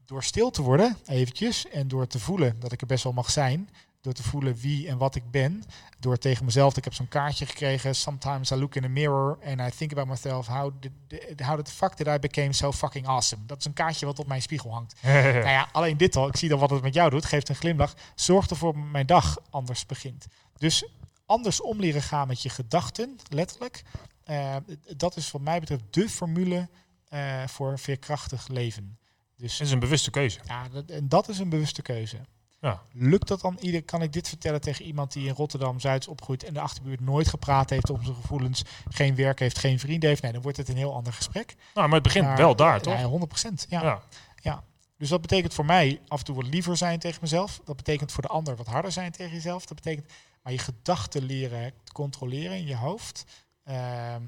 Door 0.04 0.24
stil 0.24 0.50
te 0.50 0.62
worden, 0.62 0.96
eventjes, 1.06 1.68
en 1.68 1.88
door 1.88 2.06
te 2.06 2.18
voelen 2.18 2.60
dat 2.60 2.72
ik 2.72 2.80
er 2.80 2.86
best 2.86 3.04
wel 3.04 3.12
mag 3.12 3.30
zijn, 3.30 3.68
door 4.06 4.14
te 4.14 4.22
voelen 4.22 4.56
wie 4.56 4.88
en 4.88 4.98
wat 4.98 5.14
ik 5.14 5.30
ben. 5.30 5.62
Door 5.98 6.18
tegen 6.18 6.44
mezelf, 6.44 6.76
ik 6.76 6.84
heb 6.84 6.94
zo'n 6.94 7.08
kaartje 7.08 7.46
gekregen. 7.46 7.94
Sometimes 7.94 8.50
I 8.50 8.54
look 8.54 8.74
in 8.74 8.84
a 8.84 8.88
mirror 8.88 9.38
and 9.44 9.60
I 9.60 9.76
think 9.76 9.92
about 9.92 10.08
myself. 10.08 10.46
How 10.46 10.72
did, 10.80 11.40
how 11.40 11.62
the 11.62 11.70
fuck 11.70 11.96
did 11.96 12.06
I 12.06 12.18
became 12.18 12.52
so 12.52 12.72
fucking 12.72 13.06
awesome? 13.06 13.46
Dat 13.46 13.58
is 13.58 13.64
een 13.64 13.72
kaartje 13.72 14.06
wat 14.06 14.18
op 14.18 14.26
mijn 14.26 14.42
spiegel 14.42 14.72
hangt. 14.72 14.94
nou 15.02 15.48
ja, 15.48 15.68
alleen 15.72 15.96
dit 15.96 16.16
al. 16.16 16.28
Ik 16.28 16.36
zie 16.36 16.48
dan 16.48 16.58
wat 16.58 16.70
het 16.70 16.82
met 16.82 16.94
jou 16.94 17.10
doet. 17.10 17.24
Geeft 17.24 17.48
een 17.48 17.54
glimlach. 17.54 17.94
Zorgt 18.14 18.50
ervoor 18.50 18.72
dat 18.72 18.82
mijn 18.82 19.06
dag 19.06 19.38
anders 19.50 19.86
begint. 19.86 20.26
Dus 20.56 20.88
anders 21.26 21.60
om 21.60 21.80
leren 21.80 22.02
gaan 22.02 22.28
met 22.28 22.42
je 22.42 22.48
gedachten, 22.48 23.16
letterlijk. 23.28 23.82
Uh, 24.30 24.56
dat 24.96 25.16
is 25.16 25.30
wat 25.30 25.40
mij 25.40 25.60
betreft 25.60 25.82
de 25.90 26.08
formule 26.08 26.68
uh, 27.12 27.46
voor 27.46 27.78
veerkrachtig 27.78 28.48
leven. 28.48 28.98
Dus, 29.36 29.58
Het 29.58 29.66
is 29.66 29.72
een 29.72 29.78
bewuste 29.78 30.10
keuze. 30.10 30.40
Ja, 30.46 30.68
dat, 30.68 30.90
en 30.90 31.08
dat 31.08 31.28
is 31.28 31.38
een 31.38 31.48
bewuste 31.48 31.82
keuze. 31.82 32.18
Ja. 32.60 32.82
Lukt 32.92 33.28
dat 33.28 33.40
dan 33.40 33.56
ieder? 33.60 33.82
Kan 33.82 34.02
ik 34.02 34.12
dit 34.12 34.28
vertellen 34.28 34.60
tegen 34.60 34.84
iemand 34.84 35.12
die 35.12 35.26
in 35.26 35.34
Rotterdam 35.34 35.80
Zuid 35.80 36.08
opgroeit 36.08 36.44
en 36.44 36.54
de 36.54 36.60
achterbuurt 36.60 37.00
nooit 37.00 37.28
gepraat 37.28 37.70
heeft 37.70 37.90
om 37.90 38.02
zijn 38.02 38.16
gevoelens, 38.16 38.62
geen 38.88 39.14
werk 39.14 39.38
heeft, 39.38 39.58
geen 39.58 39.78
vrienden 39.78 40.08
heeft? 40.08 40.22
Nee, 40.22 40.32
dan 40.32 40.42
wordt 40.42 40.56
het 40.56 40.68
een 40.68 40.76
heel 40.76 40.94
ander 40.94 41.12
gesprek. 41.12 41.54
Nou, 41.74 41.86
maar 41.86 41.94
het 41.94 42.02
begint 42.02 42.24
maar, 42.24 42.36
wel 42.36 42.56
daar, 42.56 42.80
toch? 42.80 42.98
Ja, 42.98 43.04
100 43.04 43.28
procent. 43.28 43.66
Ja. 43.68 43.82
Ja. 43.82 44.02
ja. 44.36 44.64
Dus 44.98 45.08
dat 45.08 45.20
betekent 45.20 45.54
voor 45.54 45.64
mij 45.64 46.00
af 46.08 46.18
en 46.18 46.24
toe 46.24 46.34
wat 46.34 46.46
liever 46.46 46.76
zijn 46.76 46.98
tegen 46.98 47.18
mezelf. 47.20 47.60
Dat 47.64 47.76
betekent 47.76 48.12
voor 48.12 48.22
de 48.22 48.28
ander 48.28 48.56
wat 48.56 48.66
harder 48.66 48.92
zijn 48.92 49.12
tegen 49.12 49.32
jezelf. 49.32 49.66
Dat 49.66 49.76
betekent 49.76 50.12
maar 50.42 50.54
je 50.54 50.60
gedachten 50.60 51.22
leren 51.22 51.72
te 51.84 51.92
controleren 51.92 52.56
in 52.56 52.66
je 52.66 52.76
hoofd. 52.76 53.24
Um, 53.64 53.74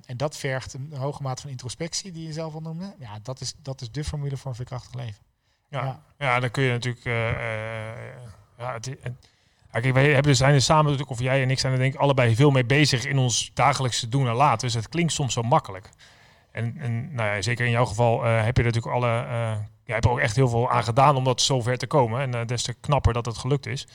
en 0.04 0.16
dat 0.16 0.36
vergt 0.36 0.72
een 0.72 0.92
hoge 0.96 1.22
mate 1.22 1.42
van 1.42 1.50
introspectie, 1.50 2.12
die 2.12 2.26
je 2.26 2.32
zelf 2.32 2.54
al 2.54 2.60
noemde. 2.60 2.94
Ja, 2.98 3.18
dat 3.22 3.40
is, 3.40 3.54
dat 3.62 3.80
is 3.80 3.90
de 3.90 4.04
formule 4.04 4.36
voor 4.36 4.50
een 4.50 4.56
veerkrachtig 4.56 4.94
leven. 4.94 5.22
Ja, 5.70 6.02
ja. 6.18 6.40
dan 6.40 6.50
kun 6.50 6.62
je 6.62 6.70
natuurlijk. 6.70 7.04
Uh, 7.04 7.30
uh, 7.30 7.36
ja, 8.58 8.72
het, 8.72 8.96
kijk, 9.70 9.92
wij 9.94 10.12
hebben, 10.12 10.36
zijn 10.36 10.54
er 10.54 10.62
samen 10.62 10.84
natuurlijk, 10.84 11.10
of 11.10 11.20
jij 11.20 11.42
en 11.42 11.50
ik 11.50 11.58
zijn 11.58 11.72
er 11.72 11.78
denk 11.78 11.94
ik 11.94 12.00
allebei 12.00 12.34
veel 12.34 12.50
mee 12.50 12.64
bezig 12.64 13.04
in 13.04 13.18
ons 13.18 13.50
dagelijkse 13.54 14.08
doen 14.08 14.28
en 14.28 14.34
laten. 14.34 14.66
Dus 14.66 14.74
het 14.74 14.88
klinkt 14.88 15.12
soms 15.12 15.32
zo 15.32 15.42
makkelijk. 15.42 15.88
En, 16.52 16.76
en 16.78 17.14
nou 17.14 17.34
ja, 17.34 17.42
zeker 17.42 17.64
in 17.64 17.70
jouw 17.70 17.84
geval 17.84 18.24
uh, 18.24 18.44
heb 18.44 18.56
je 18.56 18.62
natuurlijk 18.62 18.94
alle. 18.94 19.08
je 19.84 19.92
hebt 19.92 20.04
er 20.04 20.10
ook 20.10 20.18
echt 20.18 20.36
heel 20.36 20.48
veel 20.48 20.70
aan 20.70 20.84
gedaan 20.84 21.16
om 21.16 21.24
dat 21.24 21.40
zover 21.40 21.78
te 21.78 21.86
komen. 21.86 22.34
En 22.34 22.46
des 22.46 22.62
te 22.62 22.74
knapper 22.80 23.12
dat 23.12 23.26
het 23.26 23.38
gelukt 23.38 23.66
is. 23.66 23.86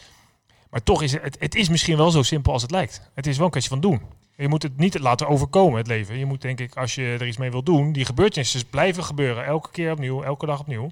Maar 0.70 0.84
toch 0.84 1.02
is 1.02 1.12
het, 1.12 1.38
het 1.40 1.56
is 1.56 1.70
misschien 1.70 1.98
wel 1.98 2.12
zo 2.12 2.24
simpel 2.24 2.54
als 2.54 2.62
het 2.62 2.72
lijkt. 2.72 3.10
Het 3.14 3.28
is 3.28 3.36
wel 3.36 3.46
een 3.46 3.52
kwestie 3.52 3.72
van 3.72 3.82
doen. 3.82 4.02
Je 4.36 4.48
moet 4.48 4.64
het 4.64 4.78
niet 4.78 5.00
laten 5.00 5.28
overkomen, 5.28 5.78
het 5.78 5.88
leven. 5.88 6.18
Je 6.18 6.26
moet 6.26 6.42
denk 6.42 6.60
ik, 6.60 6.76
als 6.76 6.96
je 6.96 7.16
er 7.20 7.28
iets 7.28 7.38
mee 7.38 7.52
wil 7.52 7.64
doen, 7.64 7.92
die 7.92 8.06
gebeurtenissen 8.06 8.70
blijven 8.70 9.04
gebeuren. 9.04 9.46
Elke 9.46 9.72
keer 9.72 9.92
opnieuw, 9.92 10.24
elke 10.24 10.46
dag 10.46 10.60
opnieuw. 10.60 10.92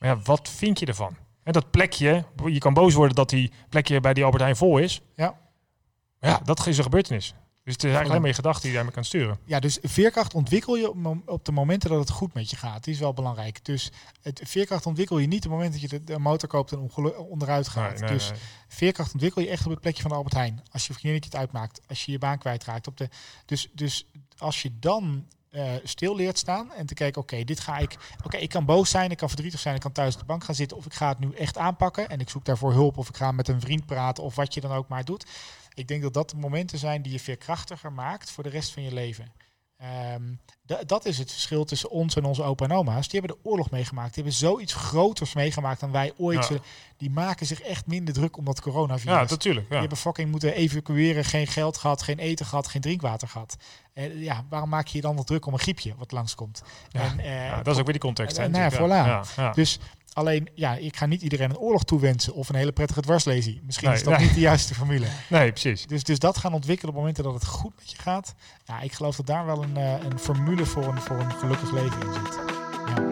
Maar 0.00 0.08
ja, 0.08 0.18
wat 0.22 0.48
vind 0.48 0.78
je 0.78 0.86
ervan? 0.86 1.16
En 1.42 1.52
dat 1.52 1.70
plekje, 1.70 2.24
je 2.46 2.58
kan 2.58 2.74
boos 2.74 2.94
worden 2.94 3.14
dat 3.14 3.30
die 3.30 3.52
plekje 3.68 4.00
bij 4.00 4.14
die 4.14 4.24
Albert 4.24 4.42
Heijn 4.42 4.56
vol 4.56 4.78
is. 4.78 5.02
Ja. 5.16 5.38
Maar 6.20 6.30
ja, 6.30 6.40
dat 6.44 6.66
is 6.66 6.76
een 6.76 6.84
gebeurtenis. 6.84 7.34
Dus 7.64 7.72
het 7.72 7.84
is 7.84 7.90
eigenlijk 7.90 8.08
alleen 8.08 8.20
maar 8.20 8.30
je 8.30 8.36
gedachten 8.36 8.62
die 8.62 8.70
je 8.70 8.76
daarmee 8.76 8.94
kan 8.94 9.04
sturen. 9.04 9.38
Ja, 9.44 9.60
dus 9.60 9.78
veerkracht 9.82 10.34
ontwikkel 10.34 10.76
je 10.76 11.20
op 11.26 11.44
de 11.44 11.52
momenten 11.52 11.90
dat 11.90 11.98
het 11.98 12.10
goed 12.10 12.34
met 12.34 12.50
je 12.50 12.56
gaat. 12.56 12.84
Die 12.84 12.94
is 12.94 13.00
wel 13.00 13.12
belangrijk. 13.12 13.64
Dus 13.64 13.92
het 14.22 14.40
veerkracht 14.44 14.86
ontwikkel 14.86 15.18
je 15.18 15.26
niet 15.26 15.44
op 15.44 15.50
het 15.50 15.50
moment 15.50 15.72
dat 15.80 15.90
je 15.90 16.04
de, 16.04 16.18
motor 16.18 16.48
koopt 16.48 16.72
en 16.72 16.90
onderuit 17.16 17.68
gaat. 17.68 17.90
Nee, 17.90 18.00
nee, 18.00 18.10
dus 18.10 18.30
nee. 18.30 18.40
veerkracht 18.68 19.12
ontwikkel 19.12 19.42
je 19.42 19.48
echt 19.48 19.64
op 19.64 19.70
het 19.70 19.80
plekje 19.80 20.02
van 20.02 20.10
de 20.10 20.16
Albert 20.16 20.34
Heijn. 20.34 20.62
Als 20.70 20.86
je 20.86 20.92
vriendinnetje 20.92 21.30
het 21.30 21.38
uitmaakt. 21.40 21.80
Als 21.88 22.04
je 22.04 22.12
je 22.12 22.18
baan 22.18 22.38
kwijtraakt. 22.38 22.86
Op 22.86 22.96
de, 22.96 23.08
dus, 23.46 23.70
dus 23.72 24.06
als 24.38 24.62
je 24.62 24.78
dan 24.78 25.26
uh, 25.50 25.72
stil 25.82 26.16
leert 26.16 26.38
staan 26.38 26.72
en 26.72 26.86
te 26.86 26.94
kijken, 26.94 27.22
oké, 27.22 27.44
dit 27.44 27.60
ga 27.60 27.78
ik, 27.78 27.96
oké, 28.24 28.36
ik 28.36 28.48
kan 28.48 28.64
boos 28.64 28.90
zijn, 28.90 29.10
ik 29.10 29.16
kan 29.16 29.28
verdrietig 29.28 29.60
zijn, 29.60 29.74
ik 29.74 29.80
kan 29.80 29.92
thuis 29.92 30.14
op 30.14 30.20
de 30.20 30.26
bank 30.26 30.44
gaan 30.44 30.54
zitten 30.54 30.76
of 30.76 30.86
ik 30.86 30.94
ga 30.94 31.08
het 31.08 31.18
nu 31.18 31.32
echt 31.32 31.58
aanpakken 31.58 32.08
en 32.08 32.20
ik 32.20 32.28
zoek 32.28 32.44
daarvoor 32.44 32.72
hulp 32.72 32.98
of 32.98 33.08
ik 33.08 33.16
ga 33.16 33.32
met 33.32 33.48
een 33.48 33.60
vriend 33.60 33.86
praten 33.86 34.24
of 34.24 34.34
wat 34.34 34.54
je 34.54 34.60
dan 34.60 34.72
ook 34.72 34.88
maar 34.88 35.04
doet. 35.04 35.26
Ik 35.74 35.88
denk 35.88 36.02
dat 36.02 36.14
dat 36.14 36.30
de 36.30 36.36
momenten 36.36 36.78
zijn 36.78 37.02
die 37.02 37.12
je 37.12 37.20
veerkrachtiger 37.20 37.92
maakt 37.92 38.30
voor 38.30 38.42
de 38.42 38.50
rest 38.50 38.72
van 38.72 38.82
je 38.82 38.92
leven. 38.92 39.32
Ehm, 39.80 40.22
dat 40.86 41.04
is 41.04 41.18
het 41.18 41.30
verschil 41.32 41.64
tussen 41.64 41.90
ons 41.90 42.16
en 42.16 42.24
onze 42.24 42.42
opa 42.42 42.64
en 42.64 42.72
oma's. 42.72 43.08
Die 43.08 43.20
hebben 43.20 43.38
de 43.42 43.48
oorlog 43.48 43.70
meegemaakt. 43.70 44.14
Die 44.14 44.22
hebben 44.22 44.40
zoiets 44.40 44.74
groters 44.74 45.34
meegemaakt 45.34 45.80
dan 45.80 45.90
wij 45.90 46.12
ooit. 46.16 46.38
Ja. 46.38 46.42
zullen- 46.44 46.62
Die 46.96 47.10
maken 47.10 47.46
zich 47.46 47.60
echt 47.60 47.86
minder 47.86 48.14
druk 48.14 48.36
om 48.36 48.44
dat 48.44 48.60
coronavirus. 48.60 49.12
Ja, 49.14 49.20
natuurlijk. 49.30 49.68
Die 49.68 49.78
hebben 49.80 49.98
fucking 49.98 50.30
moeten 50.30 50.54
evacueren, 50.54 51.24
geen 51.24 51.46
geld 51.46 51.76
gehad, 51.78 52.02
geen 52.02 52.18
eten 52.18 52.46
gehad, 52.46 52.68
geen 52.68 52.80
drinkwater 52.80 53.28
gehad. 53.28 53.56
Eh, 53.92 54.22
ja, 54.22 54.44
waarom 54.48 54.68
maak 54.68 54.86
je 54.86 54.96
je 54.96 55.02
dan 55.02 55.14
nog 55.14 55.24
druk 55.24 55.46
om 55.46 55.52
een 55.52 55.58
griepje 55.58 55.94
wat 55.98 56.12
langskomt? 56.12 56.62
Ja. 56.88 57.00
En, 57.00 57.18
eh, 57.20 57.56
dat 57.56 57.66
is 57.74 57.78
ook 57.78 57.84
weer 57.84 57.92
die 57.92 58.00
context. 58.02 58.36
hè, 58.36 58.42
Eh, 58.44 58.50
nou 58.50 58.70
voilà. 58.74 59.52
Dus 59.52 59.78
alleen, 60.20 60.48
ja, 60.54 60.74
ik 60.76 60.96
ga 60.96 61.06
niet 61.06 61.22
iedereen 61.22 61.50
een 61.50 61.58
oorlog 61.58 61.84
toewensen 61.84 62.34
of 62.34 62.48
een 62.48 62.54
hele 62.54 62.72
prettige 62.72 63.00
dwarslesie. 63.00 63.60
Misschien 63.66 63.88
Nee, 63.88 63.96
is 63.96 64.04
dat 64.04 64.16
nee. 64.16 64.22
niet 64.26 64.34
de 64.34 64.40
juiste 64.40 64.74
formule. 64.74 65.06
Nee, 65.28 65.50
precies. 65.50 65.86
Dus, 65.86 66.04
dus 66.04 66.18
dat 66.18 66.38
gaan 66.38 66.52
ontwikkelen 66.54 66.92
op 66.92 66.98
momenten 66.98 67.24
dat 67.24 67.34
het 67.34 67.46
goed 67.46 67.72
met 67.78 67.90
je 67.90 67.96
gaat. 68.02 68.34
Ja, 68.64 68.80
ik 68.80 68.92
geloof 68.92 69.16
dat 69.16 69.26
daar 69.26 69.46
wel 69.46 69.62
een, 69.62 69.76
eh, 69.76 69.92
een 70.10 70.18
formule 70.18 70.64
voor 70.66 70.84
een, 70.84 71.00
voor 71.00 71.16
een 71.18 71.32
gelukkig 71.32 71.72
leven 71.72 72.00
in 72.00 72.12
zit. 72.12 72.38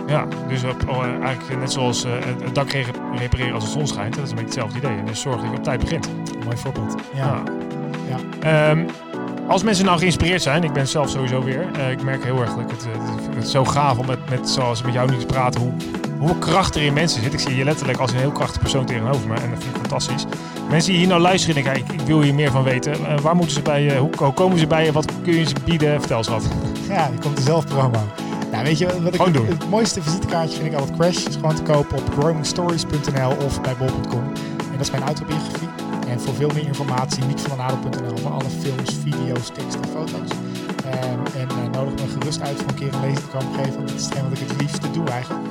Ja, 0.06 0.26
dus 0.48 0.64
op, 0.64 0.88
oh, 0.88 1.04
eh, 1.04 1.20
eigenlijk 1.24 1.60
net 1.60 1.72
zoals 1.72 2.04
eh, 2.04 2.12
het- 2.24 2.54
dak 2.54 2.70
re- 2.70 2.84
repareren 3.14 3.54
als 3.54 3.64
de 3.64 3.70
zon 3.70 3.86
schijnt. 3.86 4.14
Dat 4.14 4.24
is 4.24 4.30
een 4.30 4.36
beetje 4.36 4.60
hetzelfde 4.60 4.78
idee. 4.78 4.98
En 4.98 5.06
dus 5.06 5.20
zorg 5.20 5.40
dat 5.40 5.50
je 5.50 5.56
op 5.56 5.64
tijd 5.64 5.80
begint. 5.80 6.08
Mooi 6.44 6.56
voorbeeld. 6.56 6.94
Ja. 7.14 7.42
Ja. 8.08 8.18
Ehm, 8.70 8.86
als 9.48 9.62
mensen 9.62 9.84
nou 9.84 9.98
geïnspireerd 9.98 10.42
zijn, 10.42 10.64
ik 10.64 10.72
ben 10.72 10.88
zelf 10.88 11.10
sowieso 11.10 11.42
weer. 11.42 11.72
eh, 11.72 11.90
ik 11.90 12.02
merk 12.02 12.24
heel 12.24 12.40
erg 12.40 12.50
dat 12.54 12.60
ik 12.60 12.70
het, 12.70 12.86
eh, 12.86 13.34
het 13.36 13.48
zo 13.48 13.64
gaaf 13.64 13.98
om 13.98 14.06
met, 14.06 14.30
met, 14.30 14.48
zoals 14.50 14.82
met 14.82 14.92
jou 14.92 15.10
nu 15.10 15.18
te 15.18 15.26
praten, 15.26 15.60
hoe, 15.60 15.72
hoeveel 16.18 16.36
kracht 16.36 16.74
er 16.74 16.82
in 16.82 16.92
mensen 16.92 17.22
zit. 17.22 17.32
Ik 17.32 17.40
zie 17.40 17.56
je 17.56 17.64
letterlijk 17.64 17.98
als 17.98 18.12
een 18.12 18.18
heel 18.18 18.30
krachtig 18.32 18.60
persoon 18.60 18.84
tegenover 18.84 19.28
me 19.28 19.34
en 19.34 19.50
dat 19.50 19.62
vind 19.62 19.74
ik 19.74 19.80
fantastisch. 19.80 20.24
Mensen 20.70 20.90
die 20.90 20.98
hier 21.00 21.08
nou 21.08 21.20
luisteren 21.20 21.56
en 21.56 21.62
denken, 21.64 21.82
ik, 21.94 22.00
ik 22.00 22.06
wil 22.06 22.20
hier 22.22 22.34
meer 22.34 22.50
van 22.50 22.62
weten. 22.62 22.92
Eh, 23.06 23.18
waar 23.20 23.36
moeten 23.36 23.54
ze 23.54 23.62
bij 23.62 23.82
je, 23.82 23.96
hoe, 23.96 24.10
hoe 24.16 24.32
komen 24.32 24.58
ze 24.58 24.66
bij 24.66 24.84
je, 24.84 24.92
wat 24.92 25.12
kun 25.22 25.34
je 25.34 25.44
ze 25.44 25.54
bieden? 25.64 25.98
Vertel 25.98 26.18
eens 26.18 26.28
wat. 26.28 26.48
Ja, 26.88 27.08
die 27.10 27.18
komt 27.20 27.36
er 27.38 27.44
zelf 27.44 27.66
promo. 27.66 27.98
Nou, 28.52 28.64
weet 28.64 28.78
je 28.78 28.86
wat 28.86 29.14
ik 29.14 29.14
Gewoon 29.14 29.32
doen. 29.32 29.46
het 29.46 29.68
mooiste 29.70 30.02
visitekaartje 30.02 30.58
vind 30.60 30.72
ik 30.72 30.78
altijd 30.78 30.98
Crash. 30.98 31.24
is 31.26 31.34
gewoon 31.34 31.54
te 31.54 31.62
kopen 31.62 31.98
op 31.98 32.10
growingstories.nl 32.18 33.36
of 33.44 33.60
bij 33.60 33.76
bol.com. 33.76 34.22
En 34.58 34.72
dat 34.76 34.80
is 34.80 34.90
mijn 34.90 35.02
autobiografie. 35.02 35.68
En 36.08 36.20
voor 36.20 36.34
veel 36.34 36.50
meer 36.54 36.66
informatie, 36.66 37.24
nietvandenadel.nl 37.24 38.16
voor 38.16 38.30
alle 38.30 38.50
films, 38.60 38.96
video's, 39.02 39.46
teksten 39.52 39.82
en 39.82 39.88
foto's. 39.88 40.30
Ehm, 40.84 41.18
en 41.40 41.48
eh, 41.48 41.70
nodig 41.72 41.94
me 41.94 42.10
gerust 42.18 42.40
uit 42.40 42.56
voor 42.56 42.68
een 42.68 42.74
keer 42.74 42.94
een 42.94 43.00
lezing 43.00 43.18
te 43.30 43.36
komen 43.38 43.54
geven. 43.54 43.74
Want 43.74 43.88
dit 43.88 43.96
is 43.98 44.04
hetgeen 44.04 44.28
wat 44.28 44.38
ik 44.38 44.48
het 44.48 44.60
liefste 44.60 44.90
doe 44.90 45.08
eigenlijk. 45.08 45.46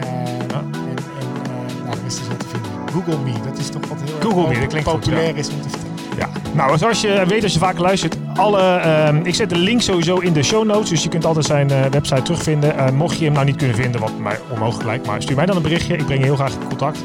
Ja. 0.00 0.58
En, 0.58 0.72
en 0.80 0.96
eh, 0.96 1.84
nou, 1.84 1.96
de 1.96 2.02
rest 2.02 2.20
is 2.20 2.28
wat 2.28 2.38
te 2.38 2.46
vinden. 2.46 2.70
Google 2.92 3.18
Me, 3.24 3.32
dat 3.50 3.58
is 3.58 3.68
toch 3.68 3.88
wat 3.88 3.98
heel 4.04 4.14
erg 4.14 4.24
Google 4.24 4.48
Me, 4.48 4.60
dat 4.60 4.68
klinkt 4.68 4.88
goed, 4.88 5.00
populair 5.00 5.36
is 5.36 5.48
om 5.48 5.62
te 5.62 5.68
vertellen. 5.68 5.88
Ja, 6.18 6.28
nou 6.52 6.78
zoals 6.78 7.00
je 7.00 7.24
weet 7.26 7.42
als 7.42 7.52
je 7.52 7.58
vaker 7.58 7.80
luistert, 7.80 8.16
alle, 8.34 8.60
ehm, 8.60 9.20
ik 9.22 9.34
zet 9.34 9.48
de 9.48 9.58
link 9.58 9.82
sowieso 9.82 10.16
in 10.16 10.32
de 10.32 10.42
show 10.42 10.64
notes, 10.64 10.88
dus 10.88 11.02
je 11.02 11.08
kunt 11.08 11.24
altijd 11.24 11.46
zijn 11.46 11.70
eh, 11.70 11.84
website 11.90 12.22
terugvinden. 12.22 12.76
Eh, 12.76 12.90
mocht 12.90 13.18
je 13.18 13.24
hem 13.24 13.32
nou 13.32 13.44
niet 13.44 13.56
kunnen 13.56 13.76
vinden, 13.76 14.00
wat 14.00 14.18
mij 14.18 14.38
onmogelijk 14.48 14.84
lijkt, 14.84 15.06
maar 15.06 15.22
stuur 15.22 15.36
mij 15.36 15.46
dan 15.46 15.56
een 15.56 15.62
berichtje. 15.62 15.96
Ik 15.96 16.04
breng 16.04 16.18
je 16.18 16.24
heel 16.24 16.36
graag 16.36 16.52
in 16.52 16.68
contact. 16.68 16.98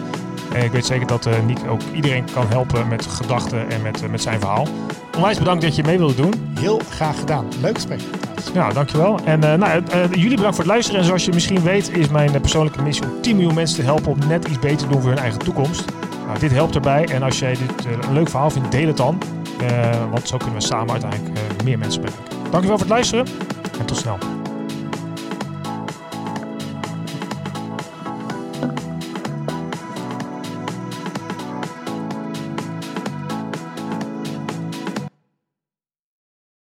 En 0.53 0.63
ik 0.63 0.71
weet 0.71 0.85
zeker 0.85 1.07
dat 1.07 1.25
eh 1.25 1.33
Nick 1.45 1.57
ook 1.69 1.81
iedereen 1.93 2.25
kan 2.33 2.47
helpen 2.47 2.87
met 2.87 3.05
gedachten 3.05 3.69
en 3.69 3.81
met, 3.81 4.03
eh, 4.03 4.09
met 4.09 4.21
zijn 4.21 4.39
verhaal. 4.39 4.67
Onwijs 5.15 5.37
bedankt 5.37 5.61
dat 5.61 5.75
je 5.75 5.83
mee 5.83 5.97
wilde 5.97 6.15
doen. 6.15 6.33
Heel 6.59 6.81
graag 6.89 7.19
gedaan. 7.19 7.45
Leuk 7.61 7.75
gesprek. 7.75 7.99
Ja, 8.53 8.69
dankjewel. 8.69 9.19
En 9.23 9.43
eh, 9.43 9.57
nou, 9.57 9.83
jullie 10.11 10.35
bedankt 10.35 10.55
voor 10.55 10.63
het 10.63 10.73
luisteren. 10.73 10.99
En 10.99 11.05
zoals 11.05 11.25
je 11.25 11.31
misschien 11.33 11.61
weet 11.61 11.97
is 11.97 12.07
mijn 12.09 12.41
persoonlijke 12.41 12.81
missie 12.81 13.05
om 13.05 13.21
10 13.21 13.35
miljoen 13.35 13.53
mensen 13.53 13.75
te 13.77 13.83
helpen 13.83 14.11
om 14.11 14.17
net 14.27 14.47
iets 14.47 14.59
beter 14.59 14.77
te 14.77 14.87
doen 14.87 15.01
voor 15.01 15.09
hun 15.09 15.19
eigen 15.19 15.39
toekomst. 15.39 15.85
Nou, 16.27 16.39
dit 16.39 16.51
helpt 16.51 16.75
erbij. 16.75 17.05
En 17.05 17.23
als 17.23 17.39
jij 17.39 17.51
dit 17.51 17.85
een 17.85 18.13
leuk 18.13 18.29
verhaal 18.29 18.49
vindt, 18.49 18.71
deel 18.71 18.87
het 18.87 18.97
dan. 18.97 19.17
Want 20.11 20.27
zo 20.27 20.37
kunnen 20.37 20.55
we 20.55 20.61
samen 20.61 20.91
uiteindelijk 20.91 21.63
meer 21.63 21.77
mensen 21.77 22.01
bereiken. 22.01 22.25
Dankjewel 22.51 22.77
voor 22.77 22.87
het 22.87 22.95
luisteren 22.95 23.25
en 23.79 23.85
tot 23.85 23.97
snel. 23.97 24.17